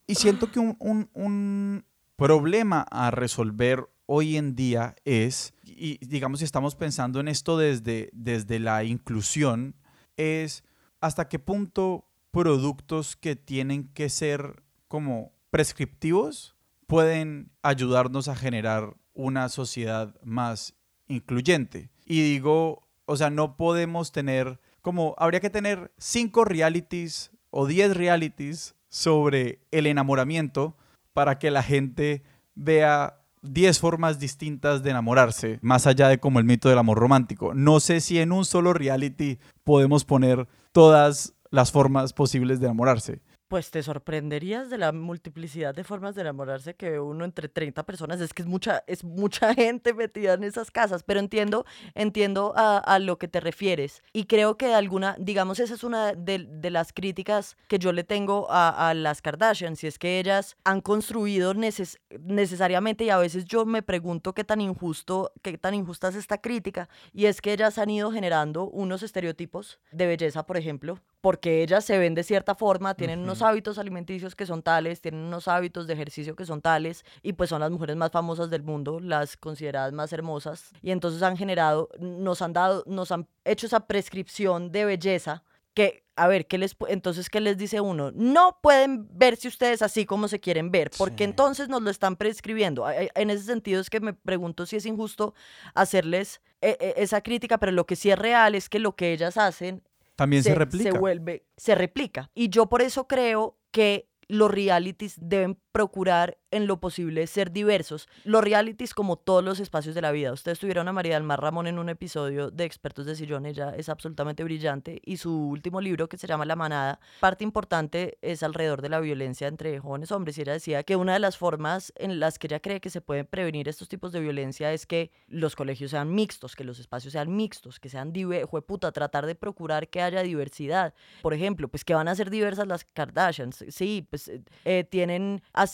Y 0.08 0.16
siento 0.16 0.52
que 0.52 0.60
un, 0.60 0.76
un- 0.80 1.10
un 1.14 1.86
problema 2.16 2.86
a 2.91 3.12
resolver 3.12 3.88
hoy 4.06 4.38
en 4.38 4.56
día 4.56 4.95
es, 5.06 5.54
y 5.80 5.97
digamos 6.05 6.39
si 6.39 6.45
estamos 6.45 6.75
pensando 6.75 7.19
en 7.19 7.27
esto 7.27 7.57
desde, 7.57 8.09
desde 8.13 8.59
la 8.59 8.84
inclusión, 8.84 9.75
es 10.17 10.63
hasta 10.99 11.30
qué 11.30 11.39
punto 11.39 12.05
productos 12.32 13.15
que 13.15 13.36
tienen 13.36 13.88
que 13.88 14.09
ser 14.09 14.63
como 14.88 15.32
prescriptivos 15.49 16.55
pueden 16.88 17.51
ayudarnos 17.61 18.27
a 18.27 18.36
generar 18.36 18.97
una 19.13 19.49
sociedad 19.49 20.15
más 20.23 20.75
incluyente. 21.07 21.89
Y 22.05 22.21
digo, 22.21 22.88
o 23.05 23.15
sea, 23.15 23.30
no 23.30 23.57
podemos 23.57 24.11
tener, 24.11 24.59
como 24.82 25.15
habría 25.17 25.39
que 25.39 25.49
tener 25.49 25.91
cinco 25.97 26.45
realities 26.45 27.32
o 27.51 27.67
diez 27.67 27.95
realities 27.95 28.75
sobre 28.89 29.59
el 29.71 29.88
enamoramiento 29.88 30.75
para 31.13 31.38
que 31.38 31.51
la 31.51 31.63
gente 31.63 32.23
vea 32.55 33.18
10 33.41 33.79
formas 33.79 34.19
distintas 34.19 34.83
de 34.83 34.89
enamorarse, 34.91 35.59
más 35.61 35.87
allá 35.87 36.07
de 36.07 36.19
como 36.19 36.39
el 36.39 36.45
mito 36.45 36.69
del 36.69 36.77
amor 36.77 36.97
romántico. 36.97 37.53
No 37.53 37.79
sé 37.79 38.01
si 38.01 38.19
en 38.19 38.31
un 38.31 38.45
solo 38.45 38.73
reality 38.73 39.39
podemos 39.63 40.05
poner 40.05 40.47
todas 40.71 41.35
las 41.51 41.71
formas 41.71 42.13
posibles 42.13 42.59
de 42.59 42.67
enamorarse. 42.67 43.21
Pues 43.50 43.72
te 43.72 43.82
sorprenderías 43.82 44.70
de 44.70 44.78
la 44.78 44.91
multiplicidad 44.91 45.74
de 45.74 45.84
formas 45.84 46.14
de 46.14 46.22
enamorarse 46.22 46.76
que 46.76 47.00
uno 47.00 47.26
entre 47.26 47.50
30 47.50 47.82
personas. 47.84 48.22
Es 48.22 48.32
que 48.32 48.43
es 48.43 48.47
mucha, 48.47 48.84
es 48.86 49.04
mucha 49.04 49.54
gente 49.56 49.95
metida 49.95 50.34
en 50.36 50.43
esas 50.43 50.70
casas, 50.70 51.02
pero 51.02 51.20
entiendo, 51.20 51.66
entiendo 51.95 52.54
a, 52.56 52.78
a 52.78 53.00
lo 53.00 53.18
que 53.18 53.28
te 53.28 53.39
refieres. 53.39 54.04
Y 54.14 54.26
creo 54.26 54.56
que 54.56 54.76
alguna, 54.76 55.16
digamos, 55.18 55.60
esa 55.60 55.74
es 55.74 55.84
una 55.84 56.14
de, 56.14 56.45
de 56.47 56.70
las 56.70 56.93
críticas 56.93 57.58
que 57.68 57.80
yo 57.80 57.91
le 57.91 58.04
tengo 58.04 58.45
a, 58.52 58.89
a 58.89 58.93
las 58.93 59.24
Kardashians, 59.24 59.84
y 59.84 59.88
es 59.88 59.97
que 59.97 60.20
ellas 60.20 60.56
han 60.64 60.82
construido 60.82 61.56
neces- 61.56 61.97
necesariamente, 62.20 63.04
y 63.06 63.10
a 63.10 63.18
veces 63.18 63.45
yo 63.45 63.66
me 63.66 63.82
pregunto 63.82 64.34
qué 64.34 64.43
tan 64.43 64.62
injusto, 64.62 65.32
qué 65.41 65.58
tan 65.58 65.74
injusta 65.74 66.10
es 66.10 66.16
esta 66.16 66.38
crítica, 66.39 66.88
y 67.14 67.26
es 67.26 67.41
que 67.41 67.54
ellas 67.54 67.80
han 67.80 67.89
ido 67.89 68.12
generando 68.12 68.66
unos 68.70 69.02
estereotipos 69.02 69.80
de 69.91 70.06
belleza, 70.06 70.45
por 70.45 70.56
ejemplo, 70.58 71.00
porque 71.22 71.61
ellas 71.63 71.84
se 71.86 71.97
ven 71.97 72.15
de 72.15 72.24
cierta 72.24 72.55
forma, 72.55 72.95
tienen 72.95 73.20
unos 73.20 73.41
hábitos 73.41 73.78
alimenticios 73.78 74.36
que 74.36 74.45
son 74.45 74.61
tales, 74.61 75.01
tienen 75.01 75.22
unos 75.22 75.47
hábitos 75.47 75.86
de 75.88 75.93
ejercicio 75.93 76.36
que 76.36 76.45
son 76.45 76.61
tales, 76.61 77.03
y 77.22 77.34
pues 77.34 77.49
son 77.49 77.61
las 77.61 77.72
mujeres 77.72 77.95
más 77.95 78.11
famosas 78.11 78.49
del 78.49 78.63
mundo, 78.63 78.99
las 78.99 79.36
consideradas 79.38 79.91
más 79.93 80.13
hermosas, 80.13 80.72
y 80.82 80.91
entonces 80.91 81.22
han 81.22 81.38
generado, 81.38 81.89
nos 81.99 82.41
han 82.41 82.53
dado, 82.53 82.84
nos 82.86 83.11
han 83.11 83.28
hecho 83.45 83.67
esa 83.67 83.82
prescripción 83.88 84.72
de 84.72 84.86
belleza 84.86 85.43
que, 85.74 86.03
a 86.15 86.28
ver, 86.28 86.47
¿qué 86.47 86.57
les, 86.57 86.76
entonces, 86.88 87.30
¿qué 87.30 87.39
les 87.39 87.57
dice 87.57 87.80
uno? 87.80 88.11
No 88.13 88.57
pueden 88.61 89.07
verse 89.11 89.47
ustedes 89.47 89.82
así 89.82 90.05
como 90.05 90.28
se 90.28 90.39
quieren 90.39 90.72
ver, 90.72 90.89
porque 90.97 91.24
Sí. 91.24 91.30
entonces 91.30 91.70
nos 91.70 91.82
lo 91.82 91.89
están 91.89 92.15
prescribiendo. 92.15 92.86
En 92.89 93.30
ese 93.30 93.43
sentido 93.43 93.80
es 93.80 93.89
que 93.89 93.99
me 93.99 94.13
pregunto 94.13 94.65
si 94.65 94.76
es 94.78 94.86
injusto 94.86 95.34
hacerles 95.76 96.41
eh, 96.61 96.76
eh, 96.82 96.93
esa 96.97 97.22
crítica, 97.22 97.57
pero 97.57 97.72
lo 97.72 97.86
que 97.86 97.95
sí 97.95 98.09
es 98.11 98.20
real 98.20 98.55
es 98.55 98.67
que 98.67 98.80
lo 98.80 98.95
que 98.95 99.13
ellas 99.13 99.38
hacen 99.38 99.82
También 100.20 100.43
se, 100.43 100.53
replica. 100.53 100.99
vuelve, 100.99 101.45
se 101.55 101.76
replica. 101.76 102.30
Y 102.36 102.49
yo 102.49 102.67
por 102.67 102.82
eso 102.82 103.07
creo 103.07 103.57
que 103.72 104.09
los 104.28 104.51
realities 104.51 105.15
deben 105.17 105.57
procurar 105.84 106.38
en 106.51 106.67
lo 106.67 106.82
posible 106.82 107.25
ser 107.25 107.51
diversos. 107.53 108.09
Los 108.25 108.43
realities 108.43 108.93
como 108.93 109.15
todos 109.15 109.41
los 109.41 109.61
espacios 109.61 109.95
de 109.95 110.01
la 110.01 110.11
vida. 110.11 110.34
Ustedes 110.34 110.59
tuvieron 110.59 110.89
a 110.89 110.91
María 110.91 111.13
del 111.13 111.23
Mar 111.23 111.39
Ramón 111.41 111.67
en 111.67 111.80
un 111.80 111.88
episodio 111.88 112.51
de 112.51 112.65
Expertos 112.65 113.05
de 113.05 113.15
Sillón, 113.15 113.45
ella 113.45 113.73
es 113.77 113.88
absolutamente 113.88 114.43
brillante 114.43 114.99
y 115.05 115.15
su 115.15 115.32
último 115.47 115.80
libro 115.80 116.09
que 116.09 116.17
se 116.17 116.27
llama 116.27 116.43
La 116.43 116.57
Manada, 116.57 116.99
parte 117.21 117.45
importante 117.45 118.17
es 118.21 118.43
alrededor 118.43 118.82
de 118.82 118.89
la 118.89 118.99
violencia 118.99 119.47
entre 119.47 119.80
jóvenes 119.80 120.11
hombres 120.11 120.38
y 120.38 120.41
ella 120.41 120.51
decía 120.51 120.84
que 120.84 120.97
una 120.97 121.13
de 121.13 121.19
las 121.19 121.38
formas 121.38 121.93
en 121.95 122.19
las 122.19 122.39
que 122.39 122.47
ella 122.47 122.59
cree 122.59 122.82
que 122.82 122.89
se 122.89 122.99
pueden 122.99 123.25
prevenir 123.25 123.69
estos 123.69 123.88
tipos 123.88 124.11
de 124.11 124.19
violencia 124.19 124.73
es 124.73 124.86
que 124.86 125.11
los 125.27 125.55
colegios 125.55 125.91
sean 125.91 126.13
mixtos, 126.13 126.57
que 126.57 126.65
los 126.65 126.80
espacios 126.80 127.13
sean 127.13 127.34
mixtos, 127.34 127.80
que 127.80 127.88
sean 127.88 128.11
diversos, 128.11 128.63
puta, 128.65 128.91
tratar 128.91 129.25
de 129.27 129.36
procurar 129.36 129.88
que 129.88 130.01
haya 130.01 130.23
diversidad. 130.23 130.93
Por 131.21 131.34
ejemplo, 131.34 131.69
pues 131.69 131.86
que 131.86 131.93
van 131.93 132.09
a 132.09 132.15
ser 132.15 132.30
diversas 132.30 132.67
las 132.67 132.84
Kardashians. 132.84 133.63
Sí, 133.69 134.05
pues 134.09 134.27
eh, 134.27 134.41
eh, 134.65 134.84
tienen 134.84 135.41
as- 135.53 135.68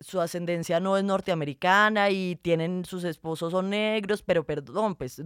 su 0.00 0.20
ascendencia 0.20 0.80
no 0.80 0.96
es 0.96 1.04
norteamericana 1.04 2.10
y 2.10 2.36
tienen 2.36 2.84
sus 2.84 3.04
esposos 3.04 3.52
son 3.52 3.70
negros, 3.70 4.22
pero 4.22 4.44
perdón, 4.44 4.94
pues 4.94 5.20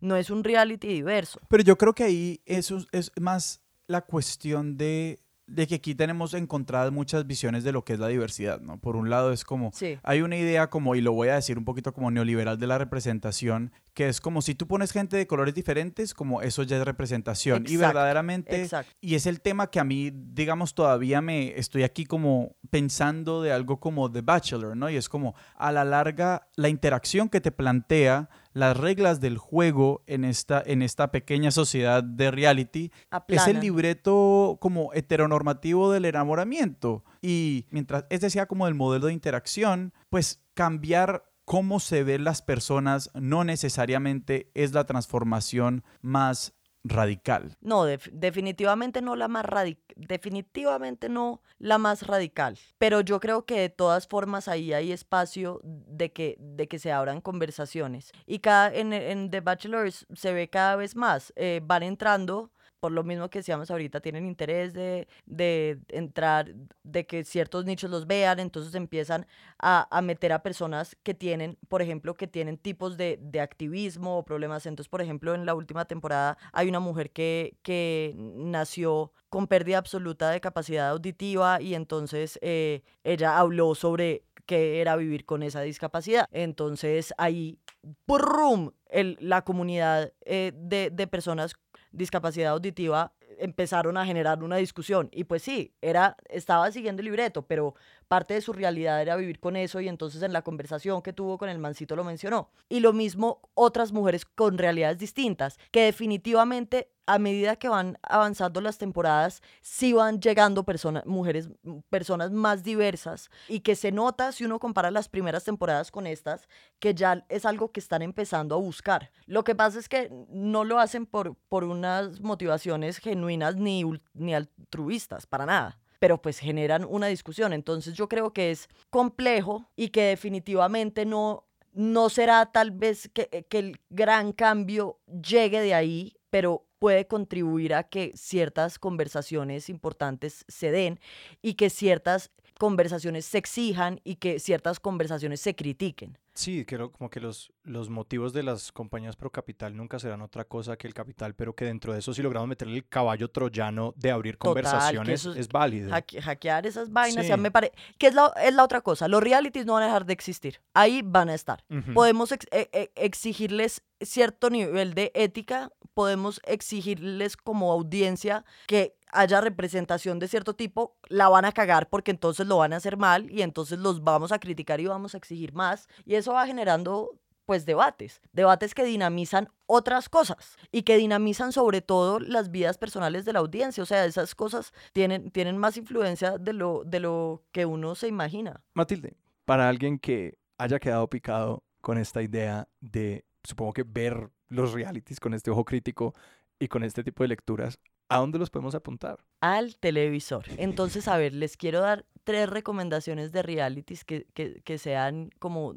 no 0.00 0.16
es 0.16 0.30
un 0.30 0.44
reality 0.44 0.88
diverso. 0.88 1.40
Pero 1.48 1.62
yo 1.62 1.76
creo 1.76 1.94
que 1.94 2.04
ahí 2.04 2.40
eso 2.44 2.78
es 2.92 3.12
más 3.20 3.60
la 3.86 4.02
cuestión 4.02 4.76
de, 4.76 5.20
de 5.46 5.66
que 5.68 5.76
aquí 5.76 5.94
tenemos 5.94 6.34
encontradas 6.34 6.90
muchas 6.92 7.26
visiones 7.26 7.62
de 7.62 7.70
lo 7.72 7.84
que 7.84 7.92
es 7.92 7.98
la 8.00 8.08
diversidad, 8.08 8.60
¿no? 8.60 8.78
Por 8.80 8.96
un 8.96 9.10
lado 9.10 9.32
es 9.32 9.44
como, 9.44 9.70
Sí. 9.72 9.96
hay 10.02 10.22
una 10.22 10.36
idea 10.36 10.68
como, 10.70 10.94
y 10.96 11.00
lo 11.00 11.12
voy 11.12 11.28
a 11.28 11.34
decir 11.36 11.56
un 11.56 11.64
poquito 11.64 11.92
como 11.92 12.10
neoliberal 12.10 12.58
de 12.58 12.66
la 12.66 12.78
representación, 12.78 13.72
que 13.94 14.08
es 14.08 14.20
como 14.20 14.42
si 14.42 14.54
tú 14.54 14.66
pones 14.66 14.92
gente 14.92 15.16
de 15.16 15.26
colores 15.26 15.54
diferentes, 15.54 16.14
como 16.14 16.42
eso 16.42 16.62
ya 16.64 16.76
es 16.78 16.84
representación. 16.84 17.64
y 17.68 17.76
verdaderamente, 17.76 18.62
exacto. 18.62 18.92
y 19.00 19.14
es 19.14 19.26
el 19.26 19.40
tema 19.40 19.70
que 19.70 19.78
a 19.80 19.84
mí, 19.84 20.10
digamos, 20.12 20.74
todavía 20.74 21.20
me 21.20 21.58
estoy 21.58 21.84
aquí 21.84 22.04
como 22.06 22.56
pensando 22.70 23.40
de 23.42 23.52
algo 23.52 23.78
como 23.80 24.10
The 24.10 24.22
Bachelor, 24.22 24.76
¿no? 24.76 24.90
Y 24.90 24.96
es 24.96 25.08
como, 25.08 25.34
a 25.56 25.70
la 25.72 25.84
larga, 25.84 26.48
la 26.56 26.68
interacción 26.68 27.28
que 27.28 27.40
te 27.40 27.52
plantea 27.52 28.28
las 28.56 28.74
reglas 28.74 29.20
del 29.20 29.36
juego 29.36 30.02
en 30.06 30.24
esta, 30.24 30.62
en 30.64 30.80
esta 30.80 31.12
pequeña 31.12 31.50
sociedad 31.50 32.02
de 32.02 32.30
reality. 32.30 32.90
Es 33.28 33.46
el 33.48 33.60
libreto 33.60 34.56
como 34.62 34.94
heteronormativo 34.94 35.92
del 35.92 36.06
enamoramiento. 36.06 37.04
Y 37.20 37.66
mientras 37.68 38.06
ese 38.08 38.30
sea 38.30 38.46
como 38.46 38.66
el 38.66 38.74
modelo 38.74 39.08
de 39.08 39.12
interacción, 39.12 39.92
pues 40.08 40.42
cambiar 40.54 41.24
cómo 41.44 41.80
se 41.80 42.02
ven 42.02 42.24
las 42.24 42.40
personas 42.40 43.10
no 43.12 43.44
necesariamente 43.44 44.50
es 44.54 44.72
la 44.72 44.84
transformación 44.84 45.84
más 46.00 46.54
radical. 46.88 47.56
No, 47.60 47.84
def- 47.84 48.08
definitivamente 48.12 49.02
no 49.02 49.16
la 49.16 49.28
más 49.28 49.44
radical, 49.44 49.82
definitivamente 49.96 51.08
no 51.08 51.40
la 51.58 51.78
más 51.78 52.06
radical. 52.06 52.58
Pero 52.78 53.00
yo 53.00 53.20
creo 53.20 53.44
que 53.44 53.58
de 53.60 53.68
todas 53.68 54.06
formas 54.06 54.48
ahí 54.48 54.72
hay 54.72 54.92
espacio 54.92 55.60
de 55.64 56.12
que, 56.12 56.36
de 56.38 56.68
que 56.68 56.78
se 56.78 56.92
abran 56.92 57.20
conversaciones. 57.20 58.12
Y 58.26 58.40
cada, 58.40 58.72
en, 58.74 58.92
en 58.92 59.30
The 59.30 59.40
Bachelors 59.40 60.06
se 60.14 60.32
ve 60.32 60.48
cada 60.48 60.76
vez 60.76 60.96
más. 60.96 61.32
eh, 61.36 61.60
van 61.64 61.82
entrando, 61.82 62.50
por 62.80 62.92
lo 62.92 63.04
mismo 63.04 63.28
que 63.30 63.40
decíamos 63.40 63.70
ahorita, 63.70 64.00
tienen 64.00 64.26
interés 64.26 64.72
de, 64.72 65.08
de 65.24 65.78
entrar, 65.88 66.54
de 66.82 67.06
que 67.06 67.24
ciertos 67.24 67.64
nichos 67.64 67.90
los 67.90 68.06
vean, 68.06 68.38
entonces 68.38 68.74
empiezan 68.74 69.26
a, 69.58 69.86
a 69.90 70.02
meter 70.02 70.32
a 70.32 70.42
personas 70.42 70.96
que 71.02 71.14
tienen, 71.14 71.58
por 71.68 71.82
ejemplo, 71.82 72.14
que 72.14 72.26
tienen 72.26 72.58
tipos 72.58 72.96
de, 72.96 73.18
de 73.20 73.40
activismo 73.40 74.18
o 74.18 74.24
problemas. 74.24 74.66
Entonces, 74.66 74.88
por 74.88 75.02
ejemplo, 75.02 75.34
en 75.34 75.46
la 75.46 75.54
última 75.54 75.84
temporada 75.84 76.38
hay 76.52 76.68
una 76.68 76.80
mujer 76.80 77.10
que, 77.10 77.56
que 77.62 78.14
nació 78.16 79.12
con 79.28 79.46
pérdida 79.46 79.78
absoluta 79.78 80.30
de 80.30 80.40
capacidad 80.40 80.90
auditiva 80.90 81.60
y 81.60 81.74
entonces 81.74 82.38
eh, 82.42 82.82
ella 83.04 83.38
habló 83.38 83.74
sobre 83.74 84.22
qué 84.46 84.80
era 84.80 84.96
vivir 84.96 85.24
con 85.24 85.42
esa 85.42 85.60
discapacidad. 85.62 86.28
Entonces 86.30 87.12
ahí, 87.18 87.58
¡brum! 88.06 88.70
La 89.18 89.42
comunidad 89.42 90.12
eh, 90.24 90.52
de, 90.54 90.90
de 90.90 91.06
personas 91.08 91.54
discapacidad 91.96 92.52
auditiva 92.52 93.12
empezaron 93.38 93.96
a 93.96 94.06
generar 94.06 94.42
una 94.42 94.56
discusión 94.56 95.08
y 95.12 95.24
pues 95.24 95.42
sí, 95.42 95.74
era 95.80 96.16
estaba 96.28 96.70
siguiendo 96.70 97.00
el 97.00 97.06
libreto, 97.06 97.46
pero 97.46 97.74
parte 98.08 98.34
de 98.34 98.40
su 98.40 98.52
realidad 98.52 99.02
era 99.02 99.16
vivir 99.16 99.40
con 99.40 99.56
eso 99.56 99.80
y 99.80 99.88
entonces 99.88 100.22
en 100.22 100.32
la 100.32 100.42
conversación 100.42 101.02
que 101.02 101.12
tuvo 101.12 101.38
con 101.38 101.48
el 101.48 101.58
mancito 101.58 101.96
lo 101.96 102.04
mencionó. 102.04 102.50
Y 102.68 102.80
lo 102.80 102.92
mismo 102.92 103.40
otras 103.54 103.92
mujeres 103.92 104.24
con 104.24 104.58
realidades 104.58 104.98
distintas, 104.98 105.58
que 105.70 105.84
definitivamente 105.84 106.90
a 107.06 107.18
medida 107.18 107.56
que 107.56 107.68
van 107.68 107.98
avanzando 108.02 108.60
las 108.60 108.78
temporadas, 108.78 109.42
sí 109.62 109.92
van 109.92 110.20
llegando 110.20 110.64
mujeres, 111.04 111.48
personas 111.88 112.32
más 112.32 112.64
diversas 112.64 113.30
y 113.48 113.60
que 113.60 113.76
se 113.76 113.92
nota 113.92 114.32
si 114.32 114.44
uno 114.44 114.58
compara 114.58 114.90
las 114.90 115.08
primeras 115.08 115.44
temporadas 115.44 115.90
con 115.90 116.06
estas, 116.06 116.48
que 116.78 116.94
ya 116.94 117.24
es 117.28 117.44
algo 117.44 117.70
que 117.70 117.80
están 117.80 118.02
empezando 118.02 118.54
a 118.54 118.58
buscar. 118.58 119.12
Lo 119.26 119.44
que 119.44 119.54
pasa 119.54 119.78
es 119.78 119.88
que 119.88 120.10
no 120.28 120.64
lo 120.64 120.78
hacen 120.78 121.06
por, 121.06 121.36
por 121.48 121.64
unas 121.64 122.20
motivaciones 122.20 122.98
genuinas 122.98 123.56
ni, 123.56 123.84
ni 124.14 124.34
altruistas, 124.34 125.26
para 125.26 125.46
nada 125.46 125.78
pero 125.98 126.20
pues 126.20 126.38
generan 126.38 126.86
una 126.88 127.06
discusión. 127.06 127.54
Entonces 127.54 127.94
yo 127.94 128.06
creo 128.06 128.32
que 128.32 128.50
es 128.50 128.68
complejo 128.90 129.70
y 129.76 129.88
que 129.88 130.02
definitivamente 130.02 131.06
no, 131.06 131.46
no 131.72 132.08
será 132.08 132.46
tal 132.46 132.70
vez 132.70 133.10
que, 133.12 133.28
eh, 133.32 133.44
que 133.44 133.58
el 133.58 133.80
gran 133.90 134.32
cambio 134.32 134.98
llegue 135.06 135.60
de 135.60 135.74
ahí, 135.74 136.15
pero 136.30 136.66
puede 136.78 137.06
contribuir 137.06 137.74
a 137.74 137.84
que 137.84 138.12
ciertas 138.14 138.78
conversaciones 138.78 139.68
importantes 139.68 140.44
se 140.48 140.70
den 140.70 141.00
y 141.42 141.54
que 141.54 141.70
ciertas 141.70 142.30
conversaciones 142.58 143.24
se 143.24 143.38
exijan 143.38 144.00
y 144.04 144.16
que 144.16 144.38
ciertas 144.38 144.80
conversaciones 144.80 145.40
se 145.40 145.54
critiquen. 145.54 146.18
Sí, 146.36 146.64
creo 146.66 146.92
como 146.92 147.08
que 147.10 147.18
los, 147.18 147.50
los 147.64 147.88
motivos 147.88 148.32
de 148.32 148.42
las 148.42 148.70
compañías 148.70 149.16
pro 149.16 149.30
capital 149.30 149.74
nunca 149.76 149.98
serán 149.98 150.20
otra 150.20 150.44
cosa 150.44 150.76
que 150.76 150.86
el 150.86 150.92
capital, 150.94 151.34
pero 151.34 151.54
que 151.54 151.64
dentro 151.64 151.92
de 151.94 151.98
eso 152.00 152.12
si 152.14 152.22
logramos 152.22 152.48
meterle 152.48 152.76
el 152.76 152.86
caballo 152.88 153.28
troyano 153.30 153.94
de 153.96 154.10
abrir 154.10 154.36
Total, 154.36 154.54
que 154.54 154.62
conversaciones 154.62 155.20
eso 155.20 155.32
es- 155.34 155.48
válido. 155.48 155.90
Hacke- 155.90 156.20
hackear 156.20 156.66
esas 156.66 156.92
vainas, 156.92 157.26
ya 157.26 157.36
me 157.38 157.50
parece... 157.50 157.72
Que 157.98 158.08
es 158.08 158.14
la, 158.14 158.32
es 158.44 158.54
la 158.54 158.62
otra 158.64 158.82
cosa, 158.82 159.08
los 159.08 159.22
realities 159.22 159.64
no 159.66 159.72
van 159.72 159.84
a 159.84 159.86
dejar 159.86 160.04
de 160.04 160.12
existir, 160.12 160.60
ahí 160.74 161.00
van 161.02 161.30
a 161.30 161.34
estar. 161.34 161.64
Podemos 161.94 162.30
ex- 162.32 162.46
e- 162.52 162.68
e- 162.72 162.92
exigirles 162.96 163.82
cierto 164.00 164.50
nivel 164.50 164.92
de 164.92 165.10
ética, 165.14 165.70
podemos 165.94 166.40
exigirles 166.44 167.38
como 167.38 167.72
audiencia 167.72 168.44
que 168.66 168.94
haya 169.12 169.40
representación 169.40 170.18
de 170.18 170.28
cierto 170.28 170.54
tipo, 170.54 170.96
la 171.08 171.28
van 171.28 171.44
a 171.44 171.52
cagar 171.52 171.88
porque 171.88 172.10
entonces 172.10 172.46
lo 172.46 172.58
van 172.58 172.72
a 172.72 172.76
hacer 172.76 172.96
mal 172.96 173.30
y 173.30 173.42
entonces 173.42 173.78
los 173.78 174.02
vamos 174.02 174.32
a 174.32 174.38
criticar 174.38 174.80
y 174.80 174.86
vamos 174.86 175.14
a 175.14 175.18
exigir 175.18 175.52
más 175.52 175.88
y 176.04 176.14
eso 176.14 176.32
va 176.32 176.46
generando 176.46 177.18
pues 177.46 177.64
debates, 177.64 178.20
debates 178.32 178.74
que 178.74 178.84
dinamizan 178.84 179.48
otras 179.66 180.08
cosas 180.08 180.56
y 180.72 180.82
que 180.82 180.96
dinamizan 180.96 181.52
sobre 181.52 181.80
todo 181.80 182.18
las 182.18 182.50
vidas 182.50 182.76
personales 182.76 183.24
de 183.24 183.32
la 183.32 183.38
audiencia, 183.38 183.82
o 183.82 183.86
sea, 183.86 184.04
esas 184.04 184.34
cosas 184.34 184.72
tienen, 184.92 185.30
tienen 185.30 185.56
más 185.56 185.76
influencia 185.76 186.38
de 186.38 186.52
lo, 186.52 186.82
de 186.84 187.00
lo 187.00 187.44
que 187.52 187.64
uno 187.64 187.94
se 187.94 188.08
imagina. 188.08 188.62
Matilde, 188.74 189.16
para 189.44 189.68
alguien 189.68 190.00
que 190.00 190.38
haya 190.58 190.80
quedado 190.80 191.08
picado 191.08 191.62
con 191.80 191.98
esta 191.98 192.20
idea 192.20 192.68
de, 192.80 193.24
supongo 193.44 193.72
que 193.72 193.84
ver 193.84 194.28
los 194.48 194.72
realities 194.72 195.20
con 195.20 195.32
este 195.32 195.52
ojo 195.52 195.64
crítico 195.64 196.14
y 196.58 196.66
con 196.66 196.82
este 196.82 197.04
tipo 197.04 197.22
de 197.22 197.28
lecturas, 197.28 197.78
¿a 198.08 198.18
dónde 198.18 198.38
los 198.38 198.50
podemos 198.50 198.74
apuntar? 198.74 199.18
al 199.40 199.76
televisor. 199.76 200.44
Entonces, 200.56 201.08
a 201.08 201.16
ver, 201.16 201.32
les 201.32 201.56
quiero 201.56 201.80
dar 201.80 202.04
tres 202.24 202.48
recomendaciones 202.48 203.32
de 203.32 203.42
realities 203.42 204.04
que, 204.04 204.26
que, 204.34 204.60
que 204.62 204.78
sean 204.78 205.30
como 205.38 205.74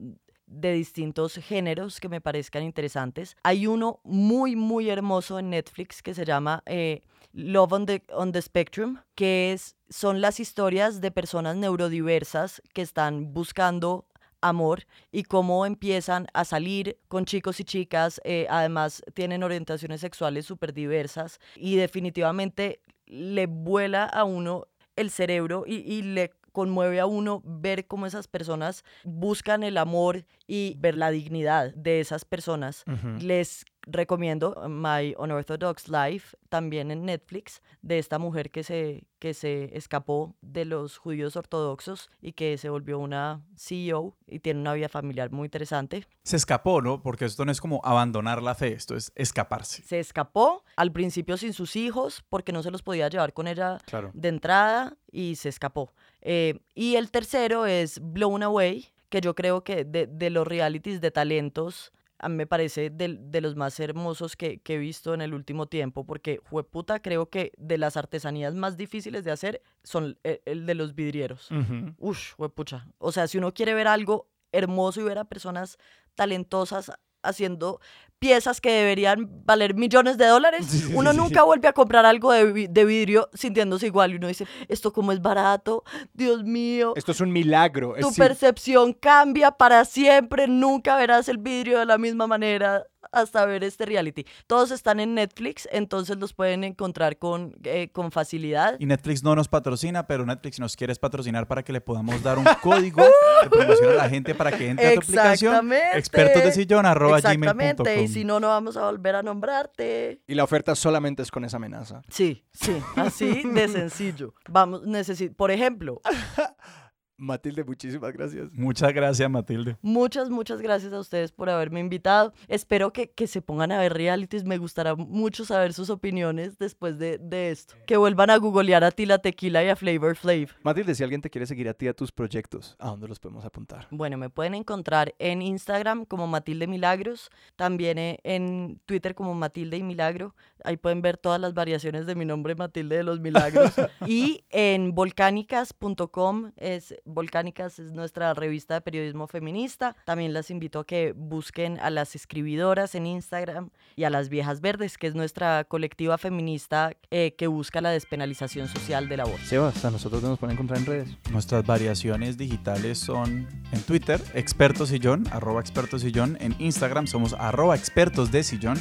de 0.47 0.73
distintos 0.73 1.35
géneros 1.35 1.99
que 1.99 2.09
me 2.09 2.21
parezcan 2.21 2.63
interesantes. 2.63 3.37
Hay 3.43 3.67
uno 3.67 3.99
muy, 4.03 4.55
muy 4.55 4.89
hermoso 4.89 5.37
en 5.37 5.51
Netflix 5.51 6.01
que 6.01 6.15
se 6.15 6.25
llama 6.25 6.63
eh, 6.65 7.03
Love 7.33 7.73
on 7.73 7.85
the, 7.85 8.03
on 8.11 8.31
the 8.31 8.41
Spectrum, 8.41 8.97
que 9.13 9.53
es, 9.53 9.75
son 9.89 10.21
las 10.21 10.39
historias 10.39 11.01
de 11.01 11.11
personas 11.11 11.55
neurodiversas 11.55 12.63
que 12.73 12.81
están 12.81 13.31
buscando 13.31 14.07
amor 14.41 14.85
y 15.11 15.23
cómo 15.23 15.65
empiezan 15.65 16.27
a 16.33 16.45
salir 16.45 16.97
con 17.07 17.25
chicos 17.25 17.59
y 17.59 17.63
chicas. 17.63 18.21
eh, 18.23 18.47
además, 18.49 19.01
tienen 19.13 19.43
orientaciones 19.43 20.01
sexuales 20.01 20.45
súper 20.45 20.73
diversas 20.73 21.39
y 21.55 21.75
definitivamente 21.75 22.81
le 23.05 23.47
vuela 23.47 24.05
a 24.05 24.23
uno 24.23 24.67
el 24.95 25.09
cerebro 25.09 25.63
y, 25.65 25.75
y 25.75 26.01
le 26.01 26.31
conmueve 26.51 26.99
a 26.99 27.05
uno 27.05 27.41
ver 27.45 27.87
cómo 27.87 28.05
esas 28.05 28.27
personas 28.27 28.83
buscan 29.03 29.63
el 29.63 29.77
amor 29.77 30.25
y 30.47 30.75
ver 30.79 30.97
la 30.97 31.09
dignidad 31.11 31.73
de 31.75 31.99
esas 31.99 32.25
personas. 32.25 32.83
Les 33.19 33.65
recomiendo 33.83 34.55
My 34.69 35.15
Unorthodox 35.17 35.87
Life, 35.89 36.35
también 36.49 36.91
en 36.91 37.05
Netflix, 37.05 37.61
de 37.81 37.99
esta 37.99 38.19
mujer 38.19 38.51
que 38.51 38.63
se, 38.63 39.07
que 39.19 39.33
se 39.33 39.75
escapó 39.77 40.35
de 40.41 40.65
los 40.65 40.97
judíos 40.97 41.35
ortodoxos 41.35 42.09
y 42.21 42.33
que 42.33 42.57
se 42.57 42.69
volvió 42.69 42.99
una 42.99 43.41
CEO 43.55 44.15
y 44.27 44.39
tiene 44.39 44.59
una 44.59 44.73
vida 44.73 44.89
familiar 44.89 45.31
muy 45.31 45.45
interesante. 45.45 46.05
Se 46.23 46.35
escapó, 46.35 46.81
¿no? 46.81 47.01
Porque 47.01 47.25
esto 47.25 47.45
no 47.45 47.51
es 47.51 47.61
como 47.61 47.81
abandonar 47.83 48.43
la 48.43 48.55
fe, 48.55 48.73
esto 48.73 48.95
es 48.95 49.11
escaparse. 49.15 49.81
Se 49.83 49.99
escapó 49.99 50.63
al 50.75 50.91
principio 50.91 51.37
sin 51.37 51.53
sus 51.53 51.75
hijos 51.75 52.23
porque 52.29 52.51
no 52.51 52.63
se 52.63 52.71
los 52.71 52.83
podía 52.83 53.07
llevar 53.09 53.33
con 53.33 53.47
ella 53.47 53.77
Claro. 53.85 54.11
de 54.13 54.29
entrada 54.29 54.97
y 55.11 55.35
se 55.35 55.49
escapó. 55.49 55.93
Eh, 56.21 56.59
y 56.75 56.95
el 56.95 57.11
tercero 57.11 57.65
es 57.65 57.99
Blown 58.01 58.43
Away, 58.43 58.87
que 59.09 59.21
yo 59.21 59.33
creo 59.35 59.63
que 59.63 59.85
de, 59.85 60.05
de 60.05 60.29
los 60.29 60.45
realities 60.47 61.01
de 61.01 61.09
talentos, 61.11 61.91
a 62.19 62.29
mí 62.29 62.35
me 62.35 62.47
parece 62.47 62.89
de, 62.89 63.17
de 63.19 63.41
los 63.41 63.55
más 63.55 63.79
hermosos 63.79 64.35
que, 64.35 64.59
que 64.59 64.75
he 64.75 64.77
visto 64.77 65.13
en 65.13 65.21
el 65.21 65.33
último 65.33 65.67
tiempo, 65.67 66.05
porque, 66.05 66.39
jueputa, 66.49 67.01
creo 67.01 67.29
que 67.29 67.51
de 67.57 67.77
las 67.77 67.97
artesanías 67.97 68.53
más 68.55 68.77
difíciles 68.77 69.23
de 69.23 69.31
hacer 69.31 69.61
son 69.83 70.17
el, 70.23 70.41
el 70.45 70.65
de 70.65 70.75
los 70.75 70.95
vidrieros. 70.95 71.49
Ujú. 71.51 71.95
Ush, 71.97 72.33
huepucha. 72.37 72.87
O 72.97 73.11
sea, 73.11 73.27
si 73.27 73.37
uno 73.37 73.53
quiere 73.53 73.73
ver 73.73 73.87
algo 73.87 74.29
hermoso 74.51 75.01
y 75.01 75.03
ver 75.03 75.17
a 75.17 75.25
personas 75.25 75.77
talentosas 76.15 76.91
haciendo 77.23 77.79
piezas 78.19 78.59
que 78.59 78.69
deberían 78.71 79.29
valer 79.45 79.75
millones 79.75 80.17
de 80.17 80.25
dólares, 80.25 80.65
Sí, 80.65 80.91
uno 80.93 81.11
sí, 81.11 81.15
sí. 81.17 81.23
nunca 81.23 81.43
vuelve 81.43 81.69
a 81.69 81.73
comprar 81.73 82.05
algo 82.05 82.33
de, 82.33 82.51
vi- 82.51 82.67
de 82.67 82.83
vidrio 82.83 83.29
sintiéndose 83.33 83.85
igual 83.87 84.11
y 84.11 84.15
uno 84.17 84.27
dice, 84.27 84.45
esto 84.67 84.91
como 84.91 85.13
es 85.13 85.21
barato, 85.21 85.85
Dios 86.13 86.43
mío. 86.43 86.91
Esto 86.97 87.13
es 87.13 87.21
un 87.21 87.31
milagro. 87.31 87.95
Tu 88.01 88.13
percepción 88.13 88.91
cambia 88.91 89.51
para 89.51 89.85
siempre, 89.85 90.47
nunca 90.49 90.97
verás 90.97 91.29
el 91.29 91.37
vidrio 91.37 91.79
de 91.79 91.85
la 91.85 91.97
misma 91.97 92.27
manera 92.27 92.85
hasta 93.11 93.45
ver 93.45 93.63
este 93.63 93.85
reality. 93.85 94.25
Todos 94.47 94.71
están 94.71 94.99
en 94.99 95.15
Netflix, 95.15 95.67
entonces 95.71 96.17
los 96.17 96.33
pueden 96.33 96.63
encontrar 96.63 97.17
con, 97.17 97.55
eh, 97.63 97.89
con 97.91 98.11
facilidad. 98.11 98.75
Y 98.79 98.85
Netflix 98.85 99.23
no 99.23 99.35
nos 99.35 99.47
patrocina, 99.47 100.07
pero 100.07 100.25
Netflix 100.25 100.59
nos 100.59 100.75
quiere 100.75 100.93
patrocinar 100.95 101.47
para 101.47 101.63
que 101.63 101.71
le 101.71 101.81
podamos 101.81 102.21
dar 102.23 102.37
un 102.37 102.45
código 102.61 103.03
de 103.43 103.49
promoción 103.49 103.91
a 103.93 103.95
la 103.95 104.09
gente 104.09 104.35
para 104.35 104.51
que 104.51 104.69
entre 104.69 104.87
a 104.87 104.93
tu 104.93 104.99
aplicación. 104.99 105.53
Exactamente. 105.53 105.97
Expertos 105.97 106.43
de 106.43 106.51
sillón 106.51 106.85
arroba 106.85 107.17
Exactamente, 107.17 107.83
gmail.com. 107.83 108.03
y 108.03 108.07
si 108.07 108.23
no, 108.25 108.39
no 108.39 108.47
vamos 108.47 108.77
a 108.77 108.85
volver 108.85 109.15
a 109.15 109.23
nombrarte. 109.23 110.21
Y 110.27 110.35
la 110.35 110.43
oferta 110.43 110.75
solamente 110.75 111.21
es 111.23 111.31
con 111.31 111.45
esa 111.45 111.57
amenaza. 111.57 112.01
Sí, 112.09 112.43
sí, 112.51 112.77
así 112.95 113.43
de 113.43 113.67
sencillo. 113.67 114.33
Vamos, 114.49 114.83
necesito, 114.85 115.35
por 115.35 115.51
ejemplo, 115.51 116.01
Matilde, 117.19 117.63
muchísimas 117.63 118.13
gracias. 118.13 118.49
Muchas 118.53 118.93
gracias, 118.93 119.29
Matilde. 119.29 119.77
Muchas, 119.81 120.29
muchas 120.29 120.61
gracias 120.61 120.93
a 120.93 120.99
ustedes 120.99 121.31
por 121.31 121.49
haberme 121.49 121.79
invitado. 121.79 122.33
Espero 122.47 122.93
que, 122.93 123.11
que 123.11 123.27
se 123.27 123.41
pongan 123.41 123.71
a 123.71 123.79
ver 123.79 123.93
realities. 123.93 124.45
Me 124.45 124.57
gustará 124.57 124.95
mucho 124.95 125.45
saber 125.45 125.73
sus 125.73 125.89
opiniones 125.89 126.57
después 126.57 126.97
de, 126.97 127.17
de 127.17 127.51
esto. 127.51 127.75
Que 127.85 127.97
vuelvan 127.97 128.29
a 128.29 128.37
googlear 128.37 128.83
a 128.83 128.91
Tila 128.91 129.19
Tequila 129.19 129.63
y 129.63 129.69
a 129.69 129.75
Flavor 129.75 130.15
Flav. 130.15 130.49
Matilde, 130.63 130.95
si 130.95 131.03
alguien 131.03 131.21
te 131.21 131.29
quiere 131.29 131.45
seguir 131.45 131.67
a 131.69 131.73
ti, 131.73 131.87
a 131.87 131.93
tus 131.93 132.11
proyectos, 132.11 132.75
¿a 132.79 132.87
dónde 132.89 133.07
los 133.07 133.19
podemos 133.19 133.45
apuntar? 133.45 133.87
Bueno, 133.91 134.17
me 134.17 134.29
pueden 134.29 134.55
encontrar 134.55 135.13
en 135.19 135.41
Instagram 135.41 136.05
como 136.05 136.27
Matilde 136.27 136.67
Milagros, 136.67 137.29
también 137.55 137.97
eh, 137.97 138.19
en 138.23 138.79
Twitter 138.85 139.15
como 139.15 139.33
Matilde 139.33 139.77
y 139.77 139.83
Milagro. 139.83 140.35
Ahí 140.63 140.77
pueden 140.77 141.01
ver 141.01 141.17
todas 141.17 141.39
las 141.39 141.53
variaciones 141.53 142.05
de 142.05 142.15
mi 142.15 142.25
nombre, 142.25 142.55
Matilde 142.55 142.97
de 142.97 143.03
los 143.03 143.19
Milagros. 143.19 143.73
y 144.07 144.45
en 144.49 144.93
volcánicas.com 144.93 146.51
es 146.57 146.95
Volcánicas 147.13 147.79
es 147.79 147.91
nuestra 147.91 148.33
revista 148.33 148.75
de 148.75 148.81
periodismo 148.81 149.27
feminista. 149.27 149.95
También 150.05 150.33
las 150.33 150.51
invito 150.51 150.79
a 150.79 150.85
que 150.85 151.13
busquen 151.15 151.79
a 151.79 151.89
las 151.89 152.15
escribidoras 152.15 152.95
en 152.95 153.05
Instagram 153.05 153.69
y 153.95 154.03
a 154.03 154.09
las 154.09 154.29
Viejas 154.29 154.61
Verdes, 154.61 154.97
que 154.97 155.07
es 155.07 155.15
nuestra 155.15 155.63
colectiva 155.63 156.17
feminista 156.17 156.93
eh, 157.11 157.35
que 157.37 157.47
busca 157.47 157.81
la 157.81 157.89
despenalización 157.89 158.67
social 158.67 159.09
del 159.09 159.21
aborto. 159.21 159.45
Sebas, 159.45 159.83
a 159.85 159.91
nosotros 159.91 160.21
nos 160.23 160.39
pueden 160.39 160.53
encontrar 160.53 160.79
en 160.79 160.85
redes. 160.85 161.09
Nuestras 161.31 161.65
variaciones 161.65 162.37
digitales 162.37 162.97
son 162.97 163.47
en 163.71 163.81
Twitter, 163.81 164.21
expertos 164.33 164.89
sillón, 164.89 165.25
arroba 165.31 165.61
expertos 165.61 166.01
sillón. 166.01 166.37
En 166.39 166.55
Instagram 166.59 167.07
somos 167.07 167.33
arroba 167.33 167.75
expertos 167.75 168.31
de 168.31 168.43
sillón. 168.43 168.77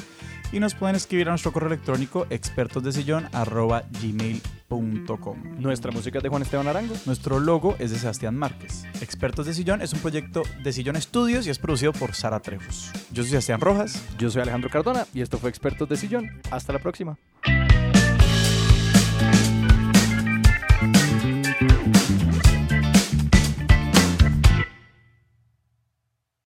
Y 0.50 0.60
nos 0.60 0.74
pueden 0.74 0.96
escribir 0.96 1.28
a 1.28 1.30
nuestro 1.30 1.52
correo 1.52 1.68
electrónico 1.68 2.26
expertosdesillón 2.30 3.28
arroba 3.32 3.84
gmail.com. 4.00 5.42
Nuestra 5.58 5.92
música 5.92 6.18
es 6.18 6.22
de 6.22 6.28
Juan 6.30 6.42
Esteban 6.42 6.68
Arango. 6.68 6.94
Nuestro 7.04 7.38
logo 7.38 7.76
es 7.78 7.90
de 7.90 7.98
Sebastián 7.98 8.36
Márquez. 8.36 8.84
Expertos 9.02 9.46
de 9.46 9.54
Sillón 9.54 9.82
es 9.82 9.92
un 9.92 10.00
proyecto 10.00 10.42
de 10.62 10.72
Sillón 10.72 10.96
Estudios 10.96 11.46
y 11.46 11.50
es 11.50 11.58
producido 11.58 11.92
por 11.92 12.14
Sara 12.14 12.40
Trejos. 12.40 12.90
Yo 13.12 13.22
soy 13.22 13.30
Sebastián 13.30 13.60
Rojas. 13.60 14.02
Yo 14.18 14.30
soy 14.30 14.42
Alejandro 14.42 14.70
Cardona 14.70 15.06
y 15.12 15.20
esto 15.20 15.38
fue 15.38 15.50
Expertos 15.50 15.88
de 15.88 15.96
Sillón. 15.96 16.40
Hasta 16.50 16.72
la 16.72 16.78
próxima. 16.78 17.18